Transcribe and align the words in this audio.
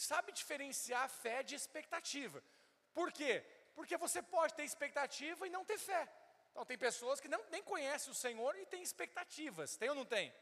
sabe 0.00 0.32
diferenciar 0.32 1.08
fé 1.08 1.42
de 1.42 1.54
expectativa. 1.54 2.42
Por 2.92 3.12
quê? 3.12 3.44
Porque 3.74 3.96
você 3.96 4.22
pode 4.22 4.54
ter 4.54 4.64
expectativa 4.64 5.46
e 5.46 5.50
não 5.50 5.64
ter 5.64 5.78
fé. 5.78 6.08
Então, 6.50 6.64
tem 6.64 6.78
pessoas 6.78 7.20
que 7.20 7.28
não, 7.28 7.42
nem 7.50 7.62
conhecem 7.62 8.10
o 8.10 8.14
Senhor 8.14 8.56
e 8.56 8.66
têm 8.66 8.82
expectativas. 8.82 9.76
Tem 9.76 9.88
ou 9.88 9.94
não 9.94 10.04
tem? 10.04 10.34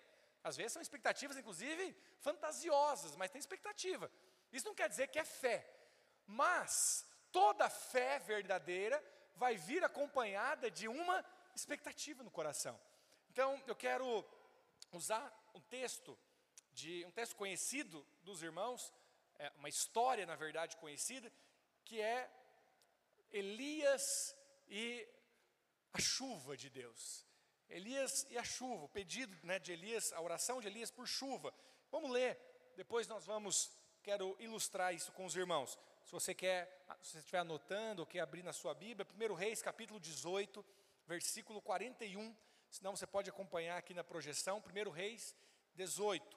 Às 0.42 0.56
vezes 0.56 0.72
são 0.72 0.82
expectativas, 0.82 1.36
inclusive, 1.36 1.96
fantasiosas, 2.20 3.16
mas 3.16 3.30
tem 3.30 3.38
expectativa. 3.38 4.10
Isso 4.52 4.66
não 4.66 4.74
quer 4.74 4.88
dizer 4.88 5.08
que 5.08 5.18
é 5.18 5.24
fé. 5.24 5.68
Mas 6.26 7.06
toda 7.32 7.68
fé 7.68 8.18
verdadeira 8.18 9.02
vai 9.34 9.56
vir 9.56 9.84
acompanhada 9.84 10.70
de 10.70 10.88
uma 10.88 11.24
expectativa 11.54 12.22
no 12.22 12.30
coração. 12.30 12.78
Então, 13.30 13.62
eu 13.66 13.76
quero 13.76 14.24
usar 14.92 15.24
um 15.54 15.60
texto 15.60 16.18
de 16.72 17.04
um 17.06 17.10
texto 17.10 17.36
conhecido 17.36 18.06
dos 18.22 18.42
irmãos, 18.42 18.92
é 19.38 19.52
uma 19.56 19.68
história, 19.68 20.26
na 20.26 20.36
verdade, 20.36 20.76
conhecida, 20.76 21.32
que 21.84 22.00
é 22.00 22.30
Elias 23.30 24.36
e 24.68 25.06
a 25.92 26.00
chuva 26.00 26.56
de 26.56 26.70
Deus. 26.70 27.26
Elias 27.68 28.26
e 28.30 28.38
a 28.38 28.44
chuva, 28.44 28.84
o 28.84 28.88
pedido 28.88 29.36
né, 29.42 29.58
de 29.58 29.72
Elias, 29.72 30.12
a 30.12 30.20
oração 30.20 30.60
de 30.60 30.68
Elias 30.68 30.90
por 30.90 31.06
chuva. 31.06 31.52
Vamos 31.90 32.10
ler, 32.10 32.38
depois 32.76 33.06
nós 33.08 33.24
vamos, 33.24 33.70
quero 34.02 34.36
ilustrar 34.38 34.94
isso 34.94 35.10
com 35.12 35.24
os 35.24 35.34
irmãos. 35.34 35.78
Se 36.04 36.12
você 36.12 36.34
quer, 36.34 36.84
se 37.02 37.12
você 37.12 37.18
estiver 37.18 37.38
anotando 37.38 38.02
ou 38.02 38.06
quer 38.06 38.20
abrir 38.20 38.42
na 38.42 38.52
sua 38.52 38.74
Bíblia, 38.74 39.06
1 39.12 39.34
Reis 39.34 39.60
capítulo 39.60 39.98
18, 39.98 40.64
versículo 41.06 41.60
41, 41.60 42.36
senão 42.70 42.94
você 42.94 43.06
pode 43.06 43.28
acompanhar 43.28 43.76
aqui 43.76 43.92
na 43.92 44.04
projeção, 44.04 44.62
1 44.64 44.90
Reis 44.90 45.34
18. 45.74 46.36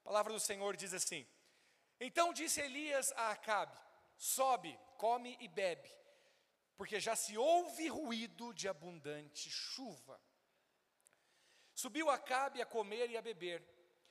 A 0.00 0.04
palavra 0.04 0.32
do 0.32 0.40
Senhor 0.40 0.74
diz 0.76 0.94
assim: 0.94 1.26
Então 2.00 2.32
disse 2.32 2.60
Elias 2.60 3.12
a 3.12 3.30
Acabe: 3.30 3.78
Sobe, 4.16 4.76
come 4.96 5.36
e 5.38 5.46
bebe, 5.46 5.90
porque 6.76 6.98
já 6.98 7.14
se 7.14 7.36
ouve 7.36 7.88
ruído 7.88 8.54
de 8.54 8.66
abundante 8.68 9.50
chuva. 9.50 10.18
Subiu 11.74 12.08
Acabe 12.10 12.60
a 12.60 12.66
comer 12.66 13.10
e 13.10 13.16
a 13.16 13.22
beber. 13.22 13.62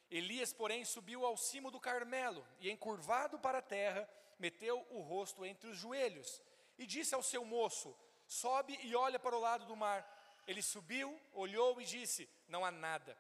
Elias, 0.10 0.52
porém, 0.52 0.84
subiu 0.86 1.26
ao 1.26 1.38
cimo 1.38 1.70
do 1.70 1.80
Carmelo 1.80 2.48
e, 2.60 2.72
encurvado 2.72 3.38
para 3.38 3.60
a 3.60 3.62
terra, 3.62 4.10
meteu 4.40 4.86
o 4.90 5.02
rosto 5.02 5.46
entre 5.46 5.70
os 5.70 5.78
joelhos 5.78 6.42
e 6.78 6.86
disse 6.86 7.14
ao 7.14 7.22
seu 7.22 7.44
moço: 7.44 7.96
Sobe 8.26 8.80
e 8.84 8.96
olha 8.96 9.20
para 9.20 9.36
o 9.36 9.40
lado 9.40 9.66
do 9.66 9.76
mar. 9.76 10.18
Ele 10.48 10.62
subiu, 10.62 11.20
olhou 11.34 11.80
e 11.82 11.86
disse: 11.86 12.30
Não 12.48 12.64
há 12.66 12.72
nada. 12.72 13.18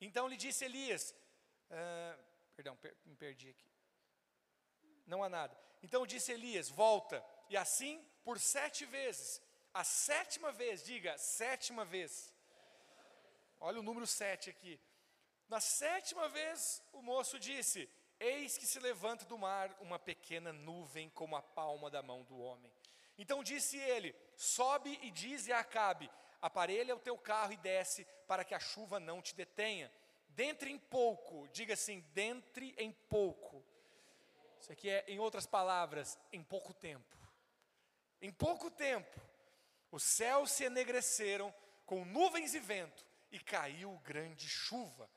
Então 0.00 0.28
lhe 0.28 0.36
disse 0.36 0.64
Elias: 0.64 1.14
ah, 1.70 2.18
Perdão, 2.54 2.76
per, 2.76 2.96
me 3.04 3.14
perdi 3.14 3.50
aqui. 3.50 3.75
Não 5.06 5.22
há 5.22 5.28
nada. 5.28 5.56
Então 5.82 6.06
disse 6.06 6.32
Elias: 6.32 6.68
Volta. 6.68 7.24
E 7.48 7.56
assim 7.56 8.04
por 8.24 8.38
sete 8.40 8.84
vezes. 8.84 9.40
A 9.72 9.84
sétima 9.84 10.50
vez, 10.50 10.82
diga, 10.84 11.16
sétima 11.18 11.84
vez. 11.84 12.32
Olha 13.60 13.80
o 13.80 13.82
número 13.82 14.06
sete 14.06 14.50
aqui. 14.50 14.80
Na 15.48 15.60
sétima 15.60 16.28
vez, 16.28 16.82
o 16.92 17.02
moço 17.02 17.38
disse: 17.38 17.88
Eis 18.18 18.56
que 18.58 18.66
se 18.66 18.80
levanta 18.80 19.24
do 19.26 19.38
mar 19.38 19.76
uma 19.80 19.98
pequena 19.98 20.52
nuvem 20.52 21.08
como 21.10 21.36
a 21.36 21.42
palma 21.42 21.90
da 21.90 22.02
mão 22.02 22.24
do 22.24 22.38
homem. 22.38 22.72
Então 23.18 23.42
disse 23.42 23.78
ele: 23.78 24.14
Sobe 24.36 24.98
e 25.02 25.10
dize 25.10 25.52
a 25.52 25.60
Acabe: 25.60 26.10
Aparelha 26.40 26.96
o 26.96 27.00
teu 27.00 27.16
carro 27.16 27.52
e 27.52 27.56
desce, 27.56 28.06
para 28.26 28.44
que 28.44 28.54
a 28.54 28.60
chuva 28.60 28.98
não 28.98 29.22
te 29.22 29.34
detenha. 29.34 29.92
Dentre 30.30 30.70
em 30.70 30.78
pouco, 30.78 31.48
diga 31.48 31.74
assim: 31.74 32.00
dentre 32.12 32.74
em 32.76 32.92
pouco. 33.08 33.64
Isso 34.60 34.72
aqui 34.72 34.88
é, 34.88 35.04
em 35.08 35.18
outras 35.18 35.46
palavras, 35.46 36.18
em 36.32 36.42
pouco 36.42 36.72
tempo. 36.72 37.16
Em 38.20 38.32
pouco 38.32 38.70
tempo, 38.70 39.20
os 39.90 40.02
céus 40.02 40.50
se 40.52 40.64
enegreceram 40.64 41.54
com 41.84 42.04
nuvens 42.04 42.54
e 42.54 42.58
vento, 42.58 43.06
e 43.30 43.38
caiu 43.38 43.98
grande 44.04 44.48
chuva. 44.48 45.08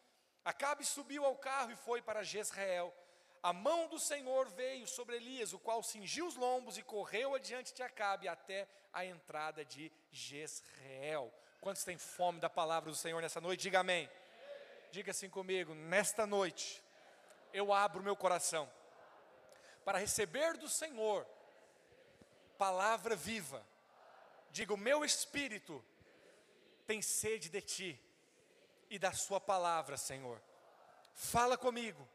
Acabe 0.43 0.85
subiu 0.85 1.25
ao 1.25 1.35
carro 1.35 1.71
e 1.71 1.75
foi 1.75 2.01
para 2.01 2.23
Jezreel. 2.23 2.93
A 3.41 3.53
mão 3.53 3.87
do 3.87 3.99
Senhor 3.99 4.49
veio 4.49 4.85
sobre 4.87 5.15
Elias, 5.15 5.53
o 5.53 5.59
qual 5.59 5.81
cingiu 5.81 6.27
os 6.27 6.35
lombos 6.35 6.77
e 6.77 6.83
correu 6.83 7.35
adiante 7.35 7.73
de 7.73 7.81
Acabe 7.81 8.27
até 8.27 8.67
a 8.91 9.05
entrada 9.05 9.63
de 9.63 9.91
Jezreel. 10.11 11.33
Quantos 11.61 11.83
têm 11.83 11.97
fome 11.97 12.39
da 12.39 12.49
palavra 12.49 12.89
do 12.89 12.95
Senhor 12.95 13.21
nessa 13.21 13.39
noite? 13.39 13.61
Diga 13.61 13.79
amém. 13.79 14.09
Diga 14.91 15.11
assim 15.11 15.29
comigo: 15.29 15.73
nesta 15.73 16.25
noite 16.25 16.83
eu 17.53 17.71
abro 17.73 18.03
meu 18.03 18.15
coração 18.15 18.69
para 19.83 19.97
receber 19.97 20.57
do 20.57 20.69
Senhor 20.69 21.25
palavra 22.59 23.15
viva. 23.15 23.65
Diga: 24.51 24.73
o 24.73 24.77
meu 24.77 25.05
espírito 25.05 25.83
tem 26.85 27.01
sede 27.01 27.49
de 27.49 27.61
ti 27.61 27.99
e 28.89 28.99
da 28.99 29.13
Sua 29.13 29.39
palavra, 29.39 29.95
Senhor. 29.95 30.41
Fala 31.13 31.57
comigo, 31.57 32.07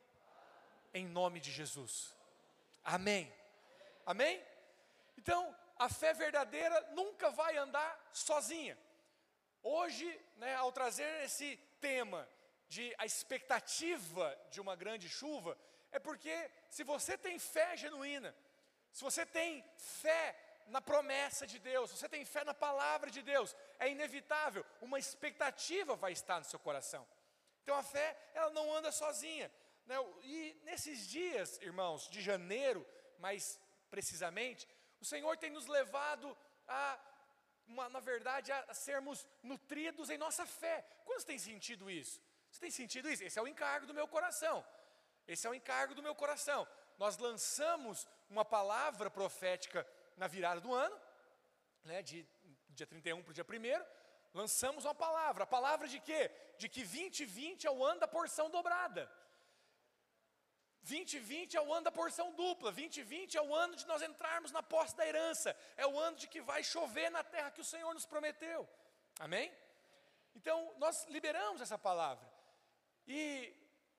em 0.93 1.07
nome 1.07 1.41
de 1.41 1.51
Jesus. 1.51 2.15
Amém. 2.85 3.33
Amém? 4.05 4.45
Então, 5.17 5.57
a 5.79 5.89
fé 5.89 6.13
verdadeira 6.13 6.79
nunca 6.93 7.31
vai 7.31 7.57
andar 7.57 8.11
sozinha. 8.13 8.79
Hoje, 9.63 10.21
né, 10.37 10.55
ao 10.57 10.71
trazer 10.71 11.25
esse 11.25 11.57
tema 11.81 12.29
de 12.69 12.95
a 12.99 13.07
expectativa 13.07 14.39
de 14.51 14.61
uma 14.61 14.77
grande 14.77 15.09
chuva, 15.09 15.57
é 15.91 15.99
porque 15.99 16.51
se 16.75 16.83
você 16.83 17.17
tem 17.17 17.39
fé 17.39 17.77
genuína, 17.77 18.35
se 18.91 19.03
você 19.09 19.25
tem 19.25 19.65
fé 19.77 20.27
na 20.67 20.81
promessa 20.81 21.47
de 21.47 21.59
Deus, 21.61 21.89
se 21.89 21.97
você 21.97 22.09
tem 22.09 22.25
fé 22.25 22.43
na 22.43 22.53
palavra 22.53 23.13
de 23.17 23.23
Deus, 23.23 23.55
é 23.79 23.89
inevitável, 23.89 24.67
uma 24.81 24.99
expectativa 24.99 25.95
vai 25.95 26.11
estar 26.11 26.39
no 26.41 26.45
seu 26.53 26.59
coração. 26.59 27.07
Então 27.63 27.77
a 27.77 27.83
fé, 27.85 28.09
ela 28.35 28.51
não 28.51 28.75
anda 28.75 28.91
sozinha. 28.91 29.49
Né? 29.87 29.95
E 30.25 30.61
nesses 30.65 31.07
dias, 31.07 31.61
irmãos, 31.63 32.09
de 32.09 32.21
janeiro, 32.21 32.85
mais 33.19 33.61
precisamente, 33.89 34.67
o 35.01 35.05
Senhor 35.05 35.37
tem 35.37 35.51
nos 35.51 35.69
levado 35.69 36.37
a, 36.67 36.99
uma, 37.69 37.89
na 37.89 38.01
verdade, 38.01 38.51
a 38.51 38.75
sermos 38.75 39.25
nutridos 39.45 40.11
em 40.11 40.19
nossa 40.19 40.45
fé. 40.45 40.85
Quantos 41.05 41.25
têm 41.25 41.39
sentido 41.39 41.89
isso? 41.89 42.21
Você 42.51 42.59
tem 42.59 42.73
sentido 42.73 43.09
isso? 43.09 43.23
Esse 43.23 43.39
é 43.39 43.43
o 43.43 43.47
encargo 43.47 43.87
do 43.87 43.95
meu 43.95 44.09
coração. 44.09 44.67
Esse 45.27 45.47
é 45.47 45.51
o 45.51 45.55
encargo 45.55 45.95
do 45.95 46.03
meu 46.03 46.15
coração 46.15 46.67
nós 46.99 47.17
lançamos 47.19 48.07
uma 48.29 48.45
palavra 48.45 49.11
profética 49.11 49.87
na 50.17 50.27
virada 50.27 50.61
do 50.61 50.73
ano, 50.73 50.97
né, 51.85 52.03
de 52.03 52.27
dia 52.71 52.87
31 52.87 53.23
para 53.23 53.31
o 53.31 53.35
dia 53.35 53.45
1 53.45 54.05
lançamos 54.33 54.85
uma 54.85 54.95
palavra. 54.95 55.45
A 55.45 55.47
palavra 55.47 55.87
de 55.87 56.01
quê? 56.01 56.31
De 56.59 56.69
que 56.69 56.83
2020 56.83 57.67
é 57.67 57.71
o 57.71 57.85
ano 57.85 58.01
da 58.01 58.09
porção 58.09 58.51
dobrada. 58.51 59.11
2020 60.83 61.57
é 61.57 61.63
o 61.63 61.73
ano 61.73 61.85
da 61.85 61.93
porção 61.93 62.33
dupla, 62.35 62.71
2020 62.73 63.39
é 63.39 63.43
o 63.43 63.55
ano 63.55 63.75
de 63.75 63.87
nós 63.87 64.03
entrarmos 64.03 64.53
na 64.53 64.63
posse 64.63 64.95
da 64.95 65.07
herança, 65.07 65.57
é 65.77 65.87
o 65.87 65.99
ano 65.99 66.17
de 66.17 66.29
que 66.29 66.43
vai 66.43 66.63
chover 66.63 67.11
na 67.11 67.25
terra 67.25 67.51
que 67.51 67.61
o 67.61 67.65
Senhor 67.65 67.95
nos 67.95 68.05
prometeu. 68.05 68.69
Amém? 69.19 69.51
Então, 70.35 70.75
nós 70.77 71.07
liberamos 71.07 71.63
essa 71.63 71.79
palavra. 71.79 72.29
E, 73.07 73.55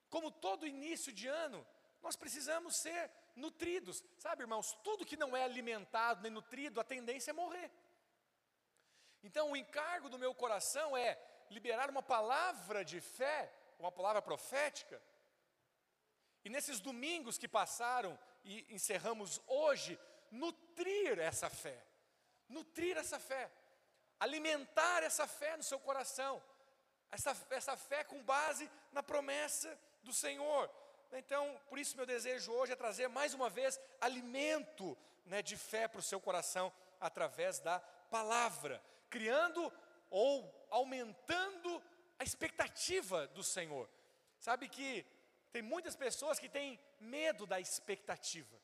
como 0.08 0.30
todo 0.30 0.66
início 0.66 1.12
de 1.12 1.26
ano, 1.26 1.66
nós 2.02 2.16
precisamos 2.16 2.76
ser 2.76 3.10
nutridos. 3.34 4.02
Sabe, 4.18 4.42
irmãos, 4.42 4.72
tudo 4.82 5.04
que 5.04 5.16
não 5.16 5.36
é 5.36 5.42
alimentado 5.44 6.22
nem 6.22 6.30
nutrido, 6.30 6.80
a 6.80 6.84
tendência 6.84 7.30
é 7.30 7.34
morrer. 7.34 7.70
Então, 9.22 9.50
o 9.50 9.56
encargo 9.56 10.08
do 10.08 10.18
meu 10.18 10.34
coração 10.34 10.96
é 10.96 11.18
liberar 11.50 11.90
uma 11.90 12.02
palavra 12.02 12.84
de 12.84 13.00
fé, 13.00 13.52
uma 13.78 13.90
palavra 13.90 14.22
profética. 14.22 15.02
E 16.44 16.48
nesses 16.48 16.78
domingos 16.78 17.36
que 17.36 17.48
passaram 17.48 18.16
e 18.44 18.64
encerramos 18.72 19.40
hoje, 19.46 19.98
nutrir 20.30 21.18
essa 21.18 21.50
fé. 21.50 21.82
Nutrir 22.48 22.96
essa 22.96 23.18
fé. 23.18 23.50
Alimentar 24.20 25.02
essa 25.02 25.26
fé 25.26 25.56
no 25.56 25.64
seu 25.64 25.80
coração. 25.80 26.40
Essa, 27.10 27.36
essa 27.50 27.76
fé 27.76 28.04
com 28.04 28.22
base 28.22 28.70
na 28.92 29.02
promessa 29.02 29.76
do 30.06 30.12
Senhor. 30.12 30.70
Então, 31.12 31.60
por 31.68 31.78
isso, 31.78 31.96
meu 31.96 32.06
desejo 32.06 32.52
hoje 32.52 32.72
é 32.72 32.76
trazer 32.76 33.08
mais 33.08 33.34
uma 33.34 33.50
vez 33.50 33.78
alimento 34.00 34.96
né, 35.24 35.42
de 35.42 35.56
fé 35.56 35.88
para 35.88 35.98
o 35.98 36.02
seu 36.10 36.20
coração 36.20 36.72
através 37.00 37.58
da 37.58 37.80
palavra, 38.10 38.82
criando 39.10 39.72
ou 40.08 40.66
aumentando 40.70 41.82
a 42.18 42.24
expectativa 42.24 43.26
do 43.28 43.42
Senhor. 43.42 43.88
Sabe 44.38 44.68
que 44.68 45.04
tem 45.52 45.62
muitas 45.62 45.96
pessoas 45.96 46.38
que 46.38 46.48
têm 46.48 46.78
medo 47.00 47.46
da 47.46 47.58
expectativa. 47.60 48.56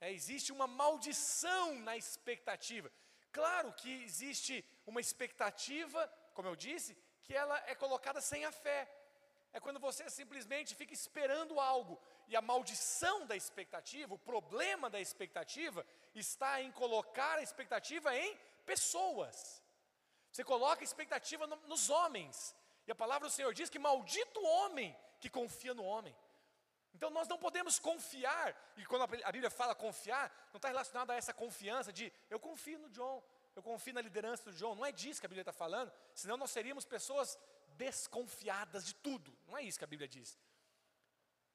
É, 0.00 0.10
existe 0.10 0.50
uma 0.52 0.66
maldição 0.66 1.78
na 1.80 1.96
expectativa. 1.96 2.90
Claro 3.30 3.72
que 3.74 4.02
existe 4.02 4.64
uma 4.86 5.00
expectativa, 5.00 6.08
como 6.32 6.48
eu 6.48 6.56
disse, 6.56 6.96
que 7.22 7.34
ela 7.34 7.62
é 7.66 7.74
colocada 7.74 8.20
sem 8.20 8.44
a 8.44 8.52
fé. 8.52 8.88
É 9.52 9.58
quando 9.58 9.80
você 9.80 10.08
simplesmente 10.08 10.74
fica 10.74 10.94
esperando 10.94 11.58
algo 11.58 12.00
e 12.28 12.36
a 12.36 12.42
maldição 12.42 13.26
da 13.26 13.36
expectativa, 13.36 14.14
o 14.14 14.18
problema 14.18 14.88
da 14.88 15.00
expectativa, 15.00 15.84
está 16.14 16.60
em 16.62 16.70
colocar 16.70 17.38
a 17.38 17.42
expectativa 17.42 18.16
em 18.16 18.38
pessoas. 18.64 19.60
Você 20.30 20.44
coloca 20.44 20.82
a 20.82 20.84
expectativa 20.84 21.46
no, 21.46 21.56
nos 21.66 21.90
homens. 21.90 22.54
E 22.86 22.92
a 22.92 22.94
palavra 22.94 23.28
do 23.28 23.32
Senhor 23.32 23.52
diz 23.52 23.68
que 23.68 23.78
maldito 23.78 24.38
o 24.38 24.46
homem 24.46 24.96
que 25.20 25.28
confia 25.28 25.74
no 25.74 25.84
homem. 25.84 26.16
Então 26.94 27.10
nós 27.10 27.28
não 27.28 27.38
podemos 27.38 27.78
confiar, 27.78 28.54
e 28.76 28.84
quando 28.84 29.02
a 29.02 29.32
Bíblia 29.32 29.50
fala 29.50 29.74
confiar, 29.74 30.30
não 30.52 30.58
está 30.58 30.68
relacionado 30.68 31.10
a 31.10 31.14
essa 31.14 31.32
confiança 31.32 31.92
de 31.92 32.12
eu 32.28 32.38
confio 32.38 32.78
no 32.78 32.88
John, 32.90 33.22
eu 33.54 33.62
confio 33.62 33.94
na 33.94 34.00
liderança 34.00 34.50
do 34.50 34.56
John. 34.56 34.74
Não 34.74 34.86
é 34.86 34.92
disso 34.92 35.20
que 35.20 35.26
a 35.26 35.28
Bíblia 35.28 35.42
está 35.42 35.52
falando, 35.52 35.92
senão 36.14 36.36
nós 36.36 36.50
seríamos 36.50 36.84
pessoas 36.84 37.38
desconfiadas 37.76 38.84
de 38.84 38.94
tudo. 38.94 39.36
Não 39.50 39.58
é 39.58 39.62
isso 39.62 39.78
que 39.78 39.84
a 39.84 39.88
Bíblia 39.94 40.08
diz. 40.08 40.38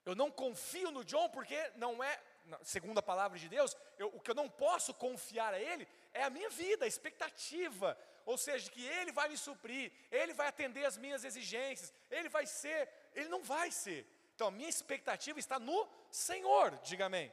Eu 0.06 0.16
não 0.16 0.30
confio 0.30 0.92
no 0.92 1.04
John 1.04 1.30
porque 1.30 1.58
não 1.76 2.04
é, 2.04 2.22
segundo 2.62 2.98
a 3.00 3.02
palavra 3.02 3.40
de 3.40 3.48
Deus, 3.50 3.76
eu, 3.98 4.10
o 4.10 4.20
que 4.20 4.30
eu 4.30 4.36
não 4.36 4.50
posso 4.50 4.94
confiar 4.94 5.54
a 5.54 5.60
ele 5.60 5.88
é 6.14 6.24
a 6.24 6.30
minha 6.30 6.50
vida, 6.50 6.86
a 6.86 6.88
expectativa. 6.88 7.98
Ou 8.26 8.38
seja, 8.38 8.70
que 8.70 8.86
ele 8.86 9.12
vai 9.12 9.30
me 9.30 9.38
suprir, 9.38 9.92
ele 10.12 10.34
vai 10.34 10.48
atender 10.48 10.86
as 10.86 10.98
minhas 10.98 11.24
exigências, 11.24 11.94
ele 12.12 12.28
vai 12.28 12.46
ser, 12.46 12.90
ele 13.14 13.30
não 13.30 13.42
vai 13.42 13.72
ser. 13.72 14.06
Então, 14.36 14.48
a 14.48 14.52
minha 14.52 14.70
expectativa 14.70 15.40
está 15.40 15.58
no 15.58 15.88
Senhor, 16.12 16.78
diga 16.84 17.06
amém. 17.06 17.32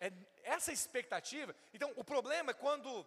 É 0.00 0.12
essa 0.42 0.72
expectativa. 0.72 1.54
Então, 1.72 1.92
o 1.96 2.02
problema 2.02 2.50
é 2.50 2.54
quando 2.54 3.06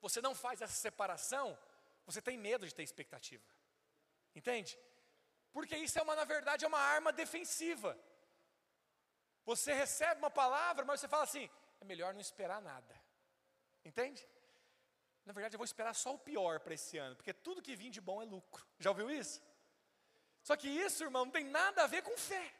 você 0.00 0.20
não 0.20 0.34
faz 0.34 0.60
essa 0.60 0.72
separação, 0.72 1.56
você 2.04 2.20
tem 2.20 2.36
medo 2.36 2.66
de 2.66 2.74
ter 2.74 2.82
expectativa. 2.82 3.44
Entende? 4.34 4.78
Porque 5.52 5.76
isso 5.76 5.98
é 5.98 6.02
uma, 6.02 6.14
na 6.14 6.24
verdade, 6.24 6.64
é 6.64 6.68
uma 6.68 6.78
arma 6.78 7.12
defensiva. 7.12 7.98
Você 9.44 9.72
recebe 9.72 10.20
uma 10.20 10.30
palavra, 10.30 10.84
mas 10.84 11.00
você 11.00 11.08
fala 11.08 11.24
assim: 11.24 11.50
é 11.80 11.84
melhor 11.84 12.12
não 12.14 12.20
esperar 12.20 12.60
nada. 12.60 12.94
Entende? 13.84 14.26
Na 15.24 15.32
verdade, 15.32 15.54
eu 15.54 15.58
vou 15.58 15.64
esperar 15.64 15.94
só 15.94 16.14
o 16.14 16.18
pior 16.18 16.60
para 16.60 16.74
esse 16.74 16.98
ano, 16.98 17.16
porque 17.16 17.32
tudo 17.32 17.62
que 17.62 17.76
vem 17.76 17.90
de 17.90 18.00
bom 18.00 18.22
é 18.22 18.24
lucro. 18.24 18.66
Já 18.78 18.90
ouviu 18.90 19.10
isso? 19.10 19.42
Só 20.42 20.56
que 20.56 20.68
isso, 20.68 21.04
irmão, 21.04 21.24
não 21.26 21.32
tem 21.32 21.44
nada 21.44 21.84
a 21.84 21.86
ver 21.86 22.02
com 22.02 22.16
fé, 22.16 22.52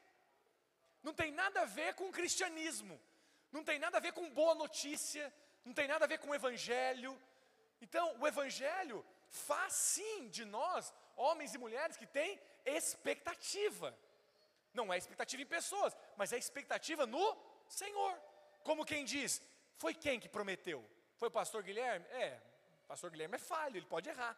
não 1.02 1.14
tem 1.14 1.32
nada 1.32 1.62
a 1.62 1.64
ver 1.64 1.94
com 1.94 2.12
cristianismo, 2.12 3.00
não 3.50 3.64
tem 3.64 3.78
nada 3.78 3.96
a 3.96 4.00
ver 4.00 4.12
com 4.12 4.30
boa 4.30 4.54
notícia, 4.54 5.32
não 5.64 5.72
tem 5.72 5.88
nada 5.88 6.04
a 6.04 6.08
ver 6.08 6.18
com 6.18 6.34
evangelho. 6.34 7.20
Então, 7.80 8.18
o 8.20 8.26
evangelho 8.26 9.04
faz 9.28 9.72
sim 9.72 10.28
de 10.28 10.44
nós, 10.44 10.92
homens 11.20 11.54
e 11.54 11.58
mulheres 11.58 11.96
que 11.96 12.06
têm 12.06 12.40
expectativa. 12.64 13.96
Não 14.72 14.92
é 14.92 14.96
expectativa 14.96 15.42
em 15.42 15.46
pessoas, 15.46 15.96
mas 16.16 16.32
é 16.32 16.38
expectativa 16.38 17.06
no 17.06 17.36
Senhor. 17.68 18.14
Como 18.62 18.84
quem 18.84 19.04
diz, 19.04 19.42
foi 19.76 19.94
quem 19.94 20.18
que 20.18 20.28
prometeu? 20.28 20.84
Foi 21.16 21.28
o 21.28 21.30
pastor 21.30 21.62
Guilherme? 21.62 22.06
É, 22.06 22.40
o 22.84 22.88
pastor 22.88 23.10
Guilherme 23.10 23.36
é 23.36 23.38
falho, 23.38 23.76
ele 23.76 23.86
pode 23.86 24.08
errar. 24.08 24.36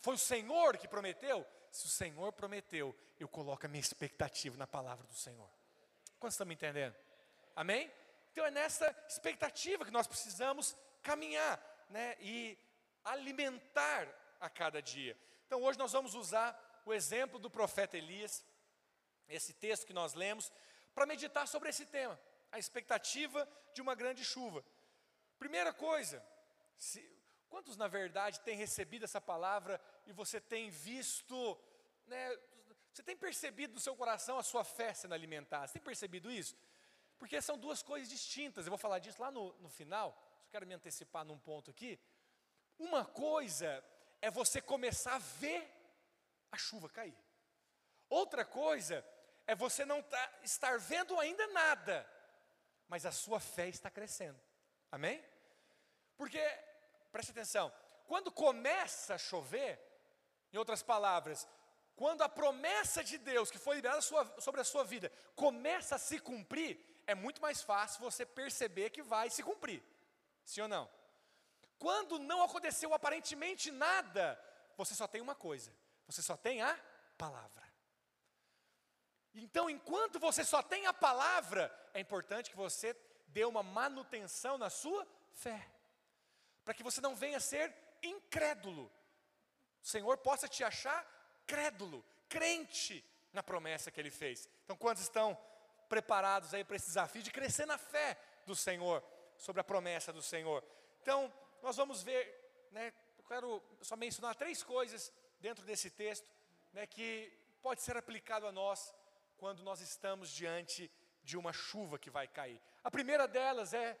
Foi 0.00 0.14
o 0.14 0.18
Senhor 0.18 0.76
que 0.76 0.88
prometeu? 0.88 1.46
Se 1.70 1.86
o 1.86 1.88
Senhor 1.88 2.32
prometeu, 2.32 2.94
eu 3.18 3.28
coloco 3.28 3.64
a 3.64 3.68
minha 3.68 3.80
expectativa 3.80 4.56
na 4.56 4.66
palavra 4.66 5.06
do 5.06 5.14
Senhor. 5.14 5.48
Quantos 6.18 6.34
estão 6.34 6.46
me 6.46 6.54
entendendo? 6.54 6.96
Amém? 7.54 7.90
Então 8.32 8.44
é 8.44 8.50
nessa 8.50 8.94
expectativa 9.08 9.84
que 9.84 9.90
nós 9.90 10.06
precisamos 10.06 10.76
caminhar, 11.02 11.60
né? 11.88 12.16
E 12.20 12.58
alimentar 13.04 14.08
a 14.40 14.48
cada 14.48 14.80
dia. 14.82 15.16
Então 15.50 15.64
hoje 15.64 15.80
nós 15.80 15.90
vamos 15.90 16.14
usar 16.14 16.56
o 16.86 16.94
exemplo 16.94 17.36
do 17.36 17.50
profeta 17.50 17.98
Elias, 17.98 18.44
esse 19.28 19.52
texto 19.52 19.84
que 19.84 19.92
nós 19.92 20.14
lemos, 20.14 20.48
para 20.94 21.04
meditar 21.04 21.48
sobre 21.48 21.70
esse 21.70 21.86
tema, 21.86 22.16
a 22.52 22.58
expectativa 22.60 23.48
de 23.74 23.82
uma 23.82 23.96
grande 23.96 24.24
chuva. 24.24 24.64
Primeira 25.40 25.72
coisa, 25.72 26.24
se, 26.78 27.04
quantos 27.48 27.76
na 27.76 27.88
verdade 27.88 28.38
têm 28.42 28.56
recebido 28.56 29.04
essa 29.06 29.20
palavra 29.20 29.80
e 30.06 30.12
você 30.12 30.40
tem 30.40 30.70
visto, 30.70 31.58
né, 32.06 32.38
você 32.92 33.02
tem 33.02 33.16
percebido 33.16 33.74
no 33.74 33.80
seu 33.80 33.96
coração 33.96 34.38
a 34.38 34.44
sua 34.44 34.62
fé 34.62 34.94
sendo 34.94 35.14
alimentada? 35.14 35.66
Você 35.66 35.72
tem 35.72 35.82
percebido 35.82 36.30
isso? 36.30 36.56
Porque 37.18 37.42
são 37.42 37.58
duas 37.58 37.82
coisas 37.82 38.08
distintas, 38.08 38.66
eu 38.66 38.70
vou 38.70 38.78
falar 38.78 39.00
disso 39.00 39.20
lá 39.20 39.32
no, 39.32 39.52
no 39.54 39.68
final, 39.68 40.16
só 40.44 40.48
quero 40.52 40.64
me 40.64 40.74
antecipar 40.74 41.24
num 41.24 41.40
ponto 41.40 41.72
aqui. 41.72 41.98
Uma 42.78 43.04
coisa 43.04 43.84
é 44.20 44.30
você 44.30 44.60
começar 44.60 45.14
a 45.14 45.18
ver 45.18 45.68
a 46.52 46.56
chuva 46.56 46.88
cair. 46.88 47.16
Outra 48.08 48.44
coisa 48.44 49.04
é 49.46 49.54
você 49.54 49.84
não 49.84 50.02
tá, 50.02 50.32
estar 50.42 50.78
vendo 50.78 51.18
ainda 51.18 51.46
nada, 51.48 52.08
mas 52.88 53.06
a 53.06 53.12
sua 53.12 53.40
fé 53.40 53.68
está 53.68 53.90
crescendo. 53.90 54.40
Amém? 54.90 55.24
Porque, 56.16 56.40
preste 57.12 57.30
atenção, 57.30 57.72
quando 58.06 58.32
começa 58.32 59.14
a 59.14 59.18
chover, 59.18 59.80
em 60.52 60.58
outras 60.58 60.82
palavras, 60.82 61.46
quando 61.94 62.22
a 62.22 62.28
promessa 62.28 63.04
de 63.04 63.18
Deus 63.18 63.50
que 63.50 63.58
foi 63.58 63.76
liberada 63.76 64.00
sobre 64.02 64.60
a 64.60 64.64
sua 64.64 64.82
vida 64.82 65.12
começa 65.36 65.96
a 65.96 65.98
se 65.98 66.18
cumprir, 66.18 66.78
é 67.06 67.14
muito 67.14 67.40
mais 67.40 67.62
fácil 67.62 68.00
você 68.00 68.26
perceber 68.26 68.90
que 68.90 69.02
vai 69.02 69.30
se 69.30 69.42
cumprir. 69.42 69.82
Sim 70.44 70.62
ou 70.62 70.68
não? 70.68 70.90
Quando 71.80 72.18
não 72.18 72.42
aconteceu 72.42 72.92
aparentemente 72.92 73.70
nada, 73.70 74.38
você 74.76 74.94
só 74.94 75.08
tem 75.08 75.22
uma 75.22 75.34
coisa: 75.34 75.74
você 76.06 76.20
só 76.20 76.36
tem 76.36 76.60
a 76.60 76.78
palavra. 77.16 77.66
Então, 79.34 79.70
enquanto 79.70 80.20
você 80.20 80.44
só 80.44 80.62
tem 80.62 80.86
a 80.86 80.92
palavra, 80.92 81.74
é 81.94 82.00
importante 82.00 82.50
que 82.50 82.56
você 82.56 82.94
dê 83.28 83.46
uma 83.46 83.62
manutenção 83.62 84.58
na 84.58 84.68
sua 84.68 85.06
fé, 85.32 85.66
para 86.64 86.74
que 86.74 86.82
você 86.82 87.00
não 87.00 87.16
venha 87.16 87.40
ser 87.40 87.74
incrédulo. 88.02 88.92
O 89.82 89.86
Senhor 89.86 90.18
possa 90.18 90.46
te 90.46 90.62
achar 90.62 91.06
crédulo, 91.46 92.04
crente 92.28 93.02
na 93.32 93.42
promessa 93.42 93.90
que 93.90 93.98
Ele 93.98 94.10
fez. 94.10 94.50
Então, 94.64 94.76
quantos 94.76 95.02
estão 95.02 95.38
preparados 95.88 96.52
aí 96.52 96.62
para 96.62 96.76
esse 96.76 96.88
desafio 96.88 97.22
de 97.22 97.30
crescer 97.30 97.64
na 97.64 97.78
fé 97.78 98.18
do 98.44 98.54
Senhor, 98.54 99.02
sobre 99.38 99.62
a 99.62 99.64
promessa 99.64 100.12
do 100.12 100.20
Senhor? 100.20 100.62
Então, 101.00 101.32
nós 101.62 101.76
vamos 101.76 102.02
ver, 102.02 102.68
né, 102.70 102.92
eu 103.18 103.24
quero 103.24 103.62
só 103.82 103.96
mencionar 103.96 104.34
três 104.34 104.62
coisas 104.62 105.12
dentro 105.40 105.64
desse 105.64 105.90
texto, 105.90 106.30
né, 106.72 106.86
que 106.86 107.32
pode 107.62 107.82
ser 107.82 107.96
aplicado 107.96 108.46
a 108.46 108.52
nós 108.52 108.94
quando 109.36 109.62
nós 109.62 109.80
estamos 109.80 110.30
diante 110.30 110.90
de 111.22 111.36
uma 111.36 111.52
chuva 111.52 111.98
que 111.98 112.10
vai 112.10 112.26
cair. 112.26 112.60
A 112.82 112.90
primeira 112.90 113.26
delas 113.26 113.72
é 113.74 113.98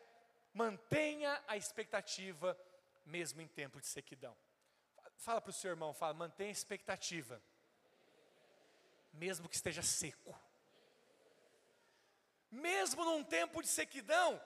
mantenha 0.52 1.42
a 1.46 1.56
expectativa 1.56 2.58
mesmo 3.04 3.40
em 3.40 3.48
tempo 3.48 3.80
de 3.80 3.86
sequidão. 3.86 4.36
Fala 5.16 5.40
para 5.40 5.50
o 5.50 5.52
seu 5.52 5.70
irmão, 5.70 5.92
fala, 5.92 6.14
mantenha 6.14 6.50
a 6.50 6.52
expectativa, 6.52 7.42
mesmo 9.12 9.48
que 9.48 9.56
esteja 9.56 9.82
seco. 9.82 10.38
Mesmo 12.50 13.04
num 13.04 13.22
tempo 13.22 13.62
de 13.62 13.68
sequidão, 13.68 14.40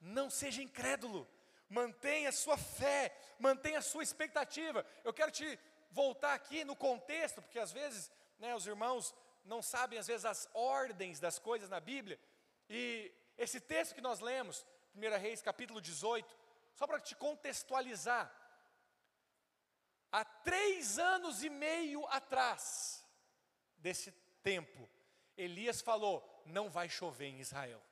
não 0.00 0.30
seja 0.30 0.62
incrédulo, 0.62 1.28
mantenha 1.70 2.32
sua 2.32 2.58
fé, 2.58 3.16
mantenha 3.38 3.78
a 3.78 3.82
sua 3.82 4.02
expectativa. 4.02 4.84
Eu 5.04 5.14
quero 5.14 5.30
te 5.30 5.58
voltar 5.90 6.34
aqui 6.34 6.64
no 6.64 6.76
contexto, 6.76 7.40
porque 7.40 7.58
às 7.58 7.72
vezes 7.72 8.10
né, 8.38 8.54
os 8.54 8.66
irmãos 8.66 9.14
não 9.44 9.62
sabem, 9.62 9.98
às 9.98 10.06
vezes, 10.06 10.24
as 10.24 10.48
ordens 10.52 11.20
das 11.20 11.38
coisas 11.38 11.68
na 11.68 11.80
Bíblia. 11.80 12.20
E 12.68 13.12
esse 13.38 13.60
texto 13.60 13.94
que 13.94 14.00
nós 14.00 14.20
lemos, 14.20 14.66
1 14.94 15.00
Reis 15.18 15.40
capítulo 15.40 15.80
18, 15.80 16.36
só 16.74 16.86
para 16.86 17.00
te 17.00 17.14
contextualizar, 17.14 18.30
há 20.12 20.24
três 20.24 20.98
anos 20.98 21.42
e 21.42 21.48
meio 21.48 22.04
atrás 22.08 23.04
desse 23.78 24.12
tempo, 24.42 24.88
Elias 25.36 25.80
falou: 25.80 26.42
não 26.44 26.68
vai 26.68 26.88
chover 26.88 27.26
em 27.26 27.40
Israel. 27.40 27.82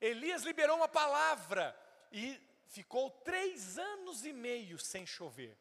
Elias 0.00 0.42
liberou 0.42 0.76
uma 0.76 0.88
palavra 0.88 1.74
e 2.12 2.40
ficou 2.66 3.10
três 3.10 3.78
anos 3.78 4.24
e 4.24 4.32
meio 4.32 4.78
sem 4.78 5.06
chover. 5.06 5.56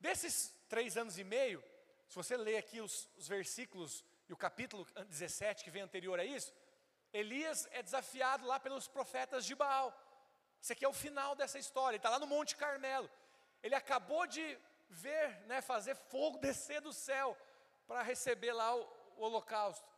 Desses 0.00 0.54
três 0.68 0.96
anos 0.96 1.18
e 1.18 1.24
meio, 1.24 1.62
se 2.08 2.14
você 2.16 2.36
ler 2.36 2.56
aqui 2.56 2.80
os, 2.80 3.08
os 3.16 3.26
versículos 3.26 4.04
e 4.28 4.32
o 4.32 4.36
capítulo 4.36 4.86
17 5.08 5.64
que 5.64 5.70
vem 5.70 5.82
anterior 5.82 6.18
a 6.18 6.24
isso, 6.24 6.52
Elias 7.12 7.68
é 7.70 7.82
desafiado 7.82 8.46
lá 8.46 8.58
pelos 8.58 8.88
profetas 8.88 9.44
de 9.44 9.54
Baal. 9.54 9.96
Isso 10.60 10.72
aqui 10.72 10.84
é 10.84 10.88
o 10.88 10.92
final 10.92 11.34
dessa 11.34 11.58
história. 11.58 11.94
Ele 11.94 11.98
está 11.98 12.10
lá 12.10 12.18
no 12.18 12.26
Monte 12.26 12.56
Carmelo. 12.56 13.10
Ele 13.62 13.74
acabou 13.74 14.26
de 14.26 14.58
ver, 14.88 15.40
né, 15.46 15.60
fazer 15.60 15.94
fogo 15.94 16.38
descer 16.46 16.80
do 16.80 16.92
céu 16.92 17.36
para 17.86 18.02
receber 18.02 18.52
lá 18.52 18.74
o, 18.74 18.82
o 19.16 19.22
holocausto. 19.22 19.88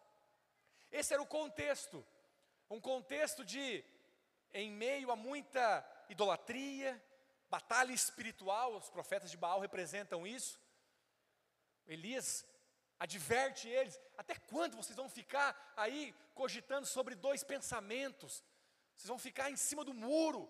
Esse 0.90 1.14
era 1.14 1.22
o 1.22 1.26
contexto. 1.26 2.04
Um 2.68 2.80
contexto 2.80 3.44
de 3.44 3.84
em 4.52 4.70
meio 4.70 5.10
a 5.10 5.16
muita 5.16 5.84
idolatria, 6.08 7.02
batalha 7.48 7.92
espiritual, 7.92 8.76
os 8.76 8.88
profetas 8.88 9.30
de 9.30 9.36
Baal 9.36 9.60
representam 9.60 10.26
isso. 10.26 10.60
Elias 11.86 12.44
adverte 12.98 13.68
eles: 13.68 13.98
até 14.16 14.34
quando 14.34 14.76
vocês 14.76 14.96
vão 14.96 15.08
ficar 15.08 15.74
aí 15.76 16.14
cogitando 16.34 16.86
sobre 16.86 17.14
dois 17.14 17.42
pensamentos? 17.44 18.42
Vocês 18.94 19.08
vão 19.08 19.18
ficar 19.18 19.50
em 19.50 19.56
cima 19.56 19.84
do 19.84 19.94
muro. 19.94 20.48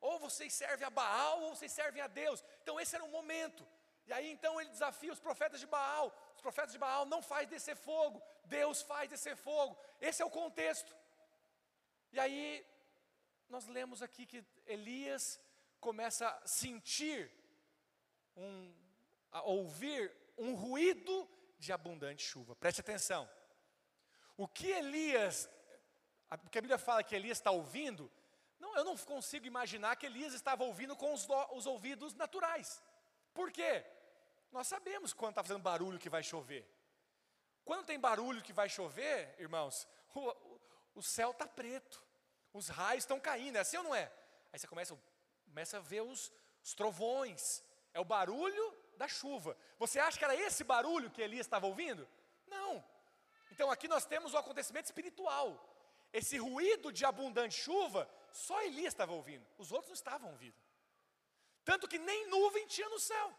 Ou 0.00 0.18
vocês 0.18 0.52
servem 0.52 0.86
a 0.86 0.90
Baal 0.90 1.40
ou 1.42 1.54
vocês 1.54 1.72
servem 1.72 2.02
a 2.02 2.06
Deus. 2.06 2.44
Então 2.62 2.78
esse 2.78 2.94
era 2.94 3.04
o 3.04 3.08
momento. 3.08 3.66
E 4.06 4.12
aí 4.12 4.30
então 4.30 4.60
ele 4.60 4.68
desafia 4.68 5.12
os 5.12 5.20
profetas 5.20 5.60
de 5.60 5.66
Baal. 5.66 6.14
Os 6.34 6.42
profetas 6.42 6.72
de 6.72 6.78
Baal 6.78 7.06
não 7.06 7.22
faz 7.22 7.48
descer 7.48 7.76
fogo, 7.76 8.22
Deus 8.44 8.82
faz 8.82 9.08
descer 9.08 9.36
fogo. 9.36 9.78
Esse 10.00 10.20
é 10.20 10.24
o 10.24 10.30
contexto. 10.30 10.94
E 12.12 12.20
aí 12.20 12.66
nós 13.54 13.68
lemos 13.68 14.02
aqui 14.02 14.26
que 14.26 14.44
Elias 14.66 15.40
começa 15.78 16.28
a 16.28 16.44
sentir 16.44 17.30
um 18.36 18.74
a 19.30 19.42
ouvir 19.42 20.12
um 20.36 20.54
ruído 20.56 21.28
de 21.56 21.72
abundante 21.72 22.24
chuva. 22.24 22.56
Preste 22.56 22.80
atenção. 22.80 23.30
O 24.36 24.48
que 24.48 24.68
Elias, 24.68 25.48
porque 26.42 26.58
a 26.58 26.62
Bíblia 26.62 26.78
fala 26.78 27.04
que 27.04 27.14
Elias 27.14 27.38
está 27.38 27.52
ouvindo, 27.52 28.10
não, 28.58 28.76
eu 28.76 28.82
não 28.82 28.96
consigo 28.96 29.46
imaginar 29.46 29.94
que 29.94 30.06
Elias 30.06 30.34
estava 30.34 30.64
ouvindo 30.64 30.96
com 30.96 31.12
os, 31.12 31.24
os 31.52 31.64
ouvidos 31.64 32.12
naturais. 32.14 32.82
Por 33.32 33.52
quê? 33.52 33.84
Nós 34.50 34.66
sabemos 34.66 35.12
quando 35.12 35.30
está 35.30 35.44
fazendo 35.44 35.62
barulho 35.62 36.00
que 36.00 36.10
vai 36.10 36.24
chover. 36.24 36.68
Quando 37.64 37.86
tem 37.86 38.00
barulho 38.00 38.42
que 38.42 38.52
vai 38.52 38.68
chover, 38.68 39.36
irmãos, 39.38 39.86
o, 40.12 40.58
o 40.96 41.02
céu 41.02 41.30
está 41.30 41.46
preto, 41.46 42.04
os 42.54 42.68
raios 42.68 43.02
estão 43.02 43.18
caindo, 43.18 43.56
é 43.56 43.60
assim 43.60 43.76
ou 43.76 43.82
não 43.82 43.94
é? 43.94 44.10
Aí 44.52 44.58
você 44.58 44.66
começa, 44.68 44.96
começa 45.44 45.76
a 45.78 45.80
ver 45.80 46.02
os, 46.02 46.32
os 46.62 46.72
trovões, 46.72 47.62
é 47.92 47.98
o 47.98 48.04
barulho 48.04 48.72
da 48.96 49.08
chuva. 49.08 49.56
Você 49.76 49.98
acha 49.98 50.16
que 50.16 50.24
era 50.24 50.36
esse 50.36 50.62
barulho 50.62 51.10
que 51.10 51.20
Elias 51.20 51.46
estava 51.46 51.66
ouvindo? 51.66 52.08
Não. 52.46 52.82
Então 53.50 53.70
aqui 53.70 53.88
nós 53.88 54.06
temos 54.06 54.32
o 54.32 54.38
acontecimento 54.38 54.86
espiritual. 54.86 55.48
Esse 56.12 56.38
ruído 56.38 56.92
de 56.92 57.04
abundante 57.04 57.56
chuva, 57.60 58.08
só 58.32 58.62
Elias 58.62 58.94
estava 58.94 59.12
ouvindo, 59.12 59.44
os 59.58 59.72
outros 59.72 59.88
não 59.88 59.94
estavam 59.94 60.30
ouvindo. 60.30 60.56
Tanto 61.64 61.88
que 61.88 61.98
nem 61.98 62.28
nuvem 62.28 62.66
tinha 62.68 62.88
no 62.88 63.00
céu. 63.00 63.34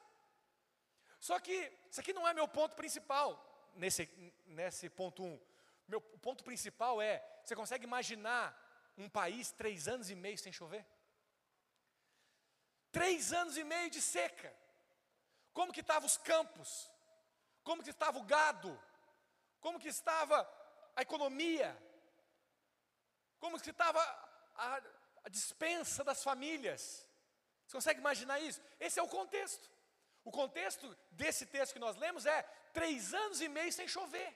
Só 1.22 1.39
que 1.39 1.72
isso 1.89 2.01
aqui 2.01 2.12
não 2.12 2.27
é 2.27 2.34
meu 2.34 2.48
ponto 2.50 2.75
principal, 2.75 3.72
nesse, 3.75 4.10
nesse 4.45 4.89
ponto 4.89 5.24
1. 5.24 5.25
Um. 5.25 5.39
Meu 5.88 6.01
ponto 6.01 6.43
principal 6.43 7.01
é: 7.01 7.24
você 7.43 7.55
consegue 7.55 7.86
imaginar 7.86 8.64
um 8.97 9.09
país 9.09 9.51
três 9.51 9.87
anos 9.87 10.09
e 10.09 10.15
meio 10.15 10.37
sem 10.37 10.51
chover? 10.51 10.85
Três 12.91 13.33
anos 13.33 13.57
e 13.57 13.63
meio 13.63 13.89
de 13.89 14.01
seca. 14.01 14.55
Como 15.53 15.73
que 15.73 15.81
estavam 15.81 16.07
os 16.07 16.17
campos? 16.17 16.91
Como 17.63 17.83
que 17.83 17.89
estava 17.89 18.17
o 18.17 18.23
gado? 18.23 18.71
Como 19.59 19.79
que 19.79 19.87
estava 19.87 20.37
a 20.95 21.01
economia? 21.01 21.75
Como 23.39 23.59
que 23.59 23.71
estava 23.71 24.01
a, 24.55 24.81
a 25.23 25.29
dispensa 25.29 26.03
das 26.03 26.23
famílias? 26.23 27.07
Você 27.65 27.73
consegue 27.73 27.99
imaginar 27.99 28.39
isso? 28.39 28.61
Esse 28.79 28.99
é 28.99 29.03
o 29.03 29.07
contexto. 29.07 29.69
O 30.23 30.31
contexto 30.31 30.97
desse 31.11 31.45
texto 31.45 31.73
que 31.73 31.79
nós 31.79 31.97
lemos 31.97 32.25
é 32.25 32.43
três 32.73 33.13
anos 33.13 33.41
e 33.41 33.47
meio 33.47 33.71
sem 33.71 33.87
chover. 33.87 34.35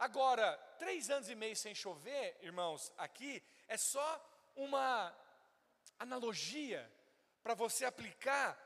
Agora, 0.00 0.56
três 0.78 1.10
anos 1.10 1.28
e 1.28 1.34
meio 1.34 1.54
sem 1.54 1.74
chover, 1.74 2.38
irmãos, 2.40 2.90
aqui 2.96 3.42
é 3.68 3.76
só 3.76 4.08
uma 4.56 5.14
analogia 5.98 6.90
para 7.42 7.52
você 7.52 7.84
aplicar, 7.84 8.58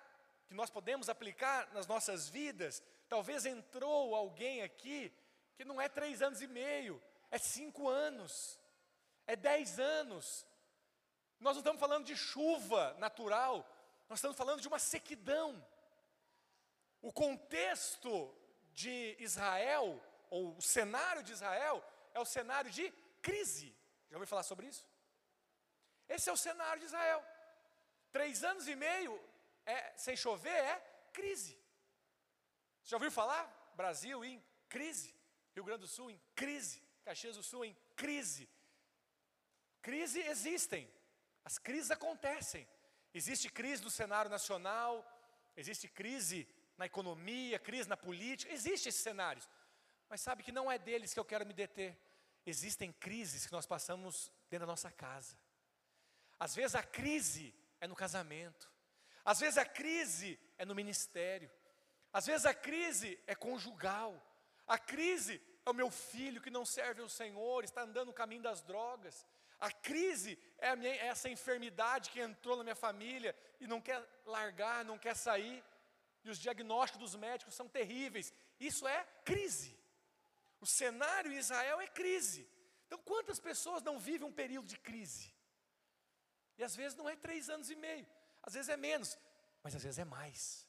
que 0.46 0.54
nós 0.54 0.70
podemos 0.70 1.08
aplicar 1.08 1.68
nas 1.74 1.88
nossas 1.88 2.28
vidas. 2.28 2.80
Talvez 3.08 3.44
entrou 3.46 4.14
alguém 4.14 4.62
aqui 4.62 5.12
que 5.56 5.64
não 5.64 5.80
é 5.80 5.88
três 5.88 6.22
anos 6.22 6.40
e 6.40 6.46
meio, 6.46 7.02
é 7.32 7.36
cinco 7.36 7.88
anos, 7.88 8.56
é 9.26 9.34
dez 9.34 9.80
anos. 9.80 10.46
Nós 11.40 11.54
não 11.54 11.62
estamos 11.62 11.80
falando 11.80 12.06
de 12.06 12.16
chuva 12.16 12.94
natural, 13.00 13.68
nós 14.08 14.20
estamos 14.20 14.36
falando 14.36 14.60
de 14.60 14.68
uma 14.68 14.78
sequidão. 14.78 15.66
O 17.02 17.12
contexto 17.12 18.32
de 18.72 19.16
Israel, 19.18 20.00
ou 20.30 20.56
o 20.56 20.62
cenário 20.62 21.22
de 21.22 21.32
Israel, 21.32 21.84
é 22.12 22.20
o 22.20 22.24
cenário 22.24 22.70
de 22.70 22.90
crise. 23.20 23.74
Já 24.10 24.16
ouviu 24.16 24.26
falar 24.26 24.42
sobre 24.42 24.66
isso? 24.66 24.86
Esse 26.08 26.28
é 26.28 26.32
o 26.32 26.36
cenário 26.36 26.80
de 26.80 26.86
Israel. 26.86 27.24
Três 28.12 28.44
anos 28.44 28.68
e 28.68 28.76
meio 28.76 29.14
é, 29.66 29.92
sem 29.96 30.16
chover 30.16 30.50
é 30.72 30.76
crise. 31.12 31.58
Você 32.82 32.90
já 32.90 32.96
ouviu 32.96 33.10
falar? 33.10 33.44
Brasil 33.74 34.24
em 34.24 34.42
crise, 34.68 35.14
Rio 35.54 35.64
Grande 35.64 35.80
do 35.80 35.88
Sul 35.88 36.10
em 36.10 36.20
crise, 36.34 36.82
Caxias 37.04 37.36
do 37.36 37.42
Sul 37.42 37.64
em 37.64 37.76
crise. 37.96 38.48
Crise 39.82 40.20
existem, 40.20 40.90
as 41.44 41.58
crises 41.58 41.90
acontecem. 41.90 42.68
Existe 43.12 43.48
crise 43.48 43.82
no 43.82 43.90
cenário 43.90 44.30
nacional, 44.30 44.92
existe 45.56 45.86
crise 45.88 46.48
na 46.76 46.86
economia, 46.86 47.58
crise 47.58 47.88
na 47.88 47.96
política, 47.96 48.52
existem 48.52 48.88
esses 48.88 49.02
cenários. 49.02 49.48
Mas 50.08 50.20
sabe 50.20 50.42
que 50.42 50.52
não 50.52 50.70
é 50.70 50.78
deles 50.78 51.12
que 51.12 51.20
eu 51.20 51.24
quero 51.24 51.46
me 51.46 51.52
deter. 51.52 51.98
Existem 52.46 52.92
crises 52.92 53.46
que 53.46 53.52
nós 53.52 53.66
passamos 53.66 54.30
dentro 54.50 54.66
da 54.66 54.72
nossa 54.72 54.90
casa. 54.90 55.36
Às 56.38 56.54
vezes 56.54 56.74
a 56.74 56.82
crise 56.82 57.54
é 57.80 57.86
no 57.86 57.96
casamento. 57.96 58.70
Às 59.24 59.40
vezes 59.40 59.56
a 59.56 59.64
crise 59.64 60.38
é 60.58 60.64
no 60.64 60.74
ministério. 60.74 61.50
Às 62.12 62.26
vezes 62.26 62.44
a 62.44 62.54
crise 62.54 63.18
é 63.26 63.34
conjugal. 63.34 64.22
A 64.66 64.78
crise 64.78 65.40
é 65.64 65.70
o 65.70 65.74
meu 65.74 65.90
filho 65.90 66.40
que 66.40 66.50
não 66.50 66.64
serve 66.64 67.00
ao 67.00 67.08
Senhor, 67.08 67.64
está 67.64 67.82
andando 67.82 68.08
no 68.08 68.12
caminho 68.12 68.42
das 68.42 68.62
drogas. 68.62 69.26
A 69.58 69.70
crise 69.70 70.38
é, 70.58 70.76
minha, 70.76 70.92
é 70.92 71.06
essa 71.06 71.28
enfermidade 71.28 72.10
que 72.10 72.20
entrou 72.20 72.56
na 72.56 72.64
minha 72.64 72.74
família 72.74 73.34
e 73.60 73.66
não 73.66 73.80
quer 73.80 74.02
largar, 74.26 74.84
não 74.84 74.98
quer 74.98 75.16
sair 75.16 75.64
e 76.24 76.30
os 76.30 76.38
diagnósticos 76.38 77.10
dos 77.10 77.20
médicos 77.20 77.54
são 77.54 77.68
terríveis. 77.68 78.32
Isso 78.58 78.88
é 78.88 79.06
crise. 79.24 79.78
O 80.64 80.66
cenário 80.66 81.30
em 81.30 81.36
Israel 81.44 81.78
é 81.86 81.88
crise. 82.00 82.42
Então, 82.86 82.98
quantas 83.10 83.38
pessoas 83.48 83.82
não 83.88 83.96
vivem 83.98 84.26
um 84.26 84.36
período 84.42 84.66
de 84.66 84.78
crise? 84.88 85.26
E 86.56 86.64
às 86.68 86.74
vezes 86.74 86.96
não 86.96 87.06
é 87.06 87.16
três 87.24 87.50
anos 87.54 87.68
e 87.74 87.76
meio, 87.86 88.06
às 88.42 88.54
vezes 88.54 88.70
é 88.70 88.78
menos, 88.88 89.10
mas 89.62 89.74
às 89.78 89.82
vezes 89.86 89.98
é 89.98 90.06
mais. 90.06 90.66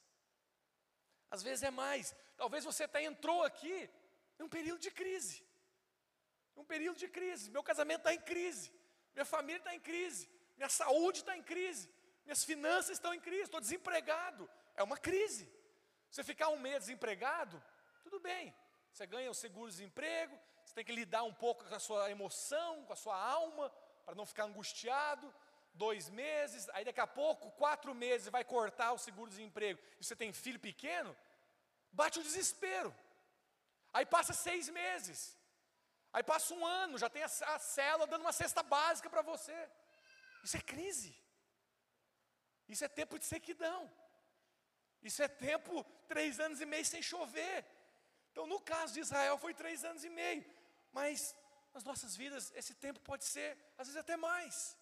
Às 1.30 1.42
vezes 1.46 1.62
é 1.62 1.70
mais. 1.70 2.14
Talvez 2.36 2.62
você 2.70 2.82
até 2.84 3.02
entrou 3.04 3.42
aqui 3.42 3.76
em 4.38 4.42
um 4.42 4.50
período 4.56 4.80
de 4.86 4.90
crise. 4.90 5.42
Um 6.60 6.66
período 6.74 6.98
de 7.04 7.08
crise. 7.08 7.50
Meu 7.56 7.62
casamento 7.62 8.02
está 8.02 8.12
em 8.12 8.20
crise. 8.32 8.70
Minha 9.14 9.24
família 9.24 9.60
está 9.62 9.74
em 9.74 9.80
crise. 9.80 10.28
Minha 10.58 10.68
saúde 10.68 11.20
está 11.20 11.34
em 11.38 11.42
crise. 11.42 11.88
Minhas 12.26 12.44
finanças 12.44 12.92
estão 12.98 13.14
em 13.14 13.20
crise. 13.28 13.44
Estou 13.44 13.62
desempregado. 13.66 14.48
É 14.74 14.82
uma 14.82 14.98
crise. 15.08 15.50
Você 16.10 16.22
ficar 16.22 16.50
um 16.50 16.58
mês 16.58 16.80
desempregado, 16.84 17.62
tudo 18.04 18.20
bem. 18.20 18.54
Você 18.96 19.06
ganha 19.06 19.30
o 19.30 19.34
seguro-desemprego, 19.34 20.34
você 20.64 20.74
tem 20.76 20.82
que 20.82 20.90
lidar 20.90 21.22
um 21.22 21.34
pouco 21.34 21.62
com 21.62 21.74
a 21.74 21.78
sua 21.78 22.10
emoção, 22.10 22.82
com 22.86 22.94
a 22.94 22.96
sua 22.96 23.14
alma, 23.14 23.68
para 24.06 24.14
não 24.14 24.24
ficar 24.24 24.44
angustiado. 24.44 25.26
Dois 25.74 26.08
meses, 26.08 26.66
aí 26.70 26.82
daqui 26.82 27.00
a 27.00 27.06
pouco, 27.06 27.50
quatro 27.50 27.94
meses, 27.94 28.28
vai 28.28 28.42
cortar 28.42 28.92
o 28.94 28.98
seguro-desemprego 29.06 29.78
e 30.00 30.02
você 30.02 30.16
tem 30.16 30.32
filho 30.32 30.58
pequeno, 30.58 31.14
bate 31.92 32.18
o 32.18 32.22
desespero. 32.22 32.90
Aí 33.92 34.06
passa 34.06 34.32
seis 34.32 34.70
meses, 34.70 35.36
aí 36.10 36.22
passa 36.22 36.54
um 36.54 36.64
ano, 36.64 36.96
já 36.96 37.10
tem 37.10 37.22
a, 37.22 37.26
a 37.26 37.58
célula 37.58 38.06
dando 38.06 38.22
uma 38.22 38.32
cesta 38.32 38.62
básica 38.62 39.10
para 39.10 39.20
você. 39.20 39.58
Isso 40.42 40.56
é 40.56 40.60
crise. 40.62 41.14
Isso 42.66 42.82
é 42.82 42.88
tempo 42.88 43.18
de 43.18 43.26
sequidão. 43.26 43.92
Isso 45.02 45.22
é 45.22 45.28
tempo, 45.28 45.84
três 46.08 46.40
anos 46.40 46.62
e 46.62 46.64
meio 46.64 46.86
sem 46.86 47.02
chover. 47.02 47.75
Então, 48.36 48.46
no 48.46 48.60
caso 48.60 48.92
de 48.92 49.00
Israel, 49.00 49.38
foi 49.38 49.54
três 49.54 49.82
anos 49.82 50.04
e 50.04 50.10
meio. 50.10 50.44
Mas 50.92 51.34
nas 51.72 51.84
nossas 51.84 52.14
vidas, 52.14 52.52
esse 52.54 52.74
tempo 52.74 53.00
pode 53.00 53.24
ser, 53.24 53.56
às 53.78 53.86
vezes, 53.86 53.98
até 53.98 54.14
mais. 54.14 54.76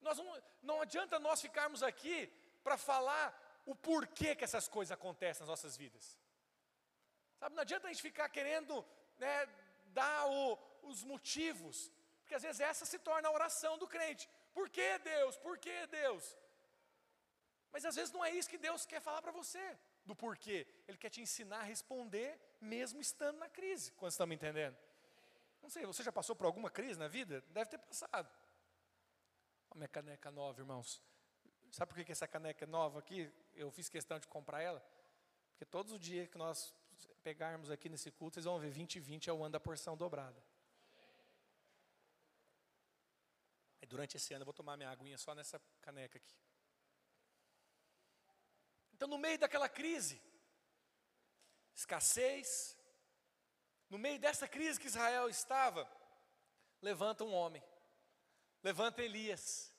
Nós 0.00 0.16
não, 0.16 0.42
não 0.62 0.80
adianta 0.80 1.18
nós 1.18 1.42
ficarmos 1.42 1.82
aqui 1.82 2.32
para 2.64 2.78
falar 2.78 3.26
o 3.66 3.74
porquê 3.74 4.34
que 4.34 4.42
essas 4.42 4.68
coisas 4.68 4.90
acontecem 4.90 5.40
nas 5.42 5.50
nossas 5.50 5.76
vidas. 5.76 6.18
Sabe, 7.38 7.54
não 7.54 7.60
adianta 7.60 7.88
a 7.88 7.92
gente 7.92 8.00
ficar 8.00 8.30
querendo 8.30 8.82
né, 9.18 9.46
dar 9.88 10.30
o, 10.30 10.58
os 10.84 11.02
motivos, 11.02 11.92
porque 12.20 12.36
às 12.36 12.42
vezes 12.42 12.62
essa 12.62 12.86
se 12.86 12.98
torna 12.98 13.28
a 13.28 13.32
oração 13.32 13.76
do 13.76 13.86
crente. 13.86 14.30
Por 14.54 14.70
que 14.70 14.98
Deus? 15.00 15.36
Por 15.36 15.58
que 15.58 15.86
Deus? 15.88 16.24
Mas 17.70 17.84
às 17.84 17.96
vezes 17.96 18.14
não 18.14 18.24
é 18.24 18.30
isso 18.30 18.48
que 18.48 18.56
Deus 18.56 18.86
quer 18.86 19.02
falar 19.02 19.20
para 19.20 19.38
você, 19.42 19.78
do 20.06 20.16
porquê. 20.16 20.66
Ele 20.88 20.96
quer 20.96 21.10
te 21.10 21.20
ensinar 21.20 21.60
a 21.60 21.70
responder, 21.74 22.40
mesmo 22.62 23.00
estando 23.00 23.38
na 23.38 23.48
crise. 23.48 23.92
Quando 23.92 24.12
estão 24.12 24.26
me 24.26 24.34
entendendo? 24.34 24.76
Não 25.62 25.68
sei, 25.68 25.84
você 25.84 26.02
já 26.02 26.12
passou 26.12 26.34
por 26.34 26.46
alguma 26.46 26.70
crise 26.70 26.98
na 26.98 27.08
vida? 27.08 27.42
Deve 27.50 27.70
ter 27.70 27.78
passado. 27.78 28.28
A 29.70 29.74
minha 29.74 29.88
caneca 29.88 30.30
nova, 30.30 30.60
irmãos. 30.60 31.02
Sabe 31.70 31.92
por 31.92 32.04
que 32.04 32.12
essa 32.12 32.28
caneca 32.28 32.64
é 32.64 32.66
nova 32.66 32.98
aqui? 32.98 33.32
Eu 33.54 33.70
fiz 33.70 33.88
questão 33.88 34.18
de 34.18 34.26
comprar 34.26 34.60
ela. 34.60 34.84
Porque 35.50 35.64
todos 35.64 35.92
os 35.92 36.00
dias 36.00 36.28
que 36.28 36.38
nós 36.38 36.74
pegarmos 37.22 37.70
aqui 37.70 37.88
nesse 37.88 38.10
culto, 38.10 38.34
vocês 38.34 38.44
vão 38.44 38.58
ver 38.58 38.70
20 38.70 38.96
e 38.96 39.00
20 39.00 39.30
é 39.30 39.32
o 39.32 39.42
ano 39.42 39.52
da 39.52 39.60
porção 39.60 39.96
dobrada. 39.96 40.42
E 43.80 43.86
durante 43.86 44.16
esse 44.16 44.34
ano 44.34 44.42
eu 44.42 44.46
vou 44.46 44.54
tomar 44.54 44.76
minha 44.76 44.90
aguinha 44.90 45.16
só 45.18 45.34
nessa 45.34 45.60
caneca 45.80 46.18
aqui. 46.18 46.34
Então, 48.94 49.08
no 49.08 49.18
meio 49.18 49.38
daquela 49.38 49.68
crise, 49.68 50.20
escassez, 51.74 52.76
no 53.88 53.98
meio 53.98 54.18
dessa 54.18 54.48
crise 54.48 54.80
que 54.80 54.86
Israel 54.86 55.28
estava, 55.28 55.90
levanta 56.80 57.24
um 57.24 57.32
homem, 57.32 57.62
levanta 58.62 59.02
Elias. 59.02 59.72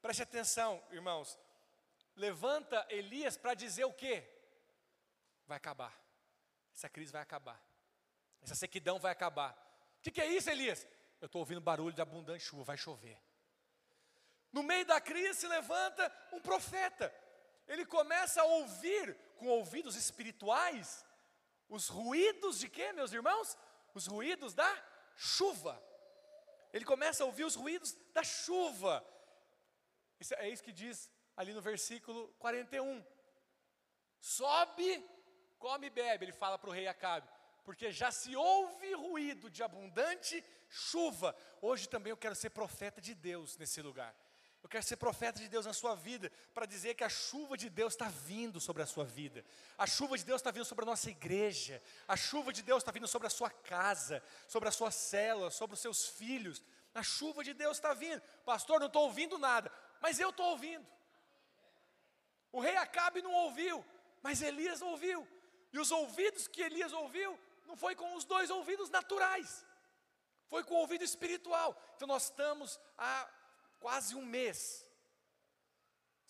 Preste 0.00 0.22
atenção, 0.22 0.82
irmãos. 0.90 1.38
Levanta 2.16 2.84
Elias 2.90 3.36
para 3.36 3.54
dizer 3.54 3.84
o 3.84 3.92
quê? 3.92 4.28
Vai 5.46 5.56
acabar. 5.56 5.96
Essa 6.74 6.88
crise 6.88 7.12
vai 7.12 7.22
acabar. 7.22 7.62
Essa 8.42 8.54
sequidão 8.54 8.98
vai 8.98 9.12
acabar. 9.12 9.52
O 9.98 10.02
que, 10.02 10.10
que 10.10 10.20
é 10.20 10.26
isso, 10.26 10.50
Elias? 10.50 10.86
Eu 11.20 11.26
estou 11.26 11.40
ouvindo 11.40 11.60
barulho 11.60 11.94
de 11.94 12.02
abundante 12.02 12.44
chuva, 12.44 12.64
vai 12.64 12.76
chover. 12.76 13.18
No 14.52 14.62
meio 14.62 14.84
da 14.84 15.00
crise 15.00 15.40
se 15.40 15.46
levanta 15.46 16.12
um 16.32 16.40
profeta. 16.40 17.14
Ele 17.68 17.86
começa 17.86 18.42
a 18.42 18.44
ouvir 18.44 19.14
com 19.36 19.46
ouvidos 19.46 19.94
espirituais 19.94 21.04
os 21.72 21.88
ruídos 21.88 22.58
de 22.58 22.68
quê, 22.68 22.92
meus 22.92 23.14
irmãos? 23.14 23.56
Os 23.94 24.06
ruídos 24.06 24.52
da 24.52 24.70
chuva. 25.16 25.82
Ele 26.70 26.84
começa 26.84 27.22
a 27.22 27.26
ouvir 27.26 27.44
os 27.44 27.54
ruídos 27.54 27.96
da 28.12 28.22
chuva. 28.22 29.02
Isso, 30.20 30.34
é 30.34 30.50
isso 30.50 30.62
que 30.62 30.70
diz 30.70 31.10
ali 31.34 31.54
no 31.54 31.62
versículo 31.62 32.28
41. 32.38 33.02
Sobe, 34.20 35.02
come 35.58 35.86
e 35.86 35.90
bebe, 35.90 36.26
ele 36.26 36.32
fala 36.32 36.58
para 36.58 36.68
o 36.68 36.72
rei 36.72 36.86
Acabe, 36.86 37.26
porque 37.64 37.90
já 37.90 38.10
se 38.10 38.36
ouve 38.36 38.92
ruído 38.92 39.48
de 39.48 39.62
abundante 39.62 40.44
chuva. 40.68 41.34
Hoje 41.62 41.88
também 41.88 42.10
eu 42.10 42.18
quero 42.18 42.34
ser 42.34 42.50
profeta 42.50 43.00
de 43.00 43.14
Deus 43.14 43.56
nesse 43.56 43.80
lugar. 43.80 44.14
Eu 44.62 44.68
quero 44.68 44.84
ser 44.84 44.96
profeta 44.96 45.40
de 45.40 45.48
Deus 45.48 45.66
na 45.66 45.72
sua 45.72 45.94
vida, 45.96 46.30
para 46.54 46.66
dizer 46.66 46.94
que 46.94 47.02
a 47.02 47.08
chuva 47.08 47.56
de 47.56 47.68
Deus 47.68 47.94
está 47.94 48.08
vindo 48.08 48.60
sobre 48.60 48.82
a 48.82 48.86
sua 48.86 49.04
vida, 49.04 49.44
a 49.76 49.86
chuva 49.86 50.16
de 50.16 50.24
Deus 50.24 50.40
está 50.40 50.52
vindo 50.52 50.64
sobre 50.64 50.84
a 50.84 50.86
nossa 50.86 51.10
igreja, 51.10 51.82
a 52.06 52.16
chuva 52.16 52.52
de 52.52 52.62
Deus 52.62 52.82
está 52.82 52.92
vindo 52.92 53.08
sobre 53.08 53.26
a 53.26 53.30
sua 53.30 53.50
casa, 53.50 54.22
sobre 54.46 54.68
a 54.68 54.72
sua 54.72 54.90
célula, 54.90 55.50
sobre 55.50 55.74
os 55.74 55.80
seus 55.80 56.06
filhos. 56.06 56.62
A 56.94 57.02
chuva 57.02 57.42
de 57.42 57.54
Deus 57.54 57.78
está 57.78 57.92
vindo, 57.92 58.22
pastor. 58.44 58.78
Não 58.78 58.86
estou 58.86 59.04
ouvindo 59.04 59.38
nada, 59.38 59.72
mas 60.00 60.20
eu 60.20 60.30
estou 60.30 60.46
ouvindo. 60.46 60.86
O 62.52 62.60
rei 62.60 62.76
Acabe 62.76 63.20
não 63.22 63.32
ouviu, 63.32 63.84
mas 64.22 64.42
Elias 64.42 64.80
ouviu, 64.80 65.26
e 65.72 65.78
os 65.78 65.90
ouvidos 65.90 66.46
que 66.46 66.62
Elias 66.62 66.92
ouviu 66.92 67.38
não 67.66 67.76
foi 67.76 67.96
com 67.96 68.14
os 68.14 68.24
dois 68.24 68.50
ouvidos 68.50 68.90
naturais, 68.90 69.66
foi 70.46 70.62
com 70.62 70.74
o 70.74 70.78
ouvido 70.78 71.02
espiritual. 71.02 71.76
Então 71.96 72.06
nós 72.06 72.24
estamos 72.24 72.78
a 72.96 73.28
quase 73.82 74.14
um 74.14 74.24
mês, 74.24 74.86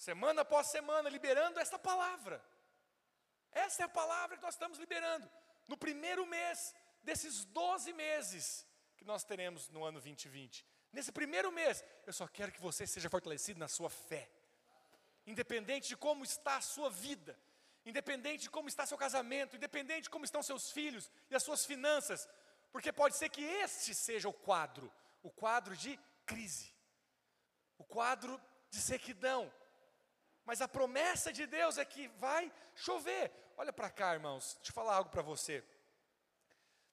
semana 0.09 0.41
após 0.41 0.69
semana, 0.69 1.09
liberando 1.17 1.61
esta 1.61 1.79
palavra. 1.79 2.43
Essa 3.53 3.83
é 3.83 3.85
a 3.85 3.99
palavra 4.01 4.37
que 4.39 4.43
nós 4.43 4.55
estamos 4.55 4.79
liberando. 4.79 5.31
No 5.69 5.77
primeiro 5.77 6.25
mês 6.27 6.75
desses 7.03 7.45
12 7.45 7.93
meses 7.93 8.67
que 8.97 9.05
nós 9.05 9.23
teremos 9.23 9.69
no 9.69 9.85
ano 9.85 10.01
2020. 10.01 10.67
Nesse 10.93 11.13
primeiro 11.13 11.53
mês, 11.53 11.85
eu 12.07 12.13
só 12.13 12.27
quero 12.27 12.53
que 12.53 12.61
você 12.61 12.87
seja 12.87 13.11
fortalecido 13.11 13.61
na 13.61 13.69
sua 13.69 13.91
fé. 13.91 14.31
Independente 15.27 15.89
de 15.89 15.97
como 15.97 16.25
está 16.25 16.57
a 16.57 16.63
sua 16.63 16.89
vida, 16.91 17.39
independente 17.85 18.45
de 18.45 18.51
como 18.51 18.69
está 18.69 18.87
seu 18.87 18.97
casamento, 18.97 19.57
independente 19.57 20.05
de 20.05 20.11
como 20.11 20.25
estão 20.25 20.43
seus 20.43 20.71
filhos 20.71 21.11
e 21.31 21.35
as 21.35 21.43
suas 21.43 21.67
finanças, 21.67 22.29
porque 22.73 22.93
pode 22.93 23.17
ser 23.17 23.29
que 23.29 23.45
este 23.65 23.95
seja 23.95 24.29
o 24.29 24.33
quadro, 24.33 24.91
o 25.23 25.31
quadro 25.31 25.77
de 25.77 25.99
crise 26.25 26.72
quadro 27.93 28.41
de 28.71 28.79
sequidão. 28.79 29.53
Mas 30.45 30.61
a 30.61 30.67
promessa 30.67 31.33
de 31.33 31.47
Deus 31.47 31.79
é 31.79 31.85
que 31.85 32.09
vai 32.27 32.51
chover. 32.75 33.31
Olha 33.57 33.73
para 33.73 33.91
cá, 33.91 34.15
irmãos, 34.15 34.55
deixa 34.57 34.71
eu 34.71 34.75
falar 34.75 34.97
algo 34.97 35.11
para 35.11 35.23
você. 35.23 35.65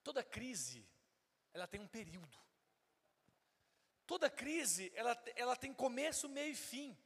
Toda 0.04 0.24
crise, 0.24 0.86
ela 1.54 1.68
tem 1.68 1.80
um 1.80 1.88
período. 1.88 2.38
Toda 4.06 4.30
crise, 4.30 4.92
ela, 4.96 5.18
ela 5.36 5.56
tem 5.56 5.74
começo, 5.74 6.28
meio 6.28 6.52
e 6.52 6.56
fim. 6.56 6.98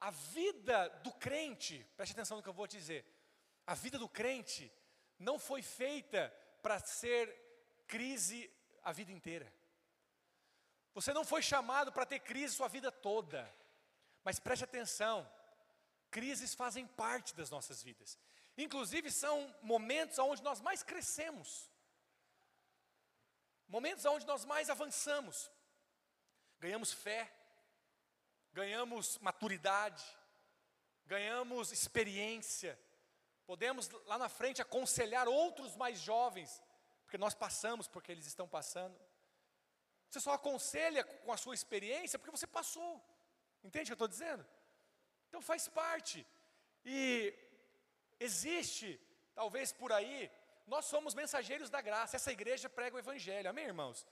A 0.00 0.10
vida 0.10 0.88
do 1.04 1.12
crente, 1.12 1.86
preste 1.96 2.12
atenção 2.12 2.36
no 2.36 2.42
que 2.42 2.48
eu 2.48 2.60
vou 2.60 2.66
te 2.66 2.76
dizer. 2.76 3.06
A 3.66 3.74
vida 3.74 3.98
do 3.98 4.08
crente 4.08 4.72
não 5.18 5.38
foi 5.38 5.62
feita 5.62 6.34
para 6.62 6.78
ser 6.80 7.24
crise 7.86 8.50
a 8.82 8.92
vida 8.92 9.12
inteira. 9.12 9.50
Você 10.94 11.12
não 11.12 11.24
foi 11.24 11.42
chamado 11.42 11.90
para 11.92 12.06
ter 12.06 12.20
crise 12.20 12.54
sua 12.54 12.68
vida 12.68 12.90
toda. 12.90 13.52
Mas 14.22 14.38
preste 14.38 14.64
atenção, 14.64 15.28
crises 16.10 16.54
fazem 16.54 16.86
parte 16.86 17.34
das 17.34 17.50
nossas 17.50 17.82
vidas. 17.82 18.18
Inclusive 18.56 19.10
são 19.10 19.54
momentos 19.60 20.18
onde 20.18 20.42
nós 20.42 20.60
mais 20.60 20.82
crescemos. 20.82 21.68
Momentos 23.66 24.04
onde 24.04 24.24
nós 24.24 24.44
mais 24.44 24.70
avançamos. 24.70 25.50
Ganhamos 26.60 26.92
fé, 26.92 27.30
ganhamos 28.52 29.18
maturidade, 29.18 30.04
ganhamos 31.04 31.72
experiência. 31.72 32.78
Podemos 33.44 33.90
lá 34.06 34.16
na 34.16 34.28
frente 34.28 34.62
aconselhar 34.62 35.28
outros 35.28 35.76
mais 35.76 36.00
jovens, 36.00 36.62
porque 37.02 37.18
nós 37.18 37.34
passamos 37.34 37.88
porque 37.88 38.12
eles 38.12 38.26
estão 38.26 38.48
passando. 38.48 38.98
Você 40.14 40.20
só 40.20 40.34
aconselha 40.34 41.02
com 41.02 41.32
a 41.32 41.36
sua 41.36 41.54
experiência 41.58 42.18
porque 42.18 42.30
você 42.30 42.46
passou. 42.46 42.92
Entende 43.64 43.86
o 43.86 43.88
que 43.88 43.92
eu 43.94 44.04
estou 44.04 44.14
dizendo? 44.16 44.46
Então 45.28 45.40
faz 45.42 45.66
parte. 45.66 46.24
E 46.84 47.34
existe, 48.20 48.88
talvez 49.34 49.72
por 49.72 49.90
aí, 49.92 50.30
nós 50.68 50.84
somos 50.84 51.16
mensageiros 51.22 51.68
da 51.68 51.80
graça. 51.80 52.14
Essa 52.14 52.30
igreja 52.30 52.68
prega 52.70 52.94
o 52.94 53.00
evangelho, 53.00 53.50
amém, 53.50 53.64
irmãos? 53.64 54.06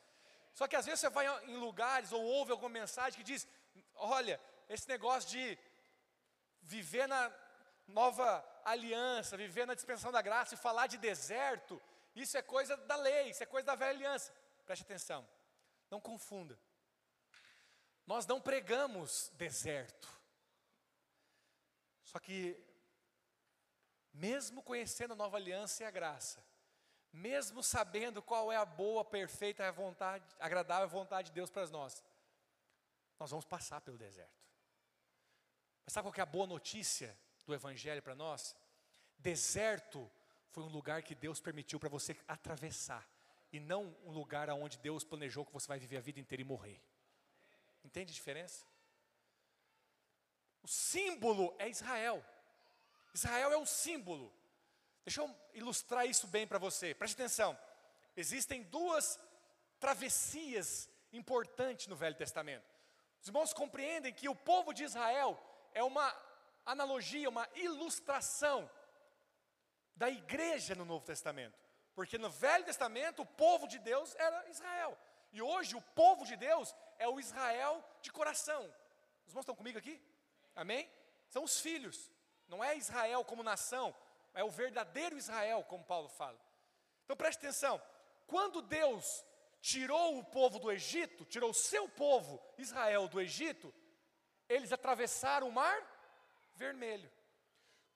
Só 0.53 0.67
que 0.67 0.75
às 0.75 0.87
vezes 0.87 0.99
você 0.99 1.09
vai 1.09 1.27
em 1.45 1.57
lugares 1.57 2.11
ou 2.11 2.21
ouve 2.21 2.51
alguma 2.51 2.81
mensagem 2.81 3.17
que 3.21 3.31
diz: 3.33 3.47
olha, 3.95 4.41
esse 4.69 4.89
negócio 4.89 5.31
de 5.31 5.57
viver 6.63 7.07
na 7.07 7.33
nova 7.87 8.45
aliança, 8.65 9.37
viver 9.37 9.69
na 9.69 9.75
dispensação 9.75 10.11
da 10.11 10.21
graça 10.21 10.55
e 10.55 10.65
falar 10.67 10.89
de 10.89 10.99
deserto, 10.99 11.81
isso 12.17 12.37
é 12.37 12.43
coisa 12.43 12.77
da 12.77 12.97
lei, 12.97 13.31
isso 13.31 13.45
é 13.45 13.47
coisa 13.47 13.67
da 13.67 13.77
velha 13.77 13.93
aliança. 13.93 14.33
Preste 14.67 14.83
atenção. 14.83 15.25
Não 15.93 16.01
confunda. 16.01 16.59
Nós 18.07 18.27
não 18.27 18.41
pregamos 18.41 19.31
deserto. 19.35 20.09
Só 22.03 22.19
que, 22.19 22.59
mesmo 24.11 24.63
conhecendo 24.63 25.13
a 25.13 25.17
nova 25.17 25.37
aliança 25.37 25.83
e 25.83 25.87
a 25.87 25.91
graça, 25.91 26.43
mesmo 27.13 27.63
sabendo 27.63 28.23
qual 28.23 28.51
é 28.51 28.57
a 28.57 28.65
boa, 28.65 29.05
perfeita 29.05 29.71
vontade, 29.71 30.25
agradável 30.41 30.89
vontade 30.89 31.29
de 31.29 31.35
Deus 31.35 31.51
para 31.51 31.69
nós, 31.69 32.03
nós 33.21 33.31
vamos 33.31 33.45
passar 33.45 33.83
pelo 33.83 33.99
deserto. 33.99 34.43
Mas 35.85 35.93
sabe 35.93 36.09
qual 36.09 36.15
é 36.17 36.23
a 36.23 36.27
boa 36.27 36.47
notícia 36.47 37.15
do 37.45 37.53
Evangelho 37.53 38.03
para 38.03 38.15
nós? 38.15 38.57
Deserto 39.19 40.11
foi 40.53 40.65
um 40.65 40.69
lugar 40.69 41.03
que 41.03 41.15
Deus 41.15 41.39
permitiu 41.39 41.79
para 41.79 41.91
você 41.91 42.17
atravessar 42.27 43.07
e 43.53 43.61
não 43.61 43.95
um 44.05 44.11
lugar 44.11 44.49
aonde 44.49 44.79
Deus 44.79 45.05
planejou 45.05 45.45
que 45.45 45.53
você 45.53 45.69
vai 45.69 45.79
viver 45.79 45.99
a 45.99 46.01
vida 46.01 46.19
inteira 46.19 46.41
e 46.41 46.45
morrer. 46.45 46.83
Entende 47.85 48.11
a 48.11 48.15
diferença? 48.15 48.65
O 50.63 50.69
símbolo 50.69 51.55
é 51.59 51.69
Israel. 51.69 52.25
Israel 53.13 53.53
é 53.53 53.57
o 53.57 53.67
símbolo. 53.67 54.33
Deixa 55.05 55.21
eu 55.21 55.37
ilustrar 55.53 56.07
isso 56.07 56.27
bem 56.27 56.47
para 56.47 56.59
você. 56.59 56.95
Preste 56.95 57.15
atenção. 57.15 57.59
Existem 58.17 58.63
duas 58.63 59.21
travessias 59.79 60.89
importantes 61.13 61.89
no 61.89 61.97
Velho 61.97 62.17
Testamento. 62.17 62.65
Os 63.21 63.27
irmãos 63.27 63.53
compreendem 63.53 64.15
que 64.15 64.29
o 64.29 64.35
povo 64.35 64.73
de 64.73 64.85
Israel 64.85 65.39
é 65.75 65.83
uma 65.83 66.15
analogia, 66.65 67.29
uma 67.29 67.49
ilustração 67.55 68.71
da 69.95 70.09
igreja 70.09 70.75
no 70.75 70.85
Novo 70.85 71.05
Testamento. 71.05 71.59
Porque 71.95 72.19
no 72.19 72.31
Velho 72.31 72.65
Testamento 72.65 73.23
o 73.23 73.27
povo 73.27 73.67
de 73.67 73.79
Deus 73.79 74.15
era 74.17 74.49
Israel. 74.49 74.99
E 75.33 75.41
hoje 75.41 75.77
o 75.77 75.81
povo 75.81 76.25
de 76.25 76.37
Deus 76.37 76.75
é 76.99 77.09
o 77.09 77.19
Israel 77.19 77.83
de 78.01 78.11
coração. 78.11 78.63
Os 79.25 79.33
irmãos 79.33 79.43
estão 79.43 79.55
comigo 79.55 79.79
aqui? 79.79 80.01
Amém? 80.55 80.91
São 81.29 81.45
os 81.45 81.61
filhos. 81.61 82.11
Não 82.49 82.63
é 82.63 82.77
Israel 82.77 83.25
como 83.25 83.43
nação, 83.43 83.95
é 84.35 84.45
o 84.45 84.51
verdadeiro 84.51 85.17
Israel, 85.17 85.65
como 85.65 85.85
Paulo 85.85 86.09
fala. 86.09 86.39
Então 87.05 87.17
preste 87.17 87.39
atenção. 87.39 87.81
Quando 88.27 88.61
Deus 88.61 89.25
tirou 89.61 90.19
o 90.19 90.25
povo 90.25 90.59
do 90.59 90.71
Egito, 90.71 91.25
tirou 91.25 91.51
o 91.51 91.55
seu 91.55 91.89
povo, 91.89 92.43
Israel, 92.59 93.09
do 93.09 93.21
Egito, 93.21 93.73
eles 94.49 94.73
atravessaram 94.73 95.49
o 95.49 95.53
mar 95.53 95.81
vermelho. 96.55 97.11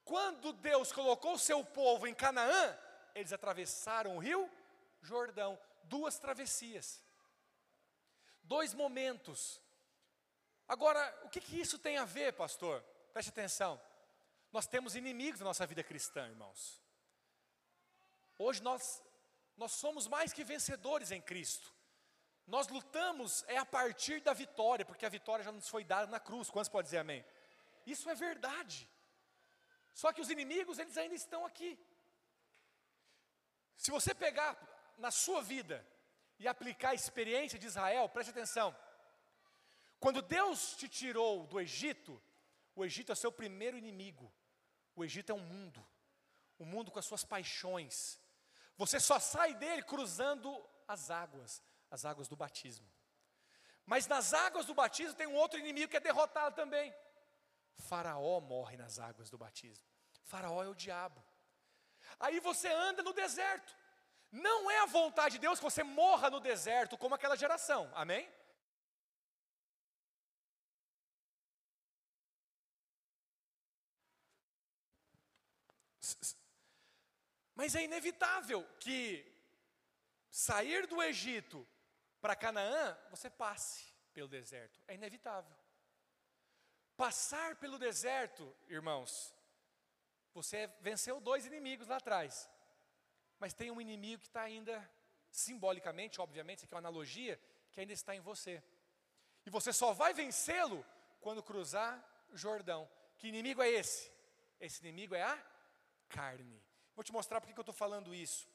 Quando 0.04 0.52
Deus 0.52 0.92
colocou 0.92 1.34
o 1.34 1.38
seu 1.38 1.64
povo 1.64 2.06
em 2.06 2.14
Canaã, 2.14 2.78
eles 3.16 3.32
atravessaram 3.32 4.16
o 4.16 4.18
rio 4.18 4.50
Jordão, 5.02 5.58
duas 5.84 6.18
travessias, 6.18 7.02
dois 8.42 8.74
momentos. 8.74 9.60
Agora, 10.66 11.00
o 11.24 11.28
que, 11.28 11.40
que 11.40 11.60
isso 11.60 11.78
tem 11.78 11.96
a 11.96 12.04
ver, 12.04 12.32
pastor? 12.32 12.82
Preste 13.12 13.28
atenção. 13.28 13.80
Nós 14.52 14.66
temos 14.66 14.96
inimigos 14.96 15.40
na 15.40 15.46
nossa 15.46 15.66
vida 15.66 15.82
cristã, 15.82 16.26
irmãos. 16.28 16.82
Hoje 18.38 18.62
nós, 18.62 19.02
nós 19.56 19.72
somos 19.72 20.08
mais 20.08 20.32
que 20.32 20.42
vencedores 20.44 21.10
em 21.10 21.20
Cristo. 21.20 21.72
Nós 22.46 22.68
lutamos 22.68 23.44
é 23.48 23.56
a 23.58 23.66
partir 23.66 24.20
da 24.20 24.32
vitória, 24.32 24.84
porque 24.84 25.06
a 25.06 25.08
vitória 25.08 25.44
já 25.44 25.52
nos 25.52 25.68
foi 25.68 25.84
dada 25.84 26.10
na 26.10 26.20
cruz. 26.20 26.50
Quantos 26.50 26.68
podem 26.68 26.84
dizer 26.84 26.98
amém? 26.98 27.24
Isso 27.86 28.08
é 28.10 28.14
verdade. 28.14 28.88
Só 29.94 30.12
que 30.12 30.20
os 30.20 30.30
inimigos, 30.30 30.78
eles 30.78 30.96
ainda 30.96 31.14
estão 31.14 31.46
aqui. 31.46 31.78
Se 33.76 33.90
você 33.90 34.14
pegar 34.14 34.56
na 34.98 35.10
sua 35.10 35.42
vida 35.42 35.86
e 36.38 36.48
aplicar 36.48 36.90
a 36.90 36.94
experiência 36.94 37.58
de 37.58 37.66
Israel, 37.66 38.08
preste 38.08 38.30
atenção. 38.30 38.74
Quando 39.98 40.22
Deus 40.22 40.76
te 40.76 40.88
tirou 40.88 41.46
do 41.46 41.60
Egito, 41.60 42.20
o 42.74 42.84
Egito 42.84 43.12
é 43.12 43.14
seu 43.14 43.32
primeiro 43.32 43.76
inimigo. 43.76 44.32
O 44.94 45.04
Egito 45.04 45.32
é 45.32 45.34
um 45.34 45.40
mundo, 45.40 45.86
um 46.58 46.64
mundo 46.64 46.90
com 46.90 46.98
as 46.98 47.06
suas 47.06 47.24
paixões. 47.24 48.20
Você 48.76 49.00
só 49.00 49.18
sai 49.18 49.54
dele 49.54 49.82
cruzando 49.82 50.48
as 50.86 51.10
águas, 51.10 51.62
as 51.90 52.04
águas 52.04 52.28
do 52.28 52.36
batismo. 52.36 52.86
Mas 53.84 54.06
nas 54.06 54.34
águas 54.34 54.66
do 54.66 54.74
batismo 54.74 55.14
tem 55.14 55.26
um 55.26 55.34
outro 55.34 55.58
inimigo 55.58 55.90
que 55.90 55.96
é 55.96 56.00
derrotado 56.00 56.54
também. 56.54 56.94
Faraó 57.78 58.40
morre 58.40 58.76
nas 58.76 58.98
águas 58.98 59.30
do 59.30 59.38
batismo. 59.38 59.86
Faraó 60.24 60.62
é 60.62 60.68
o 60.68 60.74
diabo. 60.74 61.22
Aí 62.18 62.40
você 62.40 62.68
anda 62.68 63.02
no 63.02 63.12
deserto. 63.12 63.74
Não 64.30 64.70
é 64.70 64.80
a 64.80 64.86
vontade 64.86 65.34
de 65.34 65.40
Deus 65.40 65.58
que 65.58 65.64
você 65.64 65.82
morra 65.82 66.30
no 66.30 66.40
deserto 66.40 66.98
como 66.98 67.14
aquela 67.14 67.36
geração. 67.36 67.90
Amém? 67.94 68.28
Mas 77.54 77.74
é 77.74 77.82
inevitável 77.82 78.62
que 78.78 79.24
sair 80.30 80.86
do 80.86 81.02
Egito 81.02 81.66
para 82.20 82.36
Canaã, 82.36 82.98
você 83.10 83.30
passe 83.30 83.86
pelo 84.12 84.28
deserto. 84.28 84.80
É 84.86 84.94
inevitável. 84.94 85.56
Passar 86.96 87.56
pelo 87.56 87.78
deserto, 87.78 88.54
irmãos, 88.68 89.34
você 90.36 90.66
venceu 90.80 91.18
dois 91.18 91.46
inimigos 91.46 91.88
lá 91.88 91.96
atrás. 91.96 92.50
Mas 93.38 93.54
tem 93.54 93.70
um 93.70 93.80
inimigo 93.80 94.20
que 94.20 94.28
está 94.28 94.42
ainda, 94.42 94.76
simbolicamente, 95.30 96.20
obviamente, 96.20 96.58
isso 96.58 96.66
aqui 96.66 96.74
é 96.74 96.76
uma 96.76 96.86
analogia, 96.86 97.40
que 97.72 97.80
ainda 97.80 97.94
está 97.94 98.14
em 98.14 98.20
você. 98.20 98.62
E 99.46 99.50
você 99.50 99.72
só 99.72 99.94
vai 99.94 100.12
vencê-lo 100.12 100.84
quando 101.20 101.42
cruzar 101.42 101.92
o 102.28 102.36
Jordão. 102.36 102.86
Que 103.16 103.28
inimigo 103.28 103.62
é 103.62 103.70
esse? 103.70 104.12
Esse 104.60 104.80
inimigo 104.82 105.14
é 105.14 105.22
a 105.22 105.42
carne. 106.06 106.62
Vou 106.94 107.02
te 107.02 107.12
mostrar 107.12 107.40
por 107.40 107.46
que 107.46 107.58
eu 107.58 107.62
estou 107.62 107.74
falando 107.74 108.14
isso. 108.14 108.46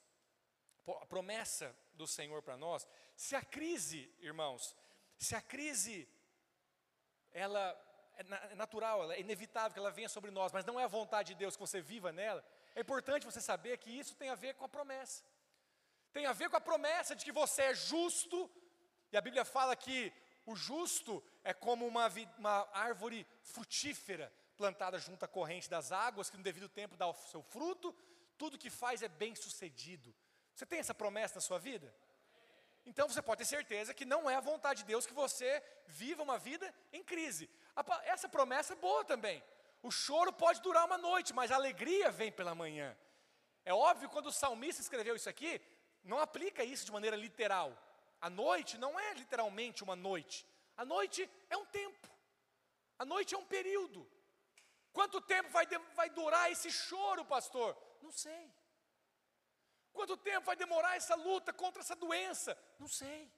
A 1.01 1.05
promessa 1.07 1.75
do 1.93 2.05
Senhor 2.05 2.43
para 2.43 2.57
nós, 2.57 2.87
se 3.15 3.35
a 3.35 3.41
crise, 3.43 4.13
irmãos, 4.19 4.75
se 5.17 5.35
a 5.35 5.41
crise, 5.41 6.07
ela 7.31 7.73
é 8.21 8.55
natural, 8.55 9.03
ela 9.03 9.15
é 9.15 9.19
inevitável 9.19 9.73
que 9.73 9.79
ela 9.79 9.91
venha 9.91 10.09
sobre 10.09 10.31
nós, 10.31 10.51
mas 10.51 10.65
não 10.65 10.79
é 10.79 10.83
a 10.83 10.87
vontade 10.87 11.33
de 11.33 11.35
Deus 11.35 11.55
que 11.55 11.61
você 11.61 11.81
viva 11.81 12.11
nela, 12.11 12.43
é 12.75 12.81
importante 12.81 13.25
você 13.25 13.41
saber 13.41 13.77
que 13.77 13.89
isso 13.89 14.15
tem 14.15 14.29
a 14.29 14.35
ver 14.35 14.55
com 14.55 14.65
a 14.65 14.69
promessa. 14.69 15.23
Tem 16.13 16.25
a 16.25 16.33
ver 16.33 16.49
com 16.49 16.57
a 16.57 16.61
promessa 16.61 17.15
de 17.15 17.23
que 17.23 17.31
você 17.31 17.63
é 17.63 17.73
justo, 17.73 18.49
e 19.11 19.17
a 19.17 19.21
Bíblia 19.21 19.45
fala 19.45 19.75
que 19.75 20.11
o 20.45 20.55
justo 20.55 21.23
é 21.43 21.53
como 21.53 21.85
uma, 21.85 22.07
uma 22.37 22.69
árvore 22.73 23.27
frutífera, 23.41 24.31
plantada 24.57 24.99
junto 24.99 25.23
à 25.23 25.27
corrente 25.27 25.69
das 25.69 25.91
águas, 25.91 26.29
que 26.29 26.37
no 26.37 26.43
devido 26.43 26.69
tempo 26.69 26.97
dá 26.97 27.07
o 27.07 27.13
seu 27.13 27.41
fruto, 27.41 27.95
tudo 28.37 28.57
que 28.57 28.69
faz 28.69 29.01
é 29.01 29.07
bem 29.07 29.35
sucedido. 29.35 30.13
Você 30.55 30.65
tem 30.65 30.79
essa 30.79 30.93
promessa 30.93 31.35
na 31.35 31.41
sua 31.41 31.59
vida? 31.59 31.93
Então 32.85 33.07
você 33.07 33.21
pode 33.21 33.39
ter 33.39 33.45
certeza 33.45 33.93
que 33.93 34.05
não 34.05 34.29
é 34.29 34.35
a 34.35 34.39
vontade 34.39 34.81
de 34.81 34.87
Deus 34.87 35.05
que 35.05 35.13
você 35.13 35.63
viva 35.87 36.23
uma 36.23 36.37
vida 36.37 36.73
em 36.91 37.03
crise. 37.03 37.49
Essa 38.03 38.27
promessa 38.27 38.73
é 38.73 38.75
boa 38.75 39.03
também. 39.05 39.43
O 39.83 39.91
choro 39.91 40.31
pode 40.33 40.61
durar 40.61 40.85
uma 40.85 40.97
noite, 40.97 41.33
mas 41.33 41.51
a 41.51 41.55
alegria 41.55 42.11
vem 42.11 42.31
pela 42.31 42.55
manhã. 42.55 42.97
É 43.63 43.73
óbvio 43.73 44.09
quando 44.09 44.27
o 44.27 44.31
salmista 44.31 44.81
escreveu 44.81 45.15
isso 45.15 45.29
aqui, 45.29 45.61
não 46.03 46.19
aplica 46.19 46.63
isso 46.63 46.85
de 46.85 46.91
maneira 46.91 47.15
literal. 47.15 47.77
A 48.19 48.29
noite 48.29 48.77
não 48.77 48.99
é 48.99 49.13
literalmente 49.13 49.83
uma 49.83 49.95
noite. 49.95 50.45
A 50.75 50.85
noite 50.85 51.29
é 51.49 51.57
um 51.57 51.65
tempo. 51.65 52.07
A 52.97 53.05
noite 53.05 53.33
é 53.33 53.37
um 53.37 53.45
período. 53.45 54.07
Quanto 54.93 55.21
tempo 55.21 55.49
vai, 55.49 55.65
vai 55.95 56.09
durar 56.09 56.51
esse 56.51 56.69
choro, 56.71 57.23
pastor? 57.25 57.77
Não 58.01 58.11
sei. 58.11 58.51
Quanto 59.93 60.15
tempo 60.17 60.45
vai 60.45 60.55
demorar 60.55 60.95
essa 60.95 61.15
luta 61.15 61.51
contra 61.51 61.81
essa 61.81 61.95
doença? 61.95 62.57
Não 62.79 62.87
sei. 62.87 63.31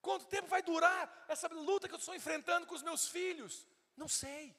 Quanto 0.00 0.26
tempo 0.26 0.48
vai 0.48 0.62
durar 0.62 1.24
essa 1.28 1.48
luta 1.48 1.88
que 1.88 1.94
eu 1.94 1.98
estou 1.98 2.14
enfrentando 2.14 2.66
com 2.66 2.74
os 2.74 2.82
meus 2.82 3.08
filhos? 3.08 3.66
Não 3.96 4.08
sei. 4.08 4.54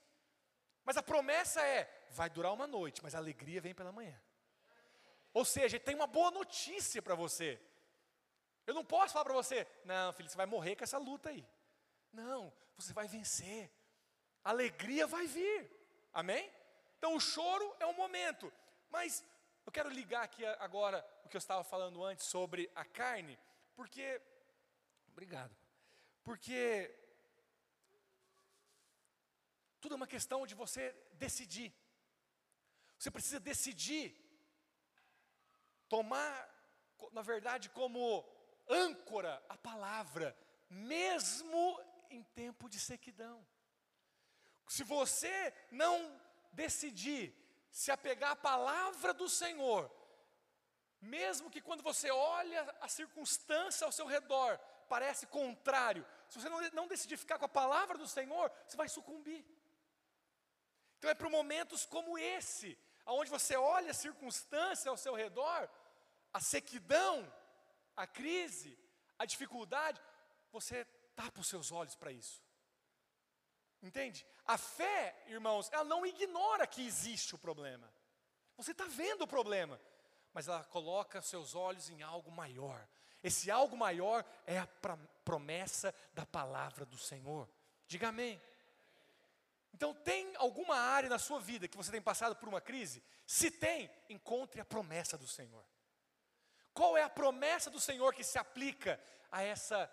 Mas 0.84 0.98
a 0.98 1.04
promessa 1.04 1.62
é: 1.62 2.08
vai 2.12 2.30
durar 2.30 2.54
uma 2.54 2.68
noite, 2.68 3.04
mas 3.04 3.14
a 3.14 3.18
alegria 3.18 3.62
vem 3.62 3.76
pela 3.76 3.92
manhã. 3.92 4.20
Ou 5.34 5.44
seja, 5.44 5.80
tem 5.80 5.96
uma 5.96 6.08
boa 6.08 6.32
notícia 6.32 7.02
para 7.02 7.14
você. 7.14 7.60
Eu 8.66 8.74
não 8.74 8.86
posso 8.86 9.14
falar 9.14 9.26
para 9.26 9.34
você, 9.34 9.68
não, 9.84 10.12
filho, 10.14 10.30
você 10.30 10.38
vai 10.38 10.46
morrer 10.46 10.76
com 10.76 10.84
essa 10.84 10.98
luta 10.98 11.30
aí. 11.30 11.46
Não, 12.12 12.52
você 12.78 12.94
vai 12.94 13.08
vencer. 13.08 13.70
A 14.44 14.50
alegria 14.52 15.06
vai 15.06 15.28
vir. 15.28 15.70
Amém? 16.14 16.52
Então 16.98 17.16
o 17.16 17.20
choro 17.20 17.76
é 17.80 17.86
um 17.86 17.94
momento. 17.94 18.52
Mas 18.90 19.24
eu 19.66 19.72
quero 19.72 19.90
ligar 19.90 20.24
aqui 20.24 20.46
agora 20.46 21.06
o 21.24 21.30
que 21.30 21.36
eu 21.36 21.40
estava 21.40 21.64
falando 21.64 22.04
antes 22.04 22.26
sobre 22.26 22.72
a 22.76 22.86
carne, 22.86 23.38
porque. 23.76 24.22
Obrigado. 25.08 25.56
Porque 26.24 26.94
tudo 29.80 29.94
é 29.94 29.98
uma 29.98 30.08
questão 30.08 30.46
de 30.48 30.56
você 30.56 30.92
decidir. 31.14 31.72
Você 32.98 33.12
precisa 33.12 33.40
decidir, 33.40 34.16
tomar, 35.88 36.50
na 37.12 37.22
verdade, 37.22 37.70
como 37.70 38.26
âncora 38.68 39.44
a 39.48 39.58
palavra, 39.58 40.36
mesmo 40.70 41.80
em 42.10 42.24
tempo 42.24 42.68
de 42.68 42.80
sequidão. 42.80 43.46
Se 44.68 44.84
você 44.84 45.54
não 45.70 46.20
decidir 46.52 47.36
se 47.76 47.92
apegar 47.92 48.32
à 48.32 48.36
palavra 48.38 49.14
do 49.14 49.28
Senhor, 49.28 49.92
mesmo 51.02 51.52
que 51.52 51.60
quando 51.60 51.84
você 51.84 52.10
olha 52.10 52.62
a 52.80 52.88
circunstância 52.88 53.84
ao 53.84 53.92
seu 53.92 54.06
redor, 54.06 54.58
parece 54.88 55.28
contrário, 55.28 56.06
se 56.30 56.40
você 56.40 56.48
não, 56.48 56.62
não 56.72 56.88
decidir 56.88 57.18
ficar 57.18 57.38
com 57.38 57.44
a 57.44 57.50
palavra 57.50 57.98
do 57.98 58.08
Senhor, 58.08 58.50
você 58.66 58.78
vai 58.78 58.88
sucumbir. 58.88 59.46
Então 60.98 61.10
é 61.10 61.14
para 61.14 61.30
momentos 61.30 61.86
como 61.86 62.18
esse, 62.18 62.80
onde 63.06 63.30
você 63.30 63.58
olha 63.58 63.92
a 63.92 64.02
circunstância 64.06 64.90
ao 64.90 64.96
seu 64.96 65.14
redor, 65.14 65.70
a 66.32 66.40
sequidão, 66.40 67.30
a 67.94 68.08
crise, 68.08 68.80
a 69.20 69.26
dificuldade, 69.26 70.02
você 70.50 70.86
tapa 71.14 71.42
os 71.42 71.48
seus 71.48 71.74
olhos 71.74 71.94
para 71.94 72.14
isso. 72.14 72.42
Entende? 73.86 74.26
A 74.48 74.58
fé, 74.58 75.16
irmãos, 75.28 75.70
ela 75.72 75.84
não 75.84 76.04
ignora 76.04 76.66
que 76.66 76.84
existe 76.84 77.36
o 77.36 77.38
problema. 77.38 77.88
Você 78.58 78.72
está 78.72 78.86
vendo 78.86 79.22
o 79.22 79.28
problema, 79.28 79.80
mas 80.34 80.48
ela 80.48 80.64
coloca 80.64 81.22
seus 81.22 81.54
olhos 81.54 81.88
em 81.92 82.02
algo 82.02 82.32
maior. 82.32 82.88
Esse 83.24 83.52
algo 83.52 83.78
maior 83.78 84.26
é 84.48 84.58
a 84.58 84.68
promessa 85.24 85.94
da 86.16 86.26
palavra 86.26 86.84
do 86.84 86.98
Senhor. 86.98 87.48
Diga 87.86 88.08
amém. 88.08 88.42
Então, 89.72 89.94
tem 89.94 90.36
alguma 90.38 90.76
área 90.78 91.08
na 91.08 91.20
sua 91.20 91.40
vida 91.40 91.68
que 91.68 91.78
você 91.78 91.92
tem 91.92 92.02
passado 92.02 92.36
por 92.36 92.50
uma 92.50 92.62
crise? 92.62 93.04
Se 93.24 93.52
tem, 93.52 93.92
encontre 94.10 94.60
a 94.60 94.66
promessa 94.66 95.16
do 95.16 95.28
Senhor. 95.28 95.64
Qual 96.74 96.98
é 96.98 97.04
a 97.04 97.10
promessa 97.10 97.70
do 97.70 97.80
Senhor 97.80 98.16
que 98.16 98.24
se 98.24 98.40
aplica 98.40 99.00
a 99.32 99.44
essa 99.44 99.88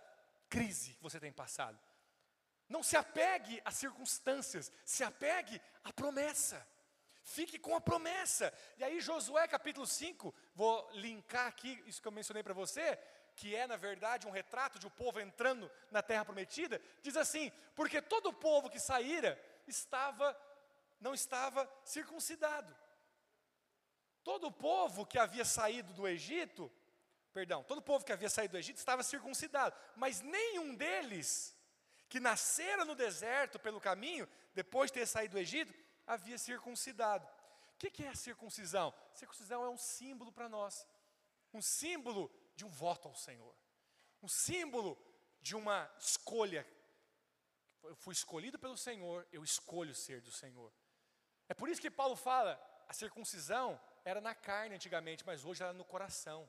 crise 0.48 0.94
que 0.94 1.02
você 1.02 1.20
tem 1.20 1.32
passado? 1.32 1.78
Não 2.72 2.82
se 2.82 2.96
apegue 2.96 3.60
às 3.66 3.74
circunstâncias, 3.74 4.72
se 4.82 5.04
apegue 5.04 5.60
à 5.84 5.92
promessa. 5.92 6.66
Fique 7.22 7.58
com 7.58 7.76
a 7.76 7.80
promessa. 7.82 8.50
E 8.78 8.82
aí, 8.82 8.98
Josué 8.98 9.46
capítulo 9.46 9.86
5, 9.86 10.34
vou 10.54 10.90
linkar 10.94 11.48
aqui 11.48 11.82
isso 11.86 12.00
que 12.00 12.08
eu 12.08 12.12
mencionei 12.18 12.42
para 12.42 12.54
você, 12.54 12.98
que 13.36 13.54
é 13.54 13.66
na 13.66 13.76
verdade 13.76 14.26
um 14.26 14.30
retrato 14.30 14.78
de 14.78 14.86
um 14.86 14.90
povo 14.90 15.20
entrando 15.20 15.70
na 15.90 16.02
terra 16.02 16.24
prometida, 16.24 16.80
diz 17.02 17.14
assim: 17.14 17.52
porque 17.74 18.00
todo 18.00 18.30
o 18.30 18.32
povo 18.48 18.70
que 18.70 18.80
saíra 18.80 19.38
estava, 19.66 20.34
não 20.98 21.12
estava 21.12 21.70
circuncidado. 21.84 22.74
todo 24.24 24.46
o 24.46 24.52
povo 24.52 25.04
que 25.04 25.18
havia 25.18 25.44
saído 25.44 25.92
do 25.92 26.08
Egito, 26.08 26.72
perdão, 27.34 27.62
todo 27.64 27.78
o 27.78 27.88
povo 27.90 28.02
que 28.02 28.12
havia 28.12 28.30
saído 28.30 28.52
do 28.52 28.58
Egito 28.58 28.78
estava 28.78 29.02
circuncidado, 29.02 29.76
mas 29.94 30.22
nenhum 30.22 30.74
deles 30.74 31.54
que 32.12 32.20
nasceram 32.20 32.84
no 32.84 32.94
deserto 32.94 33.58
pelo 33.58 33.80
caminho, 33.80 34.28
depois 34.52 34.90
de 34.90 34.98
ter 34.98 35.06
saído 35.06 35.32
do 35.32 35.38
Egito, 35.38 35.72
havia 36.06 36.36
circuncidado. 36.36 37.26
O 37.72 37.78
que, 37.78 38.02
é 38.04 38.08
a 38.08 38.14
circuncisão? 38.14 38.92
Circuncisão 39.14 39.64
é 39.64 39.70
um 39.70 39.78
símbolo 39.78 40.30
para 40.30 40.46
nós, 40.46 40.86
um 41.54 41.62
símbolo 41.62 42.30
de 42.54 42.66
um 42.66 42.68
voto 42.68 43.08
ao 43.08 43.14
Senhor, 43.14 43.56
um 44.22 44.28
símbolo 44.28 45.02
de 45.40 45.56
uma 45.56 45.90
escolha. 45.98 46.68
Eu 47.82 47.96
fui 47.96 48.12
escolhido 48.12 48.58
pelo 48.58 48.76
Senhor, 48.76 49.26
eu 49.32 49.42
escolho 49.42 49.94
ser 49.94 50.20
do 50.20 50.30
Senhor. 50.30 50.70
É 51.48 51.54
por 51.54 51.70
isso 51.70 51.80
que 51.80 51.90
Paulo 51.90 52.14
fala: 52.14 52.60
a 52.88 52.92
circuncisão 52.92 53.80
era 54.04 54.20
na 54.20 54.34
carne 54.34 54.74
antigamente, 54.74 55.24
mas 55.24 55.46
hoje 55.46 55.62
ela 55.62 55.72
é 55.72 55.74
no 55.74 55.86
coração. 55.86 56.46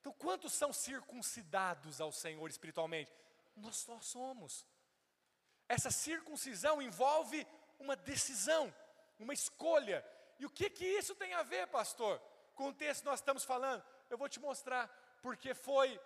Então, 0.00 0.12
quantos 0.12 0.52
são 0.54 0.72
circuncidados 0.72 2.00
ao 2.00 2.10
Senhor 2.10 2.50
espiritualmente? 2.50 3.12
Nós 3.54 3.76
só 3.76 4.00
somos. 4.00 4.66
Essa 5.68 5.90
circuncisão 5.90 6.80
envolve 6.80 7.46
uma 7.78 7.94
decisão, 7.94 8.74
uma 9.18 9.34
escolha. 9.34 10.04
E 10.38 10.46
o 10.46 10.50
que 10.50 10.70
que 10.70 10.84
isso 10.84 11.14
tem 11.14 11.34
a 11.34 11.42
ver, 11.42 11.66
pastor, 11.68 12.20
com 12.54 12.68
o 12.68 12.72
texto 12.72 13.02
que 13.02 13.06
nós 13.06 13.20
estamos 13.20 13.44
falando? 13.44 13.84
Eu 14.08 14.16
vou 14.16 14.28
te 14.28 14.40
mostrar, 14.40 14.88
porque 15.20 15.52
foi 15.54 16.00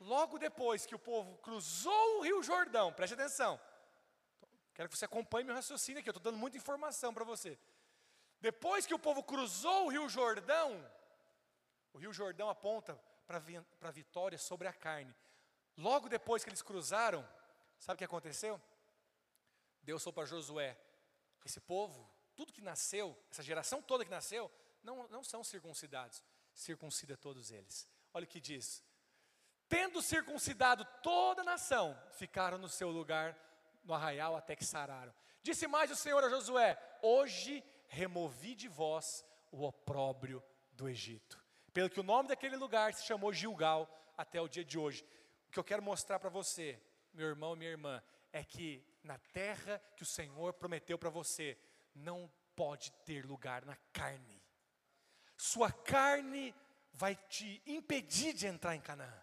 logo 0.00 0.38
depois 0.38 0.86
que 0.86 0.94
o 0.94 0.98
povo 0.98 1.36
cruzou 1.38 2.18
o 2.18 2.22
Rio 2.22 2.42
Jordão, 2.42 2.92
preste 2.92 3.14
atenção. 3.14 3.60
Quero 4.74 4.88
que 4.88 4.96
você 4.96 5.04
acompanhe 5.04 5.44
meu 5.44 5.56
raciocínio 5.56 6.00
aqui, 6.00 6.08
eu 6.08 6.12
estou 6.12 6.22
dando 6.22 6.38
muita 6.38 6.56
informação 6.56 7.12
para 7.12 7.24
você. 7.24 7.58
Depois 8.40 8.86
que 8.86 8.94
o 8.94 8.98
povo 8.98 9.22
cruzou 9.24 9.86
o 9.86 9.88
Rio 9.88 10.08
Jordão, 10.08 10.88
o 11.92 11.98
Rio 11.98 12.12
Jordão 12.12 12.48
aponta 12.48 12.98
para 13.26 13.42
a 13.88 13.90
vitória 13.90 14.38
sobre 14.38 14.68
a 14.68 14.72
carne. 14.72 15.12
Logo 15.76 16.08
depois 16.08 16.44
que 16.44 16.50
eles 16.50 16.62
cruzaram, 16.62 17.28
sabe 17.78 17.94
o 17.94 17.98
que 17.98 18.04
aconteceu? 18.04 18.60
Deus 19.82 20.02
falou 20.02 20.14
para 20.14 20.26
Josué: 20.26 20.78
esse 21.44 21.60
povo, 21.60 22.08
tudo 22.36 22.52
que 22.52 22.60
nasceu, 22.60 23.16
essa 23.30 23.42
geração 23.42 23.80
toda 23.80 24.04
que 24.04 24.10
nasceu, 24.10 24.50
não, 24.82 25.08
não 25.08 25.24
são 25.24 25.42
circuncidados, 25.42 26.22
circuncida 26.54 27.16
todos 27.16 27.50
eles. 27.50 27.88
Olha 28.12 28.24
o 28.24 28.28
que 28.28 28.40
diz: 28.40 28.82
tendo 29.68 30.00
circuncidado 30.00 30.84
toda 31.02 31.42
a 31.42 31.44
nação, 31.44 32.00
ficaram 32.12 32.58
no 32.58 32.68
seu 32.68 32.90
lugar 32.90 33.36
no 33.84 33.94
arraial 33.94 34.36
até 34.36 34.56
que 34.56 34.64
sararam. 34.64 35.12
Disse 35.42 35.66
mais 35.66 35.90
o 35.90 35.96
Senhor 35.96 36.22
a 36.24 36.28
Josué: 36.28 36.78
Hoje 37.02 37.62
removi 37.86 38.54
de 38.54 38.68
vós 38.68 39.24
o 39.50 39.64
opróbrio 39.64 40.42
do 40.72 40.88
Egito. 40.88 41.42
Pelo 41.72 41.90
que 41.90 42.00
o 42.00 42.04
nome 42.04 42.28
daquele 42.28 42.56
lugar 42.56 42.94
se 42.94 43.06
chamou 43.06 43.32
Gilgal 43.32 43.88
até 44.16 44.40
o 44.40 44.48
dia 44.48 44.64
de 44.64 44.78
hoje. 44.78 45.04
O 45.48 45.50
que 45.50 45.58
eu 45.58 45.64
quero 45.64 45.82
mostrar 45.82 46.18
para 46.18 46.30
você, 46.30 46.80
meu 47.12 47.28
irmão 47.28 47.56
minha 47.56 47.70
irmã, 47.70 48.02
é 48.32 48.44
que 48.44 48.84
na 49.02 49.18
terra 49.18 49.80
que 49.96 50.02
o 50.02 50.06
Senhor 50.06 50.52
prometeu 50.54 50.98
para 50.98 51.10
você, 51.10 51.58
não 51.94 52.30
pode 52.54 52.90
ter 53.04 53.24
lugar 53.24 53.64
na 53.64 53.76
carne. 53.92 54.42
Sua 55.36 55.70
carne 55.70 56.54
vai 56.92 57.14
te 57.14 57.62
impedir 57.66 58.32
de 58.32 58.46
entrar 58.46 58.74
em 58.74 58.80
Canaã. 58.80 59.22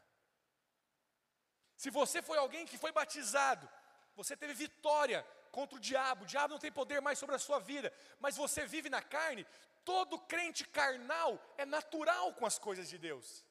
Se 1.75 1.89
você 1.89 2.21
foi 2.21 2.37
alguém 2.37 2.65
que 2.65 2.77
foi 2.77 2.91
batizado, 2.91 3.69
você 4.15 4.35
teve 4.35 4.53
vitória 4.53 5.23
contra 5.51 5.77
o 5.77 5.79
diabo, 5.79 6.23
o 6.23 6.27
diabo 6.27 6.53
não 6.53 6.59
tem 6.59 6.71
poder 6.71 7.01
mais 7.01 7.19
sobre 7.19 7.35
a 7.35 7.39
sua 7.39 7.59
vida, 7.59 7.93
mas 8.19 8.37
você 8.37 8.65
vive 8.65 8.89
na 8.89 9.01
carne, 9.01 9.45
todo 9.83 10.19
crente 10.19 10.65
carnal 10.65 11.39
é 11.57 11.65
natural 11.65 12.33
com 12.33 12.45
as 12.45 12.57
coisas 12.57 12.89
de 12.89 12.97
Deus. 12.97 13.45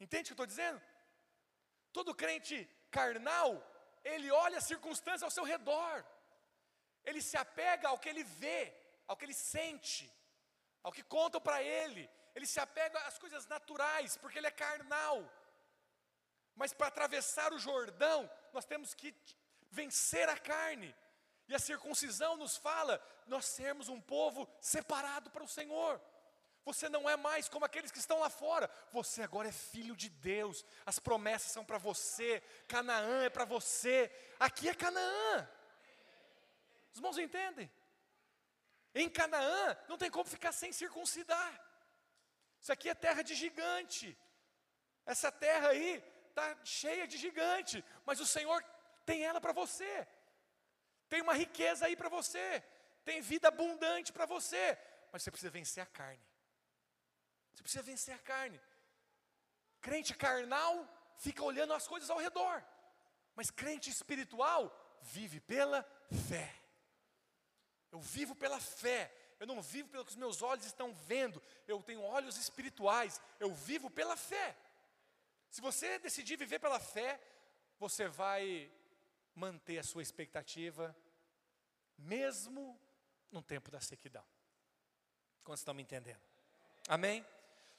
Entende 0.00 0.24
o 0.24 0.26
que 0.26 0.32
eu 0.32 0.44
estou 0.44 0.46
dizendo? 0.46 0.80
Todo 1.92 2.14
crente 2.14 2.68
carnal, 2.98 3.50
ele 4.12 4.28
olha 4.44 4.58
as 4.58 4.68
circunstâncias 4.72 5.26
ao 5.28 5.36
seu 5.36 5.44
redor, 5.54 5.94
ele 7.08 7.22
se 7.28 7.36
apega 7.44 7.88
ao 7.88 7.98
que 8.02 8.10
ele 8.12 8.24
vê, 8.42 8.60
ao 9.06 9.16
que 9.16 9.24
ele 9.26 9.38
sente, 9.54 10.04
ao 10.82 10.92
que 10.96 11.04
contam 11.16 11.40
para 11.40 11.58
ele, 11.62 12.04
ele 12.34 12.46
se 12.52 12.60
apega 12.66 12.98
às 13.08 13.18
coisas 13.22 13.46
naturais, 13.54 14.16
porque 14.16 14.38
ele 14.38 14.50
é 14.52 14.62
carnal. 14.64 15.18
Mas 16.60 16.72
para 16.72 16.88
atravessar 16.88 17.52
o 17.52 17.58
Jordão, 17.58 18.18
nós 18.52 18.64
temos 18.64 18.94
que 18.94 19.14
vencer 19.70 20.28
a 20.28 20.38
carne. 20.38 20.94
E 21.48 21.54
a 21.54 21.58
circuncisão 21.58 22.36
nos 22.36 22.56
fala 22.56 22.94
nós 23.26 23.44
sermos 23.46 23.88
um 23.88 24.00
povo 24.00 24.48
separado 24.60 25.30
para 25.30 25.44
o 25.44 25.48
Senhor. 25.48 26.00
Você 26.66 26.88
não 26.88 27.08
é 27.08 27.16
mais 27.16 27.48
como 27.48 27.64
aqueles 27.64 27.92
que 27.92 28.00
estão 28.00 28.18
lá 28.18 28.28
fora. 28.28 28.68
Você 28.92 29.22
agora 29.22 29.48
é 29.48 29.52
filho 29.52 29.94
de 29.94 30.08
Deus. 30.08 30.64
As 30.84 30.98
promessas 30.98 31.52
são 31.52 31.64
para 31.64 31.78
você. 31.78 32.42
Canaã 32.66 33.22
é 33.22 33.30
para 33.30 33.44
você. 33.44 34.10
Aqui 34.40 34.68
é 34.68 34.74
Canaã. 34.74 35.48
Os 36.92 36.98
irmãos 36.98 37.18
entendem? 37.18 37.70
Em 38.92 39.08
Canaã 39.08 39.76
não 39.88 39.96
tem 39.96 40.10
como 40.10 40.28
ficar 40.28 40.50
sem 40.50 40.72
circuncidar. 40.72 41.52
Isso 42.60 42.72
aqui 42.72 42.88
é 42.88 42.94
terra 42.96 43.22
de 43.22 43.36
gigante. 43.36 44.18
Essa 45.06 45.30
terra 45.30 45.68
aí 45.68 46.02
está 46.30 46.58
cheia 46.64 47.06
de 47.06 47.16
gigante, 47.16 47.84
mas 48.04 48.18
o 48.18 48.26
Senhor 48.26 48.60
tem 49.04 49.24
ela 49.24 49.40
para 49.40 49.52
você. 49.52 50.08
Tem 51.08 51.22
uma 51.22 51.34
riqueza 51.34 51.86
aí 51.86 51.94
para 51.94 52.08
você. 52.08 52.60
Tem 53.04 53.20
vida 53.20 53.46
abundante 53.46 54.12
para 54.12 54.26
você. 54.26 54.76
Mas 55.12 55.22
você 55.22 55.30
precisa 55.30 55.50
vencer 55.50 55.80
a 55.80 55.86
carne. 55.86 56.35
Você 57.56 57.62
precisa 57.62 57.82
vencer 57.82 58.14
a 58.14 58.18
carne. 58.18 58.60
Crente 59.80 60.14
carnal 60.14 60.86
fica 61.16 61.42
olhando 61.42 61.72
as 61.72 61.88
coisas 61.88 62.10
ao 62.10 62.18
redor. 62.18 62.62
Mas 63.34 63.50
crente 63.50 63.88
espiritual 63.88 64.70
vive 65.00 65.40
pela 65.40 65.82
fé. 66.28 66.54
Eu 67.90 67.98
vivo 67.98 68.34
pela 68.34 68.60
fé. 68.60 69.10
Eu 69.40 69.46
não 69.46 69.62
vivo 69.62 69.88
pelo 69.88 70.04
que 70.04 70.10
os 70.10 70.16
meus 70.16 70.42
olhos 70.42 70.66
estão 70.66 70.92
vendo. 70.92 71.42
Eu 71.66 71.82
tenho 71.82 72.02
olhos 72.02 72.36
espirituais. 72.36 73.20
Eu 73.40 73.54
vivo 73.54 73.88
pela 73.88 74.16
fé. 74.16 74.54
Se 75.48 75.62
você 75.62 75.98
decidir 75.98 76.36
viver 76.36 76.58
pela 76.58 76.78
fé, 76.78 77.18
você 77.78 78.06
vai 78.06 78.70
manter 79.34 79.78
a 79.78 79.82
sua 79.82 80.02
expectativa, 80.02 80.94
mesmo 81.96 82.78
no 83.30 83.42
tempo 83.42 83.70
da 83.70 83.80
sequidão. 83.80 84.24
Quantos 85.42 85.60
estão 85.60 85.72
me 85.72 85.82
entendendo? 85.82 86.20
Amém? 86.86 87.24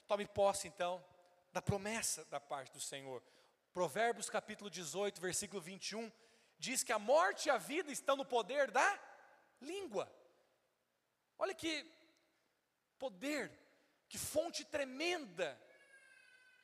Tome 0.08 0.26
posse 0.26 0.66
então 0.66 1.04
da 1.52 1.60
promessa 1.60 2.24
da 2.24 2.40
parte 2.40 2.72
do 2.72 2.80
Senhor. 2.80 3.22
Provérbios 3.74 4.30
capítulo 4.30 4.70
18, 4.70 5.20
versículo 5.20 5.60
21, 5.60 6.10
diz 6.58 6.82
que 6.82 6.94
a 6.94 6.98
morte 6.98 7.48
e 7.48 7.50
a 7.50 7.58
vida 7.58 7.92
estão 7.92 8.16
no 8.16 8.24
poder 8.24 8.70
da 8.70 8.98
língua. 9.60 10.10
Olha 11.38 11.54
que 11.54 11.84
poder, 12.98 13.52
que 14.08 14.16
fonte 14.16 14.64
tremenda. 14.64 15.60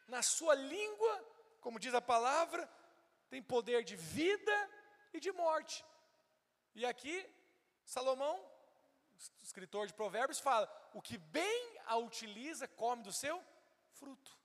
Na 0.09 0.23
sua 0.23 0.55
língua, 0.55 1.15
como 1.61 1.79
diz 1.79 1.93
a 1.93 2.01
palavra, 2.01 2.67
tem 3.29 3.43
poder 3.43 3.85
de 3.85 3.95
vida 3.95 4.71
e 5.13 5.21
de 5.21 5.31
morte. 5.33 5.85
E 6.75 6.87
aqui, 6.87 7.29
Salomão, 7.85 8.43
escritor 9.43 9.87
de 9.87 9.95
Provérbios, 9.95 10.41
fala: 10.41 10.71
o 10.93 11.03
que 11.03 11.19
bem 11.19 11.79
a 11.87 11.97
utiliza, 11.97 12.67
come 12.69 13.03
do 13.03 13.13
seu 13.13 13.43
fruto. 13.93 14.37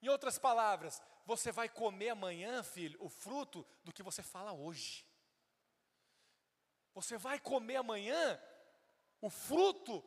Em 0.00 0.08
outras 0.08 0.38
palavras, 0.38 1.00
você 1.24 1.52
vai 1.52 1.68
comer 1.68 2.10
amanhã, 2.10 2.62
filho, 2.62 2.98
o 3.02 3.08
fruto 3.08 3.66
do 3.84 3.92
que 3.92 4.02
você 4.02 4.22
fala 4.22 4.52
hoje. 4.52 5.06
Você 6.94 7.16
vai 7.16 7.38
comer 7.38 7.76
amanhã 7.76 8.40
o 9.20 9.30
fruto 9.30 10.04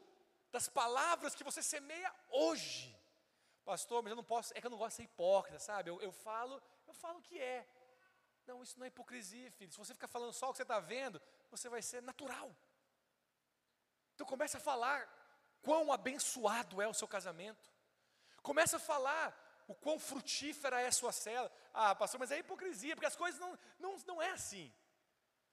das 0.51 0.67
palavras 0.69 1.33
que 1.33 1.43
você 1.43 1.63
semeia 1.63 2.13
hoje. 2.29 2.95
Pastor, 3.63 4.03
mas 4.03 4.11
eu 4.11 4.15
não 4.15 4.23
posso, 4.23 4.53
é 4.55 4.61
que 4.61 4.67
eu 4.67 4.71
não 4.71 4.77
gosto 4.77 4.91
de 4.91 4.95
ser 4.97 5.03
hipócrita, 5.03 5.57
sabe? 5.59 5.89
Eu, 5.89 5.99
eu 6.01 6.11
falo, 6.11 6.61
eu 6.85 6.93
falo 6.93 7.19
o 7.19 7.21
que 7.21 7.39
é. 7.39 7.67
Não, 8.45 8.61
isso 8.61 8.77
não 8.77 8.85
é 8.85 8.89
hipocrisia, 8.89 9.49
filho. 9.51 9.71
Se 9.71 9.77
você 9.77 9.93
ficar 9.93 10.07
falando 10.07 10.33
só 10.33 10.49
o 10.49 10.51
que 10.51 10.57
você 10.57 10.63
está 10.63 10.79
vendo, 10.79 11.19
você 11.49 11.67
vai 11.67 11.81
ser 11.81 12.01
natural. 12.03 12.55
Então 14.15 14.25
comece 14.25 14.57
a 14.57 14.59
falar 14.59 15.07
quão 15.61 15.91
abençoado 15.91 16.81
é 16.81 16.87
o 16.87 16.93
seu 16.93 17.07
casamento. 17.07 17.69
Comece 18.41 18.75
a 18.75 18.79
falar 18.79 19.35
o 19.67 19.75
quão 19.75 19.99
frutífera 19.99 20.81
é 20.81 20.87
a 20.87 20.91
sua 20.91 21.11
cela. 21.11 21.51
Ah, 21.73 21.93
pastor, 21.93 22.19
mas 22.19 22.31
é 22.31 22.39
hipocrisia, 22.39 22.95
porque 22.95 23.05
as 23.05 23.15
coisas 23.15 23.39
não, 23.39 23.59
não, 23.79 23.97
não 24.07 24.21
é 24.21 24.31
assim. 24.31 24.73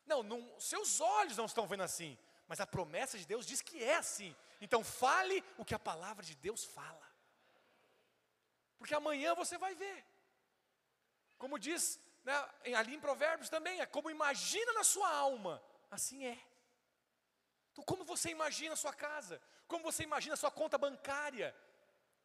Não, 0.06 0.22
não, 0.22 0.60
seus 0.60 1.00
olhos 1.00 1.36
não 1.36 1.46
estão 1.46 1.66
vendo 1.66 1.82
assim, 1.82 2.18
mas 2.46 2.60
a 2.60 2.66
promessa 2.66 3.18
de 3.18 3.26
Deus 3.26 3.46
diz 3.46 3.60
que 3.60 3.82
é 3.82 3.96
assim. 3.96 4.34
Então 4.60 4.84
fale 4.84 5.42
o 5.58 5.64
que 5.64 5.74
a 5.74 5.78
palavra 5.78 6.24
de 6.24 6.34
Deus 6.34 6.64
fala. 6.64 7.10
Porque 8.78 8.94
amanhã 8.94 9.34
você 9.34 9.58
vai 9.58 9.74
ver. 9.74 10.04
Como 11.38 11.58
diz 11.58 12.00
né, 12.24 12.34
ali 12.76 12.94
em 12.94 13.00
Provérbios 13.00 13.48
também, 13.48 13.80
é 13.80 13.86
como 13.86 14.10
imagina 14.10 14.72
na 14.74 14.84
sua 14.84 15.08
alma, 15.08 15.62
assim 15.90 16.24
é. 16.24 16.38
Então, 17.72 17.84
como 17.84 18.04
você 18.04 18.30
imagina 18.30 18.74
a 18.74 18.76
sua 18.76 18.92
casa? 18.92 19.40
como 19.72 19.84
você 19.84 20.02
imagina 20.02 20.36
sua 20.36 20.50
conta 20.50 20.76
bancária, 20.76 21.56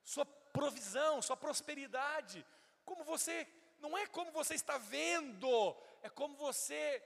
sua 0.04 0.26
provisão, 0.26 1.22
sua 1.22 1.38
prosperidade, 1.38 2.46
como 2.84 3.06
você, 3.06 3.48
não 3.80 3.98
é 3.98 4.06
como 4.06 4.34
você 4.34 4.54
está 4.54 4.78
vendo, 4.78 5.74
é 6.04 6.10
como 6.10 6.36
você 6.36 7.02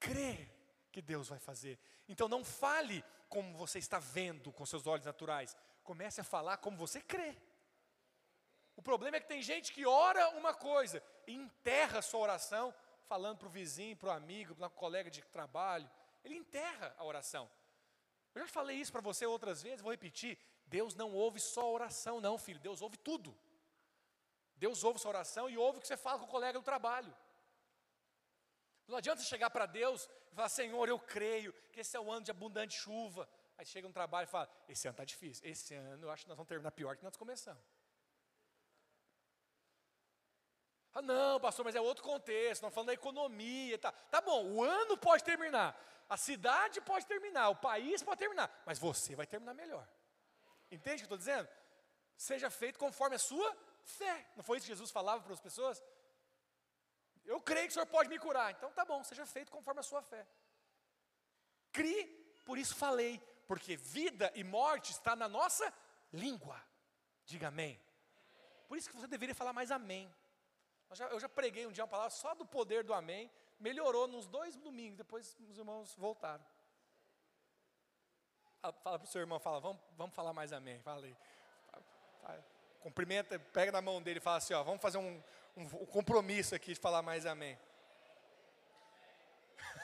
crê 0.00 0.48
que 0.90 1.02
Deus 1.02 1.28
vai 1.28 1.38
fazer. 1.38 1.78
Então 2.08 2.26
não 2.26 2.42
fale 2.42 3.04
como 3.28 3.54
você 3.54 3.78
está 3.78 3.98
vendo 3.98 4.50
com 4.50 4.64
seus 4.64 4.86
olhos 4.86 5.04
naturais, 5.04 5.54
comece 5.84 6.22
a 6.22 6.24
falar 6.24 6.56
como 6.56 6.78
você 6.78 7.02
crê. 7.02 7.36
O 8.76 8.80
problema 8.80 9.18
é 9.18 9.20
que 9.20 9.28
tem 9.28 9.42
gente 9.42 9.74
que 9.74 9.84
ora 9.84 10.30
uma 10.30 10.54
coisa 10.54 11.02
e 11.26 11.34
enterra 11.34 11.98
a 11.98 12.02
sua 12.02 12.20
oração, 12.20 12.74
falando 13.04 13.40
para 13.40 13.48
o 13.48 13.50
vizinho, 13.50 13.94
para 13.94 14.08
o 14.08 14.12
amigo, 14.12 14.54
para 14.54 14.68
o 14.68 14.70
colega 14.70 15.10
de 15.10 15.20
trabalho. 15.20 15.90
Ele 16.24 16.34
enterra 16.34 16.94
a 16.96 17.04
oração. 17.04 17.46
Eu 18.36 18.42
já 18.42 18.48
falei 18.48 18.76
isso 18.76 18.92
para 18.92 19.00
você 19.00 19.24
outras 19.24 19.62
vezes, 19.62 19.80
vou 19.80 19.90
repetir. 19.90 20.38
Deus 20.66 20.94
não 20.94 21.10
ouve 21.14 21.40
só 21.40 21.72
oração, 21.72 22.20
não, 22.20 22.36
filho. 22.36 22.60
Deus 22.60 22.82
ouve 22.82 22.98
tudo. 22.98 23.34
Deus 24.56 24.84
ouve 24.84 25.00
sua 25.00 25.08
oração 25.08 25.48
e 25.48 25.56
ouve 25.56 25.78
o 25.78 25.80
que 25.80 25.88
você 25.88 25.96
fala 25.96 26.18
com 26.18 26.26
o 26.26 26.28
colega 26.28 26.58
do 26.58 26.62
trabalho. 26.62 27.16
Não 28.86 28.98
adianta 28.98 29.22
você 29.22 29.26
chegar 29.26 29.48
para 29.48 29.64
Deus 29.64 30.06
e 30.30 30.34
falar, 30.34 30.50
Senhor, 30.50 30.86
eu 30.86 30.98
creio 30.98 31.50
que 31.72 31.80
esse 31.80 31.96
é 31.96 32.00
o 32.00 32.12
ano 32.12 32.26
de 32.26 32.30
abundante 32.30 32.74
chuva. 32.74 33.26
Aí 33.56 33.64
chega 33.64 33.88
no 33.88 33.94
trabalho 33.94 34.26
e 34.26 34.30
fala, 34.30 34.50
esse 34.68 34.86
ano 34.86 34.92
está 34.92 35.04
difícil. 35.04 35.42
Esse 35.48 35.72
ano 35.74 36.04
eu 36.04 36.10
acho 36.10 36.24
que 36.24 36.28
nós 36.28 36.36
vamos 36.36 36.48
terminar 36.48 36.72
pior 36.72 36.94
que 36.94 37.04
nós 37.04 37.16
começamos. 37.16 37.62
Ah, 40.96 41.02
não, 41.02 41.38
pastor, 41.38 41.62
mas 41.62 41.74
é 41.74 41.80
outro 41.80 42.02
contexto, 42.02 42.54
estamos 42.54 42.74
falando 42.74 42.86
da 42.86 42.94
economia. 42.94 43.78
Tá. 43.78 43.92
tá 43.92 44.18
bom, 44.22 44.46
o 44.46 44.64
ano 44.64 44.96
pode 44.96 45.22
terminar, 45.22 45.78
a 46.08 46.16
cidade 46.16 46.80
pode 46.80 47.04
terminar, 47.04 47.50
o 47.50 47.56
país 47.56 48.02
pode 48.02 48.18
terminar, 48.18 48.50
mas 48.64 48.78
você 48.78 49.14
vai 49.14 49.26
terminar 49.26 49.52
melhor. 49.52 49.86
Entende 50.70 51.02
o 51.02 51.06
que 51.06 51.12
eu 51.12 51.16
estou 51.16 51.18
dizendo? 51.18 51.46
Seja 52.16 52.48
feito 52.48 52.78
conforme 52.78 53.14
a 53.14 53.18
sua 53.18 53.54
fé. 53.84 54.26
Não 54.36 54.42
foi 54.42 54.56
isso 54.56 54.64
que 54.64 54.72
Jesus 54.72 54.90
falava 54.90 55.22
para 55.22 55.34
as 55.34 55.40
pessoas? 55.40 55.84
Eu 57.26 57.42
creio 57.42 57.66
que 57.66 57.72
o 57.72 57.74
Senhor 57.74 57.86
pode 57.86 58.08
me 58.08 58.18
curar. 58.18 58.50
Então 58.52 58.72
tá 58.72 58.82
bom, 58.86 59.04
seja 59.04 59.26
feito 59.26 59.52
conforme 59.52 59.80
a 59.80 59.82
sua 59.82 60.00
fé. 60.00 60.26
Crie, 61.72 62.06
por 62.46 62.56
isso 62.56 62.74
falei, 62.74 63.20
porque 63.46 63.76
vida 63.76 64.32
e 64.34 64.42
morte 64.42 64.92
está 64.92 65.14
na 65.14 65.28
nossa 65.28 65.70
língua. 66.10 66.58
Diga 67.26 67.48
amém. 67.48 67.78
Por 68.66 68.78
isso 68.78 68.88
que 68.88 68.96
você 68.96 69.06
deveria 69.06 69.34
falar 69.34 69.52
mais 69.52 69.70
amém. 69.70 70.10
Eu 70.90 70.96
já, 70.96 71.06
eu 71.08 71.20
já 71.20 71.28
preguei 71.28 71.66
um 71.66 71.72
dia 71.72 71.84
uma 71.84 71.88
palavra 71.88 72.10
só 72.10 72.34
do 72.34 72.46
poder 72.46 72.84
do 72.84 72.94
amém, 72.94 73.30
melhorou 73.58 74.06
nos 74.06 74.26
dois 74.26 74.56
domingos, 74.56 74.96
depois 74.96 75.36
os 75.48 75.58
irmãos 75.58 75.94
voltaram. 75.96 76.44
Fala 78.60 78.98
para 78.98 79.04
o 79.04 79.06
seu 79.06 79.20
irmão, 79.20 79.38
fala, 79.38 79.60
vamos, 79.60 79.80
vamos 79.96 80.14
falar 80.14 80.32
mais 80.32 80.52
amém. 80.52 80.80
Fala 80.80 81.04
aí. 81.04 81.16
Cumprimenta, 82.80 83.38
pega 83.38 83.72
na 83.72 83.80
mão 83.80 84.02
dele 84.02 84.18
e 84.18 84.22
fala 84.22 84.38
assim, 84.38 84.54
ó, 84.54 84.62
vamos 84.62 84.80
fazer 84.80 84.98
um, 84.98 85.22
um, 85.56 85.62
um 85.62 85.86
compromisso 85.86 86.54
aqui 86.54 86.74
de 86.74 86.80
falar 86.80 87.02
mais 87.02 87.26
amém. 87.26 87.58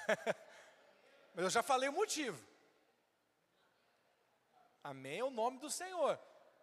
Mas 1.35 1.45
eu 1.45 1.51
já 1.51 1.63
falei 1.63 1.89
o 1.89 1.93
motivo. 1.93 2.45
Amém 4.83 5.21
é 5.21 5.25
o 5.25 5.31
nome 5.31 5.59
do 5.59 5.71
Senhor. 5.71 6.19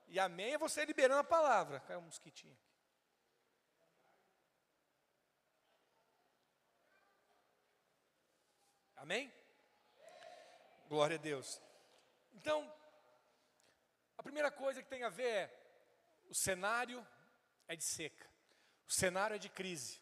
E 0.08 0.20
amém 0.20 0.54
é 0.54 0.58
você 0.58 0.84
liberando 0.84 1.20
a 1.20 1.24
palavra. 1.24 1.80
Caiu 1.82 2.00
um 2.00 2.04
mosquitinho. 2.04 2.58
Amém? 9.10 9.34
Glória 10.88 11.16
a 11.16 11.20
Deus. 11.20 11.60
Então, 12.32 12.72
a 14.16 14.22
primeira 14.22 14.52
coisa 14.52 14.84
que 14.84 14.88
tem 14.88 15.04
a 15.04 15.10
ver 15.10 15.26
é 15.26 15.52
o 16.30 16.36
cenário 16.36 17.04
é 17.68 17.76
de 17.76 17.84
seca, 17.84 18.30
o 18.88 18.92
cenário 18.92 19.36
é 19.36 19.40
de 19.40 19.50
crise, 19.50 20.00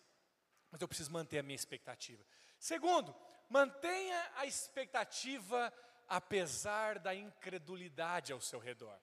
mas 0.70 0.82
eu 0.82 0.90
preciso 0.90 1.10
manter 1.10 1.40
a 1.40 1.44
minha 1.44 1.56
expectativa. 1.56 2.22
Segundo, 2.60 3.16
mantenha 3.48 4.30
a 4.36 4.46
expectativa 4.46 5.74
apesar 6.10 7.00
da 7.00 7.16
incredulidade 7.16 8.34
ao 8.34 8.42
seu 8.42 8.60
redor. 8.60 9.00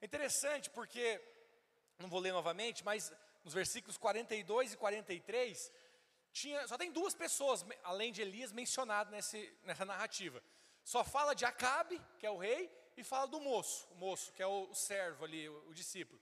É 0.00 0.06
interessante 0.06 0.68
porque, 0.70 1.22
não 2.00 2.08
vou 2.08 2.18
ler 2.18 2.32
novamente, 2.32 2.84
mas 2.84 3.12
nos 3.44 3.54
versículos 3.54 3.96
42 3.96 4.72
e 4.72 4.76
43, 4.76 5.72
tinha, 6.32 6.66
só 6.68 6.76
tem 6.78 6.92
duas 6.92 7.14
pessoas, 7.14 7.64
além 7.82 8.12
de 8.12 8.22
Elias, 8.22 8.52
mencionadas 8.52 9.12
nesse, 9.12 9.58
nessa 9.62 9.84
narrativa. 9.84 10.42
Só 10.84 11.04
fala 11.04 11.34
de 11.34 11.44
Acabe, 11.44 12.00
que 12.18 12.26
é 12.26 12.30
o 12.30 12.38
rei, 12.38 12.70
e 12.96 13.04
fala 13.04 13.26
do 13.26 13.40
moço, 13.40 13.88
o 13.90 13.94
moço, 13.94 14.32
que 14.32 14.42
é 14.42 14.46
o, 14.46 14.70
o 14.70 14.74
servo 14.74 15.24
ali, 15.24 15.48
o, 15.48 15.68
o 15.68 15.74
discípulo. 15.74 16.20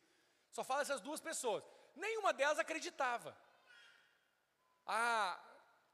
Só 0.51 0.65
fala 0.65 0.83
essas 0.83 1.01
duas 1.01 1.21
pessoas. 1.21 1.63
Nenhuma 1.95 2.33
delas 2.33 2.59
acreditava. 2.59 3.37
Ah, 4.87 5.39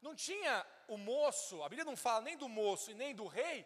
não 0.01 0.15
tinha 0.15 0.65
o 0.87 0.97
moço, 0.97 1.63
a 1.63 1.69
Bíblia 1.69 1.85
não 1.85 1.97
fala 1.97 2.21
nem 2.21 2.37
do 2.37 2.47
moço 2.47 2.91
e 2.91 2.93
nem 2.93 3.13
do 3.13 3.25
rei, 3.25 3.65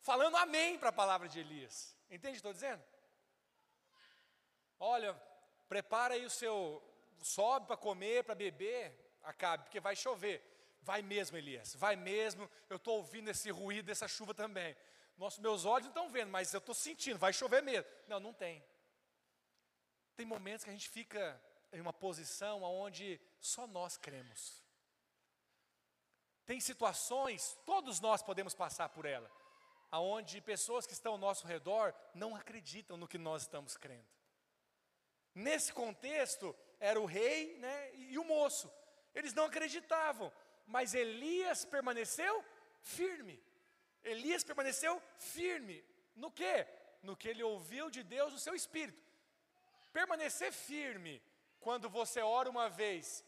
falando 0.00 0.36
amém 0.36 0.78
para 0.78 0.88
a 0.88 0.92
palavra 0.92 1.28
de 1.28 1.38
Elias. 1.38 1.96
Entende 2.10 2.28
o 2.28 2.32
que 2.32 2.36
estou 2.38 2.52
dizendo? 2.52 2.82
Olha, 4.80 5.14
prepara 5.68 6.14
aí 6.14 6.24
o 6.24 6.30
seu, 6.30 6.82
sobe 7.22 7.66
para 7.66 7.76
comer, 7.76 8.24
para 8.24 8.34
beber, 8.34 9.07
acabe, 9.22 9.64
porque 9.64 9.80
vai 9.80 9.96
chover. 9.96 10.42
Vai 10.82 11.02
mesmo, 11.02 11.36
Elias, 11.36 11.74
vai 11.74 11.96
mesmo. 11.96 12.48
Eu 12.68 12.76
estou 12.76 12.96
ouvindo 12.96 13.28
esse 13.28 13.50
ruído 13.50 13.86
dessa 13.86 14.08
chuva 14.08 14.32
também. 14.32 14.76
Nossa, 15.16 15.40
meus 15.40 15.64
olhos 15.64 15.86
não 15.86 15.90
estão 15.90 16.08
vendo, 16.08 16.30
mas 16.30 16.54
eu 16.54 16.58
estou 16.58 16.74
sentindo, 16.74 17.18
vai 17.18 17.32
chover 17.32 17.62
mesmo. 17.62 17.90
Não, 18.06 18.20
não 18.20 18.32
tem. 18.32 18.64
Tem 20.16 20.24
momentos 20.24 20.64
que 20.64 20.70
a 20.70 20.72
gente 20.72 20.88
fica 20.88 21.40
em 21.72 21.80
uma 21.80 21.92
posição 21.92 22.62
onde 22.62 23.20
só 23.40 23.66
nós 23.66 23.96
cremos. 23.96 24.62
Tem 26.46 26.60
situações, 26.60 27.58
todos 27.66 28.00
nós 28.00 28.22
podemos 28.22 28.54
passar 28.54 28.88
por 28.88 29.04
ela, 29.04 29.30
aonde 29.90 30.40
pessoas 30.40 30.86
que 30.86 30.94
estão 30.94 31.12
ao 31.12 31.18
nosso 31.18 31.46
redor 31.46 31.94
não 32.14 32.34
acreditam 32.34 32.96
no 32.96 33.06
que 33.06 33.18
nós 33.18 33.42
estamos 33.42 33.76
crendo. 33.76 34.08
Nesse 35.34 35.72
contexto, 35.72 36.56
era 36.80 36.98
o 36.98 37.04
rei 37.04 37.58
né, 37.58 37.94
e 37.94 38.18
o 38.18 38.24
moço. 38.24 38.72
Eles 39.14 39.34
não 39.34 39.44
acreditavam, 39.44 40.32
mas 40.66 40.94
Elias 40.94 41.64
permaneceu 41.64 42.44
firme. 42.82 43.42
Elias 44.02 44.44
permaneceu 44.44 45.02
firme. 45.18 45.84
No 46.14 46.30
que? 46.30 46.66
No 47.02 47.16
que 47.16 47.28
ele 47.28 47.42
ouviu 47.42 47.90
de 47.90 48.02
Deus 48.02 48.32
o 48.32 48.38
seu 48.38 48.54
espírito. 48.54 49.02
Permanecer 49.92 50.52
firme 50.52 51.22
quando 51.60 51.88
você 51.88 52.20
ora 52.20 52.50
uma 52.50 52.68
vez. 52.68 53.24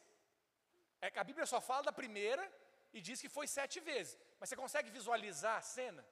É 1.01 1.11
que 1.11 1.19
a 1.19 1.25
Bíblia 1.25 1.47
só 1.47 1.61
fala 1.61 1.83
da 1.85 1.93
primeira 1.93 2.45
e 2.93 3.01
diz 3.01 3.21
que 3.21 3.29
foi 3.29 3.47
sete 3.47 3.81
vezes. 3.81 4.19
Mas 4.39 4.49
você 4.49 4.57
consegue 4.57 4.91
visualizar 4.91 5.57
a 5.57 5.63
cena? 5.63 6.05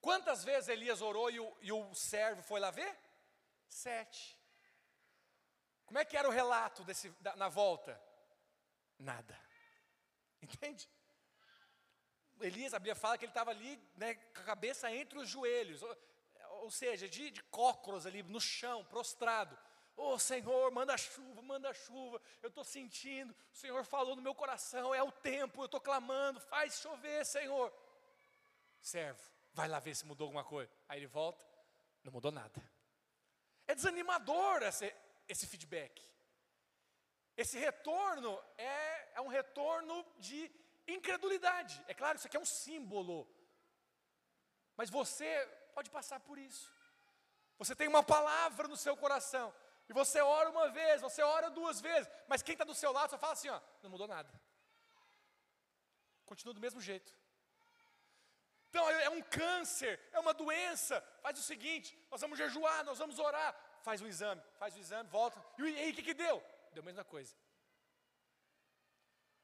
Quantas 0.00 0.44
vezes 0.44 0.68
Elias 0.68 1.02
orou 1.02 1.30
e 1.30 1.40
o, 1.40 1.56
e 1.60 1.72
o 1.72 1.94
servo 1.94 2.42
foi 2.42 2.60
lá 2.60 2.70
ver? 2.70 2.96
Sete. 3.68 4.37
Como 5.88 5.98
é 5.98 6.04
que 6.04 6.16
era 6.16 6.28
o 6.28 6.32
relato 6.32 6.84
desse, 6.84 7.10
da, 7.20 7.34
na 7.34 7.48
volta? 7.48 8.00
Nada. 8.98 9.36
Entende? 10.40 10.88
Elias, 12.40 12.72
a 12.72 12.78
Bíblia 12.78 12.94
fala 12.94 13.18
que 13.18 13.24
ele 13.24 13.30
estava 13.30 13.50
ali, 13.50 13.82
né, 13.96 14.14
com 14.14 14.40
a 14.40 14.44
cabeça 14.44 14.92
entre 14.92 15.18
os 15.18 15.28
joelhos 15.28 15.82
ou 16.60 16.70
seja, 16.70 17.08
de, 17.08 17.30
de 17.30 17.42
cócoras 17.44 18.06
ali 18.06 18.22
no 18.22 18.40
chão, 18.40 18.84
prostrado. 18.84 19.56
Oh 19.96 20.18
Senhor, 20.18 20.70
manda 20.70 20.96
chuva, 20.96 21.42
manda 21.42 21.72
chuva, 21.74 22.20
eu 22.42 22.48
estou 22.48 22.62
sentindo, 22.62 23.34
o 23.52 23.56
Senhor 23.56 23.84
falou 23.84 24.14
no 24.14 24.22
meu 24.22 24.34
coração, 24.34 24.94
é 24.94 25.02
o 25.02 25.10
tempo, 25.10 25.60
eu 25.60 25.64
estou 25.64 25.80
clamando, 25.80 26.40
faz 26.40 26.78
chover, 26.80 27.26
Senhor. 27.26 27.72
Servo, 28.80 29.20
vai 29.52 29.66
lá 29.66 29.80
ver 29.80 29.94
se 29.96 30.06
mudou 30.06 30.26
alguma 30.26 30.44
coisa. 30.44 30.70
Aí 30.88 31.00
ele 31.00 31.08
volta, 31.08 31.44
não 32.04 32.12
mudou 32.12 32.30
nada. 32.30 32.62
É 33.66 33.74
desanimador 33.74 34.62
esse, 34.62 34.94
esse 35.28 35.46
feedback. 35.46 36.02
Esse 37.36 37.58
retorno 37.58 38.32
é, 38.56 39.16
é 39.16 39.20
um 39.20 39.28
retorno 39.28 40.04
de 40.18 40.50
incredulidade. 40.86 41.84
É 41.86 41.94
claro, 41.94 42.16
isso 42.16 42.26
aqui 42.26 42.36
é 42.36 42.40
um 42.40 42.44
símbolo. 42.44 43.28
Mas 44.76 44.90
você 44.90 45.46
pode 45.74 45.90
passar 45.90 46.18
por 46.20 46.38
isso. 46.38 46.72
Você 47.58 47.74
tem 47.74 47.88
uma 47.88 48.02
palavra 48.02 48.66
no 48.68 48.76
seu 48.76 48.96
coração, 48.96 49.54
e 49.88 49.92
você 49.92 50.20
ora 50.20 50.50
uma 50.50 50.68
vez, 50.70 51.00
você 51.00 51.22
ora 51.22 51.50
duas 51.50 51.80
vezes, 51.80 52.08
mas 52.28 52.42
quem 52.42 52.52
está 52.52 52.64
do 52.64 52.74
seu 52.74 52.92
lado 52.92 53.10
só 53.10 53.18
fala 53.18 53.32
assim: 53.32 53.48
ó, 53.48 53.60
não 53.82 53.90
mudou 53.90 54.06
nada. 54.06 54.32
Continua 56.26 56.54
do 56.54 56.60
mesmo 56.60 56.80
jeito. 56.80 57.12
Então 58.68 58.88
é, 58.90 59.08
um 59.08 59.22
câncer, 59.22 59.98
é 60.12 60.20
uma 60.20 60.34
doença. 60.34 61.00
Faz 61.22 61.38
o 61.38 61.42
seguinte: 61.42 61.98
nós 62.10 62.20
vamos 62.20 62.38
jejuar, 62.38 62.84
nós 62.84 62.98
vamos 62.98 63.18
orar. 63.18 63.56
Faz 63.82 64.00
o 64.00 64.06
exame, 64.06 64.42
faz 64.58 64.74
o 64.76 64.78
exame, 64.78 65.08
volta. 65.08 65.42
E 65.58 65.62
aí, 65.62 65.90
o 65.90 65.94
que, 65.94 66.02
que 66.02 66.14
deu? 66.14 66.42
Deu 66.72 66.82
a 66.82 66.86
mesma 66.86 67.04
coisa. 67.04 67.34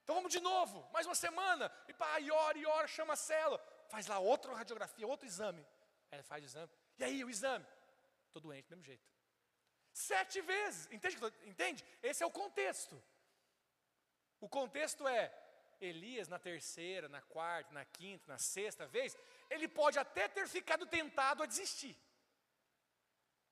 Então 0.02 0.16
vamos 0.16 0.32
de 0.32 0.40
novo, 0.40 0.86
mais 0.92 1.06
uma 1.06 1.14
semana. 1.14 1.72
E 1.88 1.94
pá, 1.94 2.20
e 2.20 2.30
ora, 2.30 2.58
e 2.58 2.66
ora, 2.66 2.86
chama 2.86 3.14
a 3.14 3.16
célula. 3.16 3.58
Faz 3.88 4.06
lá 4.06 4.18
outra 4.18 4.54
radiografia, 4.54 5.06
outro 5.06 5.26
exame. 5.26 5.66
Aí 6.10 6.22
faz 6.22 6.42
o 6.42 6.46
exame. 6.46 6.70
E 6.98 7.04
aí, 7.04 7.24
o 7.24 7.30
exame? 7.30 7.66
Estou 8.26 8.42
doente 8.42 8.66
do 8.66 8.70
mesmo 8.70 8.84
jeito. 8.84 9.02
Sete 9.92 10.40
vezes. 10.40 10.88
Entende? 10.92 11.16
Entende? 11.44 11.84
Esse 12.02 12.22
é 12.22 12.26
o 12.26 12.30
contexto. 12.30 13.02
O 14.40 14.48
contexto 14.48 15.08
é 15.08 15.32
Elias 15.80 16.28
na 16.28 16.38
terceira, 16.38 17.08
na 17.08 17.20
quarta, 17.22 17.72
na 17.72 17.84
quinta, 17.84 18.24
na 18.26 18.38
sexta 18.38 18.86
vez, 18.86 19.16
ele 19.50 19.68
pode 19.68 19.98
até 19.98 20.28
ter 20.28 20.46
ficado 20.48 20.86
tentado 20.86 21.42
a 21.42 21.46
desistir. 21.46 21.96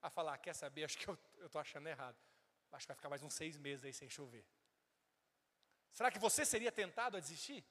A 0.02 0.10
falar, 0.10 0.36
quer 0.38 0.54
saber, 0.54 0.84
acho 0.84 0.98
que 0.98 1.08
eu 1.08 1.18
estou 1.46 1.60
achando 1.60 1.88
errado. 1.88 2.18
Acho 2.72 2.86
que 2.86 2.92
vai 2.92 2.96
ficar 2.96 3.08
mais 3.08 3.22
uns 3.22 3.34
seis 3.34 3.56
meses 3.56 3.84
aí 3.84 3.92
sem 3.92 4.08
chover. 4.08 4.44
Será 5.92 6.10
que 6.10 6.18
você 6.18 6.44
seria 6.44 6.72
tentado 6.72 7.16
a 7.16 7.20
desistir? 7.20 7.64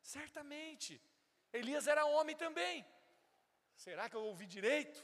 Certamente. 0.00 1.00
Elias 1.52 1.86
era 1.86 2.04
homem 2.04 2.36
também. 2.36 2.86
Será 3.74 4.08
que 4.08 4.16
eu 4.16 4.24
ouvi 4.24 4.46
direito? 4.46 4.98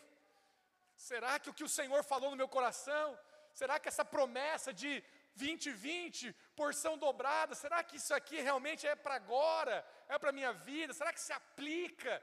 Será 0.97 1.39
que 1.39 1.51
o 1.51 1.55
que 1.55 1.65
o 1.65 1.69
Senhor 1.69 2.03
falou 2.05 2.31
no 2.31 2.37
meu 2.37 2.49
coração? 2.49 3.19
Será 3.53 3.79
que 3.79 3.89
essa 3.89 4.05
promessa 4.05 4.73
de 4.73 5.03
2020, 5.37 6.33
porção 6.55 6.97
dobrada, 6.97 7.55
será 7.55 7.83
que 7.83 7.97
isso 7.97 8.15
aqui 8.15 8.41
realmente 8.41 8.87
é 8.87 8.95
para 8.95 9.17
agora? 9.17 9.85
É 10.09 10.19
para 10.19 10.31
a 10.31 10.39
minha 10.39 10.53
vida? 10.53 10.93
Será 10.93 11.13
que 11.13 11.21
se 11.21 11.33
aplica? 11.33 12.23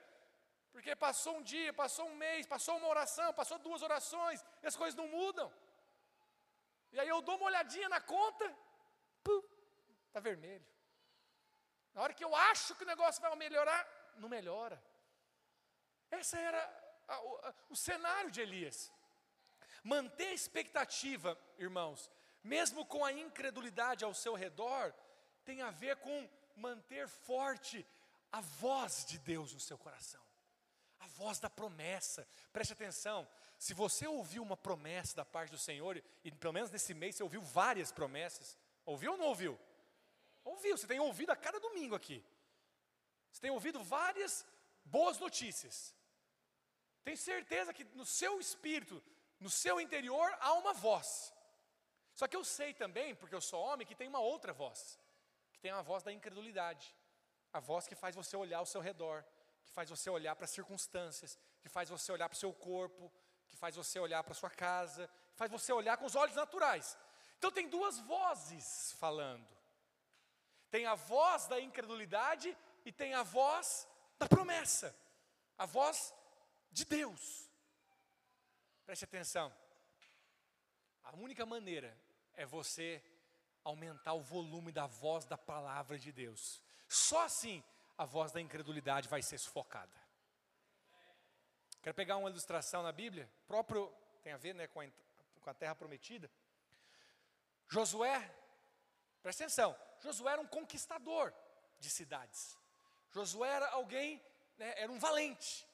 Porque 0.72 0.96
passou 0.96 1.38
um 1.38 1.44
dia, 1.44 1.74
passou 1.74 2.06
um 2.08 2.16
mês, 2.16 2.46
passou 2.46 2.78
uma 2.78 2.88
oração, 2.88 3.34
passou 3.34 3.58
duas 3.60 3.82
orações, 3.82 4.44
e 4.64 4.68
as 4.68 4.76
coisas 4.76 4.96
não 4.96 5.08
mudam. 5.08 5.52
E 6.92 7.00
aí 7.00 7.08
eu 7.08 7.22
dou 7.22 7.36
uma 7.38 7.46
olhadinha 7.46 7.90
na 7.90 8.02
conta, 8.02 8.46
está 10.08 10.20
vermelho. 10.20 10.66
Na 11.94 12.02
hora 12.02 12.14
que 12.14 12.24
eu 12.24 12.34
acho 12.36 12.76
que 12.76 12.84
o 12.84 12.88
negócio 12.88 13.22
vai 13.22 13.36
melhorar, 13.36 13.88
não 14.16 14.30
melhora. 14.30 14.82
Esse 16.10 16.38
era 16.38 16.62
a, 17.08 17.16
a, 17.16 17.54
o 17.70 17.76
cenário 17.76 18.32
de 18.32 18.42
Elias. 18.42 18.92
Manter 19.84 20.28
a 20.28 20.34
expectativa, 20.34 21.38
irmãos, 21.58 22.10
mesmo 22.44 22.86
com 22.86 23.04
a 23.04 23.12
incredulidade 23.12 24.04
ao 24.04 24.14
seu 24.14 24.34
redor, 24.36 24.94
tem 25.44 25.62
a 25.62 25.72
ver 25.72 25.98
com 25.98 26.30
manter 26.56 27.08
forte 27.08 27.86
a 28.32 28.42
voz 28.42 29.06
de 29.06 29.18
Deus 29.20 29.54
no 29.54 29.60
seu 29.60 29.78
coração. 29.78 30.22
Voz 31.18 31.40
da 31.40 31.50
promessa. 31.50 32.28
Preste 32.52 32.74
atenção. 32.74 33.28
Se 33.58 33.74
você 33.74 34.08
ouviu 34.08 34.42
uma 34.42 34.58
promessa 34.58 35.16
da 35.16 35.26
parte 35.26 35.52
do 35.52 35.58
Senhor, 35.58 36.02
e 36.24 36.32
pelo 36.32 36.54
menos 36.54 36.72
nesse 36.72 36.94
mês 36.94 37.16
você 37.16 37.24
ouviu 37.24 37.42
várias 37.42 37.92
promessas, 37.92 38.58
ouviu 38.86 39.12
ou 39.12 39.18
não 39.18 39.28
ouviu? 39.28 39.60
Ouviu, 40.44 40.78
você 40.78 40.88
tem 40.88 41.00
ouvido 41.00 41.32
a 41.32 41.36
cada 41.36 41.60
domingo 41.60 41.96
aqui. 41.96 42.24
Você 43.32 43.42
tem 43.42 43.52
ouvido 43.52 43.84
várias 43.84 44.46
boas 44.84 45.20
notícias. 45.20 45.94
Tem 47.04 47.16
certeza 47.16 47.74
que 47.74 47.84
no 47.96 48.06
seu 48.06 48.40
espírito, 48.40 49.02
no 49.40 49.50
seu 49.50 49.80
interior, 49.80 50.36
há 50.40 50.54
uma 50.54 50.74
voz. 50.74 51.34
Só 52.14 52.28
que 52.28 52.36
eu 52.36 52.44
sei 52.44 52.74
também, 52.74 53.16
porque 53.16 53.36
eu 53.36 53.42
sou 53.42 53.62
homem, 53.62 53.88
que 53.88 53.96
tem 53.96 54.08
uma 54.08 54.20
outra 54.20 54.54
voz, 54.54 55.00
que 55.54 55.60
tem 55.60 55.72
a 55.72 55.82
voz 55.82 56.04
da 56.04 56.12
incredulidade, 56.12 56.96
a 57.54 57.60
voz 57.60 57.88
que 57.88 57.96
faz 57.96 58.16
você 58.16 58.36
olhar 58.36 58.60
ao 58.60 58.66
seu 58.66 58.82
redor, 58.82 59.26
que 59.72 59.76
faz 59.76 59.90
você 59.90 60.10
olhar 60.10 60.36
para 60.36 60.44
as 60.44 60.52
circunstâncias, 60.52 61.40
que 61.62 61.70
faz 61.70 61.88
você 61.88 62.12
olhar 62.12 62.28
para 62.28 62.36
o 62.36 62.40
seu 62.40 62.54
corpo, 62.54 63.10
que 63.48 63.56
faz 63.56 63.74
você 63.74 63.98
olhar 64.00 64.22
para 64.22 64.34
a 64.34 64.36
sua 64.36 64.50
casa, 64.50 65.10
que 65.32 65.38
faz 65.38 65.50
você 65.50 65.72
olhar 65.72 65.96
com 65.96 66.06
os 66.06 66.14
olhos 66.14 66.36
naturais. 66.36 66.98
Então 67.38 67.50
tem 67.50 67.70
duas 67.70 67.98
vozes 68.00 68.92
falando. 69.00 69.48
Tem 70.70 70.86
a 70.86 70.96
voz 70.96 71.48
da 71.48 71.58
incredulidade 71.60 72.56
e 72.84 72.92
tem 72.92 73.14
a 73.14 73.24
voz 73.24 73.88
da 74.20 74.28
promessa, 74.28 74.94
a 75.58 75.66
voz 75.66 76.14
de 76.70 76.84
Deus. 76.84 77.50
Preste 78.86 79.06
atenção. 79.06 79.54
A 81.02 81.16
única 81.16 81.46
maneira 81.46 81.98
é 82.34 82.46
você 82.46 83.02
aumentar 83.64 84.14
o 84.16 84.22
volume 84.22 84.74
da 84.74 84.86
voz 84.86 85.24
da 85.24 85.38
palavra 85.38 85.98
de 85.98 86.12
Deus. 86.12 86.62
Só 86.90 87.24
assim 87.24 87.64
a 88.02 88.06
voz 88.06 88.32
da 88.32 88.42
incredulidade 88.42 89.08
vai 89.08 89.22
ser 89.22 89.38
sufocada. 89.38 89.96
Quero 91.84 91.94
pegar 91.94 92.18
uma 92.18 92.32
ilustração 92.32 92.82
na 92.82 92.92
Bíblia, 92.92 93.30
próprio 93.46 93.94
tem 94.24 94.34
a 94.34 94.38
ver 94.38 94.56
né, 94.56 94.66
com, 94.66 94.82
a, 94.82 94.88
com 95.40 95.50
a 95.52 95.54
terra 95.54 95.76
prometida. 95.76 96.28
Josué, 97.70 98.18
presta 99.22 99.44
atenção, 99.44 99.78
Josué 100.00 100.32
era 100.32 100.42
um 100.42 100.48
conquistador 100.48 101.32
de 101.80 101.92
cidades. 101.92 102.58
Josué 103.12 103.50
era 103.50 103.70
alguém, 103.70 104.20
né, 104.58 104.74
era 104.78 104.92
um 104.92 104.98
valente. 104.98 105.68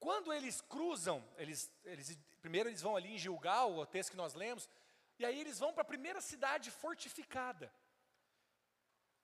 Quando 0.00 0.32
eles 0.32 0.60
cruzam, 0.62 1.24
eles, 1.36 1.70
eles, 1.84 2.18
primeiro 2.40 2.68
eles 2.68 2.82
vão 2.82 2.96
ali 2.96 3.14
em 3.14 3.18
Gilgal, 3.18 3.72
o 3.72 3.86
texto 3.86 4.10
que 4.10 4.16
nós 4.16 4.34
lemos, 4.34 4.68
e 5.16 5.24
aí 5.24 5.40
eles 5.40 5.60
vão 5.60 5.72
para 5.72 5.82
a 5.82 5.92
primeira 5.92 6.20
cidade 6.20 6.72
fortificada. 6.72 7.72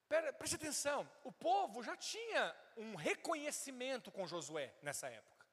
Preste 0.08 0.56
atenção, 0.56 1.08
o 1.22 1.30
povo 1.30 1.82
já 1.82 1.96
tinha 1.96 2.56
um 2.76 2.94
reconhecimento 2.94 4.10
com 4.10 4.26
Josué 4.26 4.74
nessa 4.82 5.06
época. 5.08 5.46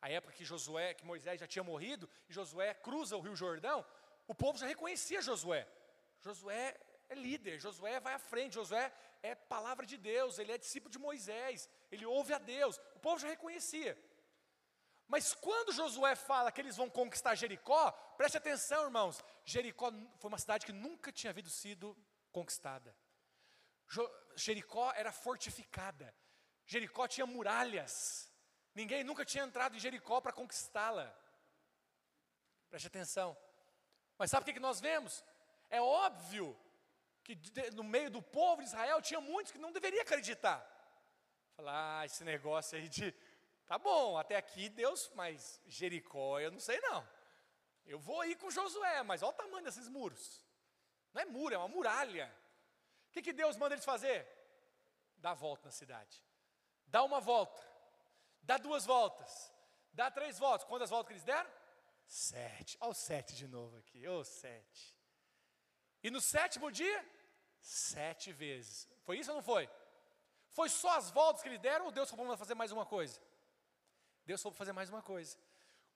A 0.00 0.10
época 0.10 0.34
que 0.34 0.44
Josué, 0.44 0.94
que 0.94 1.06
Moisés 1.06 1.40
já 1.40 1.46
tinha 1.46 1.64
morrido, 1.64 2.08
e 2.28 2.32
Josué 2.32 2.74
cruza 2.74 3.16
o 3.16 3.20
Rio 3.20 3.34
Jordão, 3.34 3.84
o 4.26 4.34
povo 4.34 4.58
já 4.58 4.66
reconhecia 4.66 5.22
Josué. 5.22 5.66
Josué 6.20 6.78
é 7.08 7.14
líder, 7.14 7.58
Josué 7.58 7.98
vai 7.98 8.14
à 8.14 8.18
frente, 8.18 8.54
Josué 8.54 8.92
é 9.22 9.34
palavra 9.34 9.86
de 9.86 9.96
Deus, 9.96 10.38
ele 10.38 10.52
é 10.52 10.58
discípulo 10.58 10.90
de 10.90 10.98
Moisés, 10.98 11.68
ele 11.90 12.04
ouve 12.04 12.34
a 12.34 12.38
Deus. 12.38 12.78
O 12.94 13.00
povo 13.00 13.18
já 13.18 13.28
reconhecia. 13.28 13.98
Mas 15.06 15.32
quando 15.32 15.72
Josué 15.72 16.14
fala 16.14 16.52
que 16.52 16.60
eles 16.60 16.76
vão 16.76 16.90
conquistar 16.90 17.34
Jericó, 17.34 17.90
preste 18.18 18.36
atenção, 18.36 18.84
irmãos. 18.84 19.24
Jericó 19.44 19.90
foi 20.18 20.28
uma 20.28 20.38
cidade 20.38 20.66
que 20.66 20.72
nunca 20.72 21.10
tinha 21.10 21.30
havido 21.30 21.48
sido 21.48 21.96
conquistada. 22.30 22.94
Jericó 24.36 24.92
era 24.92 25.12
fortificada. 25.12 26.14
Jericó 26.66 27.08
tinha 27.08 27.26
muralhas. 27.26 28.32
Ninguém 28.74 29.02
nunca 29.02 29.24
tinha 29.24 29.44
entrado 29.44 29.76
em 29.76 29.80
Jericó 29.80 30.20
para 30.20 30.32
conquistá-la. 30.32 31.12
Preste 32.68 32.86
atenção. 32.86 33.36
Mas 34.18 34.30
sabe 34.30 34.50
o 34.50 34.54
que, 34.54 34.60
nós 34.60 34.80
vemos? 34.80 35.24
É 35.70 35.80
óbvio 35.80 36.58
que 37.24 37.36
no 37.74 37.82
meio 37.82 38.10
do 38.10 38.22
povo 38.22 38.62
de 38.62 38.68
Israel 38.68 39.00
tinha 39.00 39.20
muitos 39.20 39.52
que 39.52 39.58
não 39.58 39.72
deveriam 39.72 40.02
acreditar. 40.02 40.60
Falar, 41.56 42.00
ah, 42.00 42.06
esse 42.06 42.24
negócio 42.24 42.78
aí 42.78 42.88
de 42.88 43.14
Tá 43.68 43.76
bom, 43.76 44.16
até 44.16 44.34
aqui 44.36 44.70
Deus, 44.70 45.10
mas 45.14 45.60
Jericó 45.66 46.40
eu 46.40 46.50
não 46.50 46.58
sei 46.58 46.80
não. 46.80 47.06
Eu 47.84 47.98
vou 47.98 48.24
ir 48.24 48.34
com 48.36 48.50
Josué, 48.50 49.02
mas 49.02 49.22
olha 49.22 49.30
o 49.30 49.34
tamanho 49.34 49.62
desses 49.62 49.88
muros. 49.88 50.42
Não 51.12 51.20
é 51.20 51.26
muro, 51.26 51.54
é 51.54 51.58
uma 51.58 51.68
muralha. 51.68 52.34
Que, 53.18 53.22
que 53.22 53.32
Deus 53.32 53.56
manda 53.56 53.74
eles 53.74 53.84
fazer? 53.84 54.26
Dá 55.16 55.32
a 55.32 55.34
volta 55.34 55.66
na 55.66 55.72
cidade. 55.72 56.24
Dá 56.86 57.02
uma 57.02 57.20
volta. 57.20 57.60
Dá 58.42 58.56
duas 58.56 58.86
voltas. 58.86 59.52
Dá 59.92 60.08
três 60.08 60.38
voltas. 60.38 60.66
Quantas 60.68 60.90
voltas 60.90 61.08
que 61.08 61.14
eles 61.14 61.24
deram? 61.24 61.50
Sete. 62.06 62.78
Olha 62.80 62.90
o 62.92 62.94
sete 62.94 63.34
de 63.34 63.48
novo 63.48 63.76
aqui. 63.78 64.06
Ô, 64.06 64.20
oh, 64.20 64.24
sete. 64.24 64.96
E 66.00 66.10
no 66.10 66.20
sétimo 66.20 66.70
dia? 66.70 67.04
Sete 67.60 68.32
vezes. 68.32 68.88
Foi 69.02 69.18
isso 69.18 69.30
ou 69.30 69.36
não 69.36 69.42
foi? 69.42 69.68
Foi 70.50 70.68
só 70.68 70.96
as 70.96 71.10
voltas 71.10 71.42
que 71.42 71.48
eles 71.48 71.60
deram 71.60 71.86
ou 71.86 71.90
Deus 71.90 72.08
falou 72.08 72.26
para 72.26 72.36
fazer 72.36 72.54
mais 72.54 72.70
uma 72.70 72.86
coisa? 72.86 73.20
Deus 74.24 74.40
soube 74.40 74.56
fazer 74.56 74.72
mais 74.72 74.88
uma 74.90 75.02
coisa. 75.02 75.36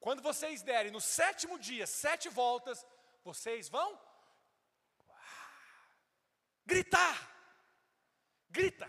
Quando 0.01 0.21
vocês 0.23 0.61
derem 0.63 0.91
no 0.91 1.01
sétimo 1.01 1.57
dia 1.57 1.87
sete 1.87 2.29
voltas, 2.29 2.85
vocês 3.23 3.69
vão 3.69 3.97
gritar. 6.67 7.31
Grita. 8.51 8.89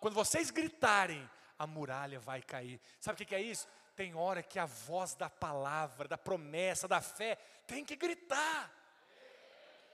Quando 0.00 0.14
vocês 0.14 0.50
gritarem, 0.50 1.28
a 1.58 1.66
muralha 1.66 2.18
vai 2.20 2.42
cair. 2.42 2.80
Sabe 3.00 3.22
o 3.22 3.26
que 3.26 3.34
é 3.34 3.40
isso? 3.40 3.66
Tem 3.94 4.14
hora 4.14 4.42
que 4.42 4.58
a 4.58 4.66
voz 4.66 5.14
da 5.14 5.30
palavra, 5.30 6.06
da 6.06 6.18
promessa, 6.18 6.86
da 6.86 7.00
fé, 7.00 7.36
tem 7.66 7.84
que 7.84 7.96
gritar. 7.96 8.70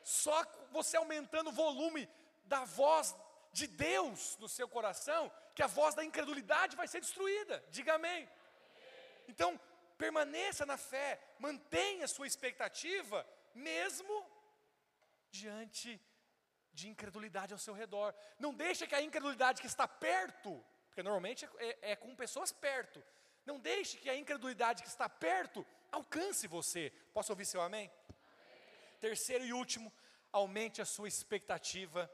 Só 0.03 0.45
você 0.71 0.97
aumentando 0.97 1.51
o 1.51 1.53
volume 1.53 2.09
da 2.45 2.65
voz 2.65 3.15
de 3.53 3.67
Deus 3.67 4.37
no 4.39 4.49
seu 4.49 4.67
coração, 4.67 5.31
que 5.55 5.63
a 5.63 5.67
voz 5.67 5.95
da 5.95 6.05
incredulidade 6.05 6.77
vai 6.77 6.89
ser 6.89 7.01
destruída. 7.01 7.63
Diga 7.71 7.95
amém. 7.95 8.29
Então, 9.29 9.61
permaneça 9.97 10.67
na 10.67 10.77
fé, 10.77 11.21
mantenha 11.39 12.09
sua 12.09 12.27
expectativa, 12.27 13.27
mesmo 13.55 14.27
diante 15.31 15.89
de 15.97 16.12
incredulidade 16.89 17.53
ao 17.53 17.59
seu 17.59 17.75
redor. 17.75 18.15
Não 18.39 18.55
deixe 18.55 18.87
que 18.87 18.95
a 18.95 19.03
incredulidade 19.03 19.61
que 19.61 19.67
está 19.67 19.87
perto, 19.87 20.65
porque 20.87 21.03
normalmente 21.03 21.49
é, 21.59 21.93
é 21.93 21.97
com 21.97 22.15
pessoas 22.17 22.53
perto, 22.53 23.03
não 23.45 23.59
deixe 23.59 23.99
que 23.99 24.09
a 24.09 24.17
incredulidade 24.17 24.83
que 24.83 24.89
está 24.89 25.09
perto 25.09 25.67
alcance 25.91 26.47
você. 26.47 26.91
Posso 27.13 27.33
ouvir 27.33 27.45
seu 27.45 27.61
amém? 27.61 27.91
amém? 28.09 28.19
Terceiro 29.01 29.45
e 29.45 29.53
último, 29.53 29.93
aumente 30.33 30.81
a 30.81 30.85
sua 30.85 31.09
expectativa 31.09 32.11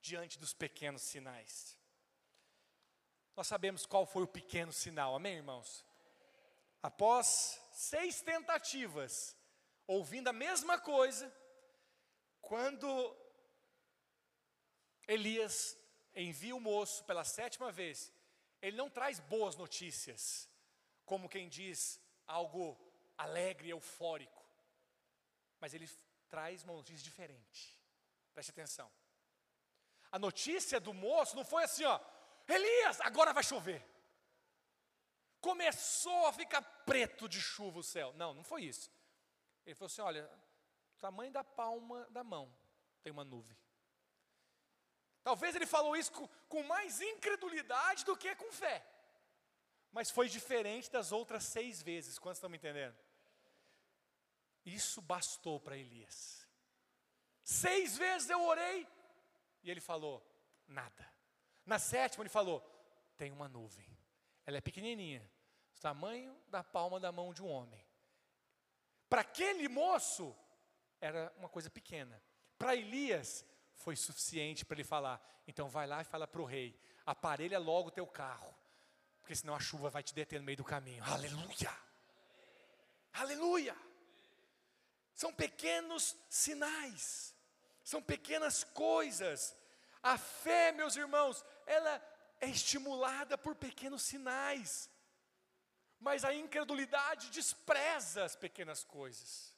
diante 0.00 0.38
dos 0.38 0.52
pequenos 0.52 1.02
sinais. 1.02 1.78
nós 3.36 3.46
sabemos 3.46 3.84
qual 3.84 4.06
foi 4.06 4.22
o 4.22 4.28
pequeno 4.28 4.72
sinal, 4.72 5.14
amém, 5.14 5.36
irmãos? 5.36 5.84
Após 6.82 7.60
seis 7.72 8.22
tentativas, 8.22 9.36
ouvindo 9.86 10.28
a 10.28 10.32
mesma 10.32 10.78
coisa, 10.78 11.30
quando 12.40 12.88
Elias 15.06 15.78
envia 16.14 16.56
o 16.56 16.60
moço 16.60 17.04
pela 17.04 17.24
sétima 17.24 17.70
vez, 17.70 18.12
ele 18.60 18.76
não 18.76 18.88
traz 18.88 19.20
boas 19.20 19.56
notícias, 19.56 20.48
como 21.04 21.28
quem 21.28 21.48
diz 21.48 22.00
algo 22.26 22.76
alegre, 23.16 23.68
eufórico, 23.68 24.44
mas 25.60 25.74
ele 25.74 25.88
traz 26.28 26.64
uma 26.64 26.72
notícia 26.72 27.04
diferente. 27.04 27.78
Preste 28.34 28.50
atenção. 28.50 28.90
A 30.10 30.18
notícia 30.18 30.80
do 30.80 30.92
moço 30.92 31.36
não 31.36 31.44
foi 31.44 31.64
assim, 31.64 31.84
ó, 31.84 32.00
Elias, 32.48 33.00
agora 33.00 33.32
vai 33.32 33.42
chover. 33.42 33.84
Começou 35.40 36.26
a 36.26 36.32
ficar 36.32 36.62
preto 36.62 37.28
de 37.28 37.40
chuva 37.40 37.78
o 37.78 37.82
céu. 37.82 38.12
Não, 38.14 38.34
não 38.34 38.42
foi 38.42 38.64
isso. 38.64 38.90
Ele 39.64 39.74
falou 39.74 39.86
assim: 39.86 40.00
olha, 40.00 40.30
tamanho 40.98 41.32
da 41.32 41.44
palma 41.44 42.06
da 42.10 42.24
mão 42.24 42.52
tem 43.02 43.12
uma 43.12 43.24
nuvem. 43.24 43.56
Talvez 45.26 45.56
ele 45.56 45.66
falou 45.66 45.96
isso 45.96 46.12
com, 46.48 46.62
mais 46.62 47.00
incredulidade 47.00 48.04
do 48.04 48.16
que 48.16 48.32
com 48.36 48.52
fé. 48.52 48.86
Mas 49.90 50.08
foi 50.08 50.28
diferente 50.28 50.88
das 50.88 51.10
outras 51.10 51.42
seis 51.42 51.82
vezes. 51.82 52.16
Quantos 52.16 52.38
estão 52.38 52.48
me 52.48 52.58
entendendo? 52.58 52.96
Isso 54.64 55.02
bastou 55.02 55.58
para 55.58 55.76
Elias. 55.76 56.48
Seis 57.42 57.98
vezes 57.98 58.30
eu 58.30 58.40
orei 58.40 58.86
e 59.64 59.68
ele 59.68 59.80
falou: 59.80 60.24
nada. 60.68 61.12
Na 61.64 61.80
sétima, 61.80 62.22
ele 62.22 62.30
falou: 62.30 62.60
tem 63.16 63.32
uma 63.32 63.48
nuvem. 63.48 63.98
Ela 64.46 64.58
é 64.58 64.60
pequenininha, 64.60 65.28
do 65.74 65.80
tamanho 65.80 66.40
da 66.46 66.62
palma 66.62 67.00
da 67.00 67.10
mão 67.10 67.34
de 67.34 67.42
um 67.42 67.48
homem. 67.48 67.84
Para 69.08 69.22
aquele 69.22 69.66
moço, 69.66 70.36
era 71.00 71.34
uma 71.36 71.48
coisa 71.48 71.68
pequena. 71.68 72.22
Para 72.56 72.76
Elias, 72.76 73.44
foi 73.76 73.96
suficiente 73.96 74.64
para 74.64 74.76
ele 74.76 74.84
falar: 74.84 75.20
então 75.46 75.68
vai 75.68 75.86
lá 75.86 76.00
e 76.02 76.04
fala 76.04 76.26
para 76.26 76.42
o 76.42 76.44
rei: 76.44 76.78
aparelha 77.04 77.58
logo 77.58 77.88
o 77.88 77.92
teu 77.92 78.06
carro, 78.06 78.54
porque 79.20 79.34
senão 79.34 79.54
a 79.54 79.60
chuva 79.60 79.88
vai 79.90 80.02
te 80.02 80.14
deter 80.14 80.38
no 80.38 80.44
meio 80.44 80.58
do 80.58 80.64
caminho. 80.64 81.02
Aleluia! 81.04 81.76
Aleluia! 83.12 83.76
São 85.14 85.32
pequenos 85.32 86.16
sinais, 86.28 87.34
são 87.82 88.02
pequenas 88.02 88.64
coisas 88.64 89.56
a 90.06 90.16
fé, 90.16 90.70
meus 90.70 90.94
irmãos, 90.94 91.44
ela 91.66 92.00
é 92.40 92.48
estimulada 92.48 93.36
por 93.36 93.56
pequenos 93.56 94.02
sinais. 94.02 94.88
Mas 95.98 96.24
a 96.24 96.32
incredulidade 96.32 97.28
despreza 97.30 98.24
as 98.24 98.36
pequenas 98.36 98.84
coisas. 98.84 99.52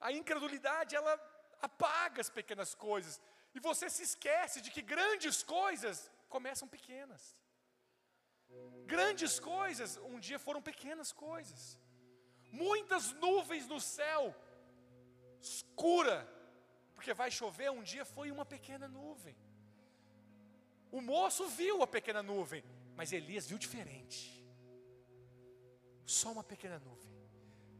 A 0.00 0.10
incredulidade, 0.10 0.96
ela 0.96 1.16
apaga 1.60 2.20
as 2.20 2.30
pequenas 2.30 2.74
coisas. 2.74 3.20
E 3.54 3.60
você 3.60 3.88
se 3.90 4.02
esquece 4.02 4.60
de 4.60 4.70
que 4.70 4.82
grandes 4.82 5.42
coisas 5.42 6.10
começam 6.28 6.68
pequenas. 6.68 7.36
Grandes 8.86 9.38
coisas 9.38 9.96
um 9.98 10.18
dia 10.18 10.38
foram 10.38 10.62
pequenas 10.62 11.12
coisas. 11.12 11.78
Muitas 12.50 13.12
nuvens 13.12 13.66
no 13.66 13.80
céu, 13.80 14.34
escura, 15.40 16.26
porque 16.94 17.12
vai 17.12 17.30
chover, 17.30 17.70
um 17.70 17.82
dia 17.82 18.04
foi 18.04 18.30
uma 18.30 18.46
pequena 18.46 18.88
nuvem. 18.88 19.36
O 20.90 21.00
moço 21.00 21.46
viu 21.48 21.82
a 21.82 21.86
pequena 21.86 22.22
nuvem, 22.22 22.64
mas 22.96 23.12
Elias 23.12 23.46
viu 23.46 23.58
diferente. 23.58 24.18
Só 26.06 26.32
uma 26.32 26.42
pequena 26.42 26.78
nuvem. 26.78 27.07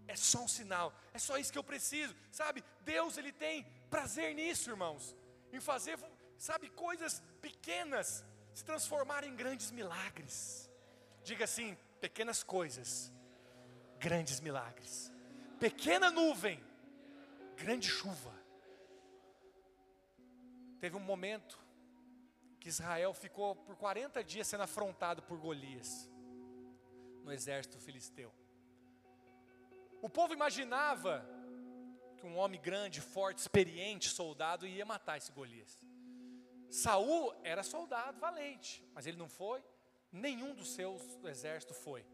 É 0.09 0.17
só 0.17 0.41
um 0.43 0.49
sinal, 0.49 0.93
é 1.13 1.19
só 1.19 1.37
isso 1.37 1.53
que 1.53 1.59
eu 1.59 1.63
preciso. 1.63 2.17
Sabe, 2.33 2.65
Deus 2.81 3.19
ele 3.19 3.31
tem 3.31 3.65
prazer 3.91 4.35
nisso, 4.35 4.71
irmãos. 4.71 5.15
Em 5.53 5.61
fazer, 5.61 5.99
sabe, 6.39 6.71
coisas 6.71 7.23
pequenas 7.41 8.25
se 8.55 8.65
transformarem 8.65 9.31
em 9.31 9.37
grandes 9.37 9.71
milagres. 9.71 10.69
Diga 11.23 11.45
assim, 11.45 11.77
pequenas 12.01 12.43
coisas, 12.43 13.13
grandes 13.99 14.41
milagres. 14.41 15.13
Pequena 15.61 16.11
nuvem, 16.11 16.65
grande 17.55 17.89
chuva. 17.89 18.35
Teve 20.81 20.97
um 20.97 21.01
momento 21.01 21.59
que 22.59 22.69
Israel 22.69 23.13
ficou 23.13 23.55
por 23.55 23.77
40 23.77 24.25
dias 24.25 24.47
sendo 24.47 24.63
afrontado 24.63 25.23
por 25.23 25.39
Golias 25.39 26.09
no 27.29 27.33
exército 27.33 27.79
filisteu. 27.79 28.33
O 30.01 30.09
povo 30.09 30.33
imaginava 30.33 31.25
que 32.17 32.27
um 32.27 32.37
homem 32.37 32.61
grande, 32.61 33.01
forte, 33.01 33.39
experiente, 33.39 34.09
soldado 34.09 34.67
ia 34.67 34.85
matar 34.85 35.17
esse 35.19 35.33
Golias. 35.33 35.83
Saul 36.71 37.35
era 37.43 37.63
soldado 37.63 38.19
valente, 38.21 38.87
mas 38.95 39.07
ele 39.07 39.17
não 39.17 39.29
foi, 39.29 39.65
nenhum 40.13 40.55
dos 40.55 40.71
seus 40.71 41.17
do 41.17 41.29
exército 41.29 41.75
foi. 41.75 42.05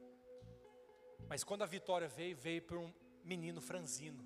Mas 1.29 1.43
quando 1.43 1.63
a 1.63 1.67
vitória 1.67 2.07
veio, 2.07 2.37
veio 2.37 2.63
por 2.63 2.79
um 2.79 2.93
menino 3.25 3.61
franzino, 3.61 4.25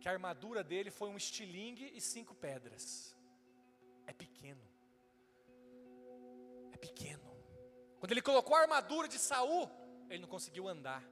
que 0.00 0.08
a 0.08 0.12
armadura 0.12 0.62
dele 0.62 0.90
foi 0.90 1.08
um 1.08 1.16
estilingue 1.16 1.90
e 1.94 2.00
cinco 2.00 2.34
pedras 2.34 3.16
é 4.06 4.12
pequeno. 4.12 4.62
É 6.72 6.76
pequeno. 6.76 7.28
Quando 7.98 8.12
ele 8.12 8.22
colocou 8.22 8.56
a 8.56 8.60
armadura 8.60 9.08
de 9.08 9.18
Saul, 9.18 9.70
ele 10.08 10.22
não 10.22 10.28
conseguiu 10.28 10.66
andar, 10.66 11.04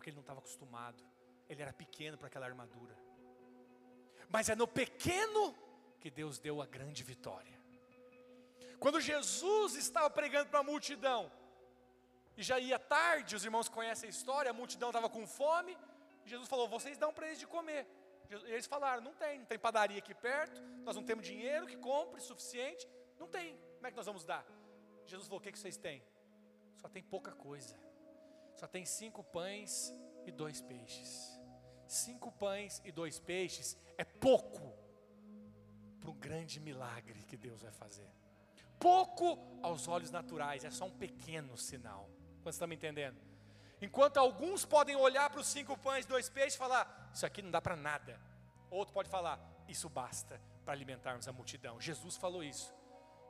porque 0.00 0.08
ele 0.08 0.16
não 0.16 0.22
estava 0.22 0.40
acostumado. 0.40 1.04
Ele 1.46 1.60
era 1.60 1.74
pequeno 1.74 2.16
para 2.16 2.28
aquela 2.28 2.46
armadura. 2.46 2.96
Mas 4.30 4.48
é 4.48 4.56
no 4.56 4.66
pequeno 4.66 5.54
que 6.00 6.10
Deus 6.10 6.38
deu 6.38 6.62
a 6.62 6.66
grande 6.66 7.02
vitória. 7.02 7.56
Quando 8.78 8.98
Jesus 8.98 9.74
estava 9.74 10.08
pregando 10.08 10.48
para 10.48 10.60
a 10.60 10.62
multidão, 10.62 11.30
e 12.34 12.42
já 12.42 12.58
ia 12.58 12.78
tarde, 12.78 13.36
os 13.36 13.44
irmãos 13.44 13.68
conhecem 13.68 14.06
a 14.06 14.10
história, 14.10 14.50
a 14.50 14.54
multidão 14.54 14.88
estava 14.88 15.10
com 15.10 15.26
fome, 15.26 15.76
Jesus 16.24 16.48
falou: 16.48 16.66
Vocês 16.66 16.96
dão 16.96 17.12
para 17.12 17.26
eles 17.26 17.38
de 17.38 17.46
comer. 17.46 17.86
E 18.30 18.52
eles 18.54 18.66
falaram: 18.66 19.02
não 19.02 19.12
tem, 19.12 19.40
não 19.40 19.44
tem 19.44 19.58
padaria 19.58 19.98
aqui 19.98 20.14
perto, 20.14 20.62
nós 20.82 20.96
não 20.96 21.04
temos 21.04 21.26
dinheiro 21.26 21.66
que 21.66 21.76
compre 21.76 22.22
suficiente, 22.22 22.88
não 23.18 23.26
tem, 23.26 23.58
como 23.74 23.86
é 23.86 23.90
que 23.90 23.96
nós 23.96 24.06
vamos 24.06 24.24
dar? 24.24 24.46
Jesus 25.04 25.26
falou: 25.28 25.40
o 25.40 25.42
que, 25.42 25.52
que 25.52 25.58
vocês 25.58 25.76
têm? 25.76 26.02
Só 26.76 26.88
tem 26.88 27.02
pouca 27.02 27.32
coisa, 27.32 27.76
só 28.60 28.66
tem 28.66 28.84
cinco 28.84 29.24
pães 29.24 29.90
e 30.26 30.30
dois 30.30 30.60
peixes. 30.60 31.40
Cinco 31.86 32.30
pães 32.30 32.82
e 32.84 32.92
dois 32.92 33.18
peixes 33.18 33.74
é 33.96 34.04
pouco 34.04 34.74
para 35.98 36.10
um 36.10 36.14
grande 36.14 36.60
milagre 36.60 37.22
que 37.22 37.38
Deus 37.38 37.62
vai 37.62 37.72
fazer. 37.72 38.06
Pouco 38.78 39.38
aos 39.62 39.88
olhos 39.88 40.10
naturais, 40.10 40.62
é 40.62 40.70
só 40.70 40.84
um 40.84 40.90
pequeno 40.90 41.56
sinal. 41.56 42.10
Quando 42.42 42.52
estão 42.52 42.68
me 42.68 42.74
entendendo? 42.74 43.18
Enquanto 43.80 44.18
alguns 44.18 44.66
podem 44.66 44.94
olhar 44.94 45.30
para 45.30 45.40
os 45.40 45.46
cinco 45.46 45.74
pães 45.78 46.04
e 46.04 46.08
dois 46.08 46.28
peixes 46.28 46.54
e 46.56 46.58
falar: 46.58 47.10
isso 47.14 47.24
aqui 47.24 47.40
não 47.40 47.50
dá 47.50 47.62
para 47.62 47.76
nada. 47.76 48.20
Outro 48.70 48.92
pode 48.92 49.08
falar, 49.08 49.40
isso 49.66 49.88
basta 49.88 50.38
para 50.66 50.74
alimentarmos 50.74 51.26
a 51.26 51.32
multidão. 51.32 51.80
Jesus 51.80 52.18
falou 52.18 52.44
isso. 52.44 52.74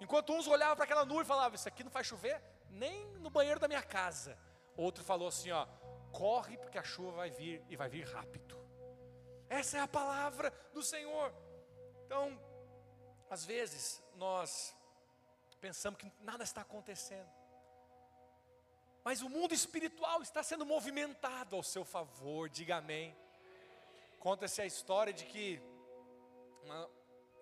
Enquanto 0.00 0.32
uns 0.32 0.48
olhavam 0.48 0.74
para 0.74 0.86
aquela 0.86 1.04
nuvem 1.04 1.22
e 1.22 1.26
falavam, 1.26 1.54
isso 1.54 1.68
aqui 1.68 1.84
não 1.84 1.90
faz 1.90 2.08
chover 2.08 2.42
nem 2.68 3.06
no 3.18 3.30
banheiro 3.30 3.60
da 3.60 3.68
minha 3.68 3.82
casa. 3.82 4.36
Outro 4.80 5.04
falou 5.04 5.28
assim, 5.28 5.50
ó, 5.50 5.66
corre 6.10 6.56
porque 6.56 6.78
a 6.78 6.82
chuva 6.82 7.12
vai 7.12 7.30
vir 7.30 7.62
e 7.68 7.76
vai 7.76 7.88
vir 7.88 8.06
rápido. 8.06 8.58
Essa 9.48 9.78
é 9.78 9.80
a 9.80 9.88
palavra 9.88 10.50
do 10.72 10.82
Senhor. 10.82 11.34
Então, 12.06 12.40
às 13.28 13.44
vezes 13.44 14.02
nós 14.16 14.74
pensamos 15.60 15.98
que 16.00 16.10
nada 16.20 16.44
está 16.44 16.62
acontecendo. 16.62 17.28
Mas 19.04 19.20
o 19.20 19.28
mundo 19.28 19.52
espiritual 19.52 20.22
está 20.22 20.42
sendo 20.42 20.64
movimentado 20.64 21.56
ao 21.56 21.62
seu 21.62 21.84
favor, 21.84 22.48
diga 22.48 22.76
amém. 22.76 23.14
Conta-se 24.18 24.62
a 24.62 24.66
história 24.66 25.12
de 25.12 25.26
que 25.26 25.60
uma 26.62 26.90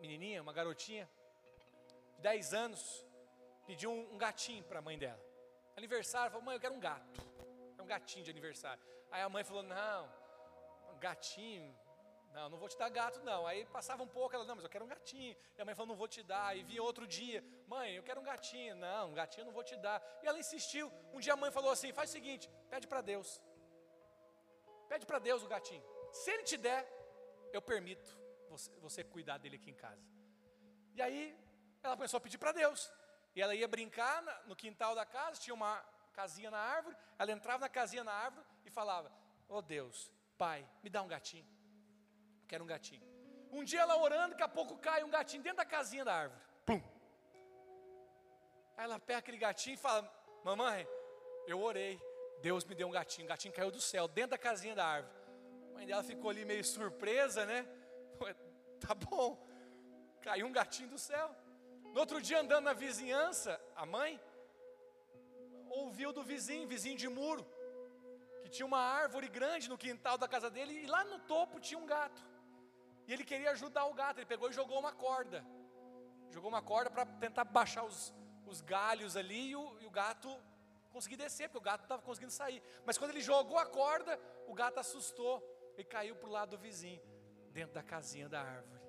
menininha, 0.01 0.43
uma 0.43 0.53
garotinha, 0.53 1.09
de 2.16 2.22
10 2.22 2.55
anos, 2.55 3.05
pediu 3.66 3.93
um, 3.93 4.16
gatinho 4.16 4.64
para 4.64 4.78
a 4.78 4.82
mãe 4.82 4.99
dela. 4.99 5.22
Aniversário, 5.76 6.30
falou, 6.30 6.45
mãe, 6.45 6.57
eu 6.57 6.61
quero 6.61 6.74
um 6.74 6.80
gato. 6.80 7.28
Gatinho 7.95 8.24
de 8.24 8.30
aniversário. 8.30 8.82
Aí 9.11 9.22
a 9.22 9.28
mãe 9.34 9.43
falou, 9.51 9.62
não, 9.62 10.01
gatinho, 11.07 11.74
não, 12.32 12.49
não 12.51 12.59
vou 12.59 12.68
te 12.68 12.76
dar 12.76 12.89
gato 12.89 13.20
não. 13.22 13.47
Aí 13.47 13.64
passava 13.66 14.03
um 14.03 14.09
pouco, 14.16 14.34
ela, 14.34 14.45
não, 14.45 14.55
mas 14.57 14.64
eu 14.64 14.70
quero 14.70 14.84
um 14.84 14.89
gatinho. 14.89 15.34
E 15.57 15.62
a 15.62 15.64
mãe 15.64 15.74
falou, 15.74 15.89
não 15.89 15.97
vou 15.97 16.09
te 16.09 16.22
dar. 16.22 16.47
Aí 16.49 16.62
vinha 16.62 16.82
outro 16.82 17.07
dia, 17.07 17.43
mãe, 17.66 17.95
eu 17.95 18.03
quero 18.03 18.20
um 18.20 18.24
gatinho. 18.24 18.74
Não, 18.76 19.11
um 19.11 19.14
gatinho 19.14 19.43
eu 19.43 19.47
não 19.47 19.53
vou 19.53 19.64
te 19.64 19.76
dar. 19.76 19.99
E 20.22 20.26
ela 20.26 20.39
insistiu. 20.39 20.93
Um 21.12 21.20
dia 21.20 21.32
a 21.32 21.36
mãe 21.36 21.51
falou 21.51 21.70
assim, 21.70 21.93
faz 21.93 22.11
o 22.11 22.12
seguinte, 22.12 22.49
pede 22.70 22.86
para 22.86 23.01
Deus. 23.01 23.41
Pede 24.89 25.05
para 25.07 25.18
Deus 25.18 25.43
o 25.43 25.49
gatinho. 25.49 25.82
Se 26.12 26.30
ele 26.30 26.45
te 26.45 26.57
der, 26.57 26.82
eu 27.53 27.61
permito 27.61 28.11
você, 28.49 28.70
você 28.80 29.05
cuidar 29.05 29.39
dele 29.39 29.57
aqui 29.57 29.70
em 29.70 29.74
casa. 29.74 30.03
E 30.95 31.03
aí 31.03 31.36
ela 31.82 31.97
começou 31.97 32.18
a 32.18 32.20
pedir 32.20 32.39
para 32.39 32.53
Deus. 32.53 32.91
E 33.34 33.43
ela 33.43 33.55
ia 33.55 33.68
brincar 33.68 34.22
no 34.47 34.57
quintal 34.57 34.95
da 34.95 35.07
casa, 35.07 35.41
tinha 35.41 35.55
uma 35.55 35.84
casinha 36.19 36.51
na 36.51 36.62
árvore, 36.77 36.97
ela 37.21 37.33
entrava 37.37 37.61
na 37.61 37.69
casinha 37.69 38.03
na 38.03 38.12
árvore 38.12 38.45
e 38.66 38.71
falava: 38.79 39.09
"Oh 39.49 39.62
Deus, 39.75 39.97
Pai, 40.43 40.61
me 40.83 40.91
dá 40.95 41.01
um 41.03 41.11
gatinho. 41.14 41.47
Quero 42.49 42.64
um 42.64 42.66
gatinho." 42.75 43.07
Um 43.57 43.62
dia 43.71 43.81
ela 43.85 43.97
orando, 44.07 44.31
daqui 44.33 44.43
a 44.43 44.49
pouco 44.59 44.77
cai 44.87 45.03
um 45.05 45.11
gatinho 45.11 45.43
dentro 45.43 45.59
da 45.59 45.64
casinha 45.64 46.05
da 46.05 46.14
árvore. 46.23 46.41
Aí 48.77 48.85
ela 48.85 48.99
pega 49.01 49.21
aquele 49.21 49.39
gatinho 49.39 49.75
e 49.75 49.77
fala: 49.87 50.01
Mamãe, 50.45 50.87
eu 51.47 51.61
orei. 51.61 51.95
Deus 52.41 52.64
me 52.64 52.75
deu 52.75 52.87
um 52.89 52.95
gatinho. 52.99 53.27
O 53.27 53.29
gatinho 53.29 53.55
caiu 53.55 53.71
do 53.71 53.81
céu, 53.81 54.07
dentro 54.07 54.33
da 54.33 54.39
casinha 54.39 54.75
da 54.75 54.87
árvore. 54.87 55.16
A 55.71 55.75
mãe 55.75 55.87
dela 55.87 56.05
ficou 56.05 56.31
ali 56.31 56.45
meio 56.45 56.64
surpresa, 56.64 57.45
né? 57.53 57.61
Tá 58.85 58.95
bom. 58.95 59.29
Caiu 60.23 60.47
um 60.47 60.53
gatinho 60.53 60.91
do 60.91 60.99
céu. 60.99 61.35
No 61.93 61.99
outro 61.99 62.21
dia, 62.21 62.39
andando 62.41 62.66
na 62.66 62.73
vizinhança, 62.73 63.61
a 63.75 63.85
mãe 63.85 64.21
ouviu 65.71 66.12
do 66.12 66.23
vizinho, 66.23 66.69
vizinho 66.69 66.97
de 66.97 67.09
muro, 67.09 67.47
que 68.43 68.49
tinha 68.49 68.66
uma 68.66 68.79
árvore 68.79 69.29
grande 69.29 69.69
no 69.69 69.79
quintal 69.79 70.16
da 70.16 70.29
casa 70.29 70.51
dele 70.51 70.73
e 70.85 70.87
lá 70.87 71.05
no 71.05 71.19
topo 71.21 71.61
tinha 71.61 71.79
um 71.79 71.87
gato. 71.87 72.23
E 73.07 73.12
ele 73.12 73.25
queria 73.25 73.51
ajudar 73.53 73.85
o 73.87 73.95
gato, 73.95 74.19
ele 74.19 74.27
pegou 74.27 74.51
e 74.51 74.53
jogou 74.53 74.79
uma 74.79 74.93
corda. 74.93 75.45
Jogou 76.31 76.49
uma 76.51 76.62
corda 76.62 76.91
para 76.91 77.07
tentar 77.07 77.45
baixar 77.45 77.85
os, 77.85 78.14
os 78.47 78.61
galhos 78.61 79.16
ali 79.16 79.51
e 79.51 79.57
o, 79.57 79.81
e 79.81 79.87
o 79.87 79.91
gato 79.91 80.29
conseguir 80.93 81.16
descer, 81.16 81.49
porque 81.49 81.59
o 81.59 81.71
gato 81.71 81.85
estava 81.85 82.03
conseguindo 82.03 82.33
sair. 82.33 82.62
Mas 82.85 82.99
quando 82.99 83.12
ele 83.12 83.21
jogou 83.21 83.59
a 83.59 83.66
corda, 83.66 84.21
o 84.47 84.55
gato 84.55 84.79
assustou 84.79 85.43
e 85.77 85.85
caiu 85.85 86.16
para 86.16 86.29
o 86.29 86.33
lado 86.33 86.51
do 86.51 86.59
vizinho, 86.59 87.01
dentro 87.51 87.75
da 87.75 87.83
casinha 87.83 88.29
da 88.29 88.41
árvore. 88.41 88.83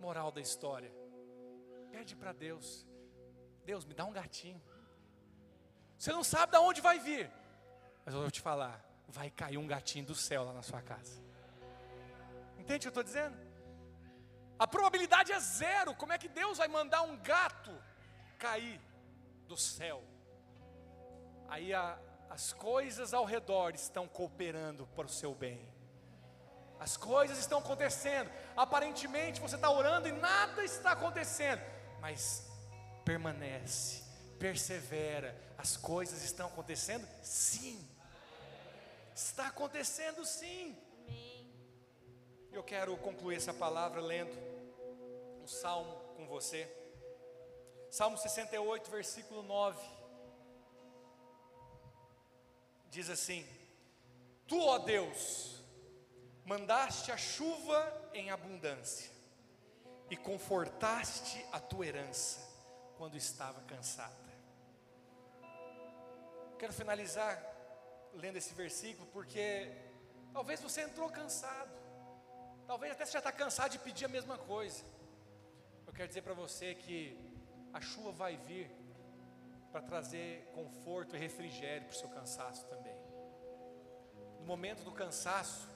Moral 0.00 0.32
da 0.32 0.40
história: 0.40 0.92
pede 1.90 2.16
para 2.16 2.32
Deus, 2.32 2.86
Deus 3.64 3.84
me 3.84 3.94
dá 3.94 4.04
um 4.04 4.12
gatinho. 4.12 4.62
Você 5.98 6.12
não 6.12 6.24
sabe 6.24 6.52
de 6.52 6.58
onde 6.58 6.80
vai 6.80 6.98
vir, 6.98 7.30
mas 8.04 8.14
eu 8.14 8.20
vou 8.20 8.30
te 8.30 8.40
falar: 8.40 8.84
vai 9.08 9.30
cair 9.30 9.58
um 9.58 9.66
gatinho 9.66 10.06
do 10.06 10.14
céu 10.14 10.44
lá 10.44 10.52
na 10.52 10.62
sua 10.62 10.82
casa. 10.82 11.22
Entende 12.58 12.76
o 12.76 12.80
que 12.80 12.86
eu 12.88 13.00
estou 13.00 13.02
dizendo? 13.02 13.36
A 14.58 14.66
probabilidade 14.66 15.32
é 15.32 15.40
zero. 15.40 15.94
Como 15.94 16.12
é 16.12 16.18
que 16.18 16.28
Deus 16.28 16.58
vai 16.58 16.68
mandar 16.68 17.02
um 17.02 17.16
gato 17.18 17.72
cair 18.38 18.80
do 19.46 19.56
céu? 19.56 20.02
Aí 21.48 21.74
a, 21.74 21.98
as 22.30 22.52
coisas 22.52 23.12
ao 23.12 23.24
redor 23.24 23.74
estão 23.74 24.06
cooperando 24.06 24.86
para 24.88 25.06
o 25.06 25.08
seu 25.08 25.34
bem. 25.34 25.68
As 26.78 26.96
coisas 26.96 27.38
estão 27.38 27.58
acontecendo. 27.58 28.30
Aparentemente 28.56 29.40
você 29.40 29.56
está 29.56 29.70
orando 29.70 30.08
e 30.08 30.12
nada 30.12 30.62
está 30.64 30.92
acontecendo. 30.92 31.62
Mas 32.00 32.50
permanece, 33.04 34.02
persevera. 34.38 35.36
As 35.58 35.76
coisas 35.76 36.22
estão 36.24 36.46
acontecendo? 36.46 37.06
Sim. 37.22 37.86
Está 39.14 39.48
acontecendo 39.48 40.24
sim. 40.24 40.76
Eu 42.50 42.62
quero 42.62 42.96
concluir 42.96 43.36
essa 43.36 43.52
palavra 43.52 44.00
lendo 44.00 44.36
um 45.42 45.46
salmo 45.46 45.94
com 46.16 46.26
você. 46.26 46.68
Salmo 47.90 48.16
68, 48.16 48.90
versículo 48.90 49.42
9. 49.42 49.78
Diz 52.90 53.10
assim: 53.10 53.46
Tu, 54.46 54.60
ó 54.60 54.78
Deus, 54.78 55.62
mandaste 56.44 57.10
a 57.12 57.16
chuva 57.16 58.10
em 58.12 58.30
abundância 58.30 59.10
e 60.10 60.16
confortaste 60.16 61.44
a 61.52 61.58
tua 61.58 61.86
herança 61.86 62.43
quando 62.96 63.16
estava 63.16 63.60
cansada. 63.62 64.24
Quero 66.58 66.72
finalizar 66.72 67.42
lendo 68.14 68.36
esse 68.36 68.54
versículo 68.54 69.06
porque 69.12 69.70
talvez 70.32 70.60
você 70.60 70.82
entrou 70.82 71.08
cansado. 71.10 71.72
Talvez 72.66 72.92
até 72.92 73.04
você 73.04 73.12
já 73.12 73.18
está 73.18 73.32
cansado 73.32 73.72
de 73.72 73.78
pedir 73.78 74.06
a 74.06 74.08
mesma 74.08 74.38
coisa. 74.38 74.84
Eu 75.86 75.92
quero 75.92 76.08
dizer 76.08 76.22
para 76.22 76.34
você 76.34 76.74
que 76.74 77.18
a 77.72 77.80
chuva 77.80 78.12
vai 78.12 78.36
vir 78.36 78.70
para 79.70 79.82
trazer 79.82 80.50
conforto 80.54 81.16
e 81.16 81.18
refrigério 81.18 81.88
para 81.88 81.94
o 81.94 81.98
seu 81.98 82.08
cansaço 82.08 82.64
também. 82.66 82.94
No 84.38 84.46
momento 84.46 84.84
do 84.84 84.92
cansaço, 84.92 85.68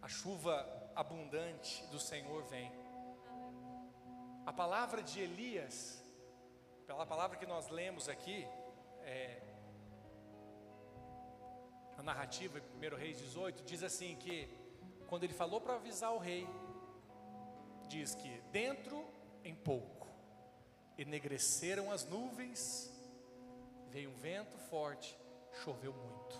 a 0.00 0.08
chuva 0.08 0.54
abundante 0.94 1.84
do 1.86 1.98
Senhor 1.98 2.44
vem. 2.44 2.70
A 4.46 4.52
palavra 4.52 5.02
de 5.02 5.20
Elias, 5.20 6.00
pela 6.86 7.04
palavra 7.04 7.36
que 7.36 7.44
nós 7.44 7.68
lemos 7.68 8.08
aqui, 8.08 8.46
é, 9.02 9.42
a 11.98 12.02
narrativa, 12.04 12.62
1 12.76 12.96
Reis 12.96 13.18
18, 13.18 13.64
diz 13.64 13.82
assim 13.82 14.14
que 14.14 14.48
quando 15.08 15.24
ele 15.24 15.34
falou 15.34 15.60
para 15.60 15.74
avisar 15.74 16.12
o 16.12 16.18
rei, 16.18 16.46
diz 17.88 18.14
que 18.14 18.40
dentro 18.52 19.04
em 19.42 19.54
pouco 19.54 20.06
enegreceram 20.96 21.90
as 21.90 22.04
nuvens, 22.04 22.88
veio 23.88 24.10
um 24.10 24.14
vento 24.14 24.56
forte, 24.70 25.18
choveu 25.64 25.92
muito. 25.92 26.36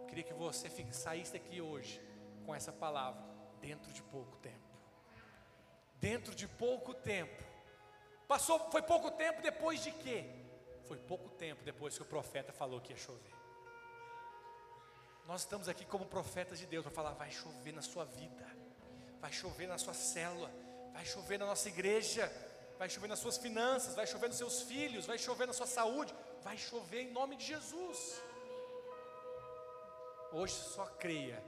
Eu 0.00 0.06
queria 0.06 0.24
que 0.24 0.32
você 0.32 0.70
saísse 0.92 1.34
daqui 1.34 1.60
hoje 1.60 2.00
com 2.46 2.54
essa 2.54 2.72
palavra, 2.72 3.22
dentro 3.60 3.92
de 3.92 4.02
pouco 4.02 4.34
tempo. 4.36 4.65
Dentro 5.98 6.34
de 6.34 6.46
pouco 6.46 6.94
tempo. 6.94 7.42
Passou, 8.28 8.70
foi 8.70 8.82
pouco 8.82 9.10
tempo 9.12 9.40
depois 9.40 9.82
de 9.82 9.92
quê? 9.92 10.24
Foi 10.86 10.98
pouco 10.98 11.28
tempo 11.30 11.64
depois 11.64 11.96
que 11.96 12.02
o 12.02 12.06
profeta 12.06 12.52
falou 12.52 12.80
que 12.80 12.92
ia 12.92 12.98
chover. 12.98 13.34
Nós 15.26 15.40
estamos 15.40 15.68
aqui 15.68 15.84
como 15.84 16.06
profetas 16.06 16.58
de 16.58 16.66
Deus 16.66 16.84
para 16.84 16.94
falar: 16.94 17.12
vai 17.12 17.30
chover 17.30 17.72
na 17.72 17.82
sua 17.82 18.04
vida, 18.04 18.46
vai 19.20 19.32
chover 19.32 19.66
na 19.66 19.78
sua 19.78 19.94
célula, 19.94 20.50
vai 20.92 21.04
chover 21.04 21.38
na 21.38 21.46
nossa 21.46 21.68
igreja, 21.68 22.30
vai 22.78 22.88
chover 22.88 23.08
nas 23.08 23.18
suas 23.18 23.36
finanças, 23.36 23.94
vai 23.94 24.06
chover 24.06 24.28
nos 24.28 24.36
seus 24.36 24.62
filhos, 24.62 25.06
vai 25.06 25.18
chover 25.18 25.46
na 25.46 25.52
sua 25.52 25.66
saúde, 25.66 26.14
vai 26.42 26.56
chover 26.56 27.02
em 27.02 27.12
nome 27.12 27.36
de 27.36 27.44
Jesus. 27.44 28.22
Hoje 30.32 30.54
só 30.54 30.86
creia 30.86 31.42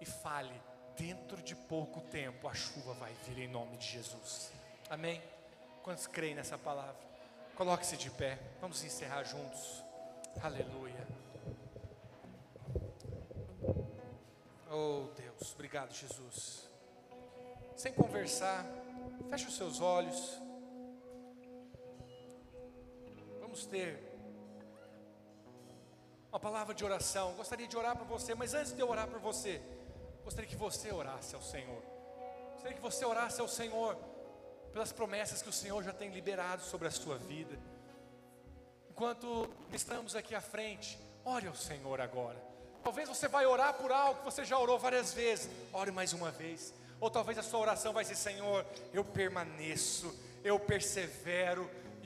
e 0.00 0.06
fale, 0.06 0.60
dentro 1.00 1.40
de 1.42 1.56
pouco 1.56 2.02
tempo 2.02 2.46
a 2.46 2.52
chuva 2.52 2.92
vai 2.92 3.10
vir 3.26 3.44
em 3.44 3.48
nome 3.48 3.78
de 3.78 3.86
Jesus. 3.86 4.52
Amém? 4.90 5.22
Quantos 5.82 6.06
creem 6.06 6.34
nessa 6.34 6.58
palavra? 6.58 7.00
Coloque-se 7.56 7.96
de 7.96 8.10
pé, 8.10 8.38
vamos 8.60 8.84
encerrar 8.84 9.24
juntos. 9.24 9.82
Aleluia. 10.42 11.08
Oh 14.70 15.08
Deus, 15.16 15.54
obrigado 15.54 15.90
Jesus. 15.94 16.68
Sem 17.76 17.94
conversar, 17.94 18.66
feche 19.30 19.46
os 19.46 19.56
seus 19.56 19.80
olhos. 19.80 20.38
Vamos 23.40 23.64
ter 23.64 23.98
uma 26.30 26.38
palavra 26.38 26.74
de 26.74 26.84
oração. 26.84 27.32
Gostaria 27.36 27.66
de 27.66 27.74
orar 27.74 27.96
por 27.96 28.06
você, 28.06 28.34
mas 28.34 28.52
antes 28.52 28.74
de 28.74 28.82
eu 28.82 28.90
orar 28.90 29.08
por 29.08 29.18
você, 29.18 29.62
gostaria 30.24 30.48
que 30.48 30.56
você 30.56 30.92
orasse 30.92 31.34
ao 31.34 31.42
Senhor. 31.42 31.82
Gostaria 32.52 32.76
que 32.76 32.82
você 32.82 33.04
orasse 33.04 33.40
ao 33.40 33.48
Senhor 33.48 33.96
pelas 34.72 34.92
promessas 34.92 35.42
que 35.42 35.48
o 35.48 35.52
Senhor 35.52 35.82
já 35.82 35.92
tem 35.92 36.10
liberado 36.10 36.62
sobre 36.62 36.88
a 36.88 36.90
sua 36.90 37.16
vida. 37.16 37.58
Enquanto 38.88 39.48
estamos 39.72 40.14
aqui 40.14 40.34
à 40.34 40.40
frente, 40.40 40.98
ore 41.24 41.46
ao 41.46 41.54
Senhor 41.54 42.00
agora. 42.00 42.50
Talvez 42.82 43.08
você 43.08 43.28
vai 43.28 43.46
orar 43.46 43.74
por 43.74 43.90
algo 43.92 44.20
que 44.20 44.24
você 44.24 44.44
já 44.44 44.58
orou 44.58 44.78
várias 44.78 45.12
vezes. 45.12 45.50
Ore 45.72 45.90
mais 45.90 46.12
uma 46.12 46.30
vez. 46.30 46.72
Ou 47.00 47.10
talvez 47.10 47.38
a 47.38 47.42
sua 47.42 47.60
oração 47.60 47.92
vai 47.92 48.04
ser: 48.04 48.14
Senhor, 48.14 48.64
eu 48.92 49.04
permaneço, 49.04 50.14
eu 50.44 50.58
persevero, 50.58 51.70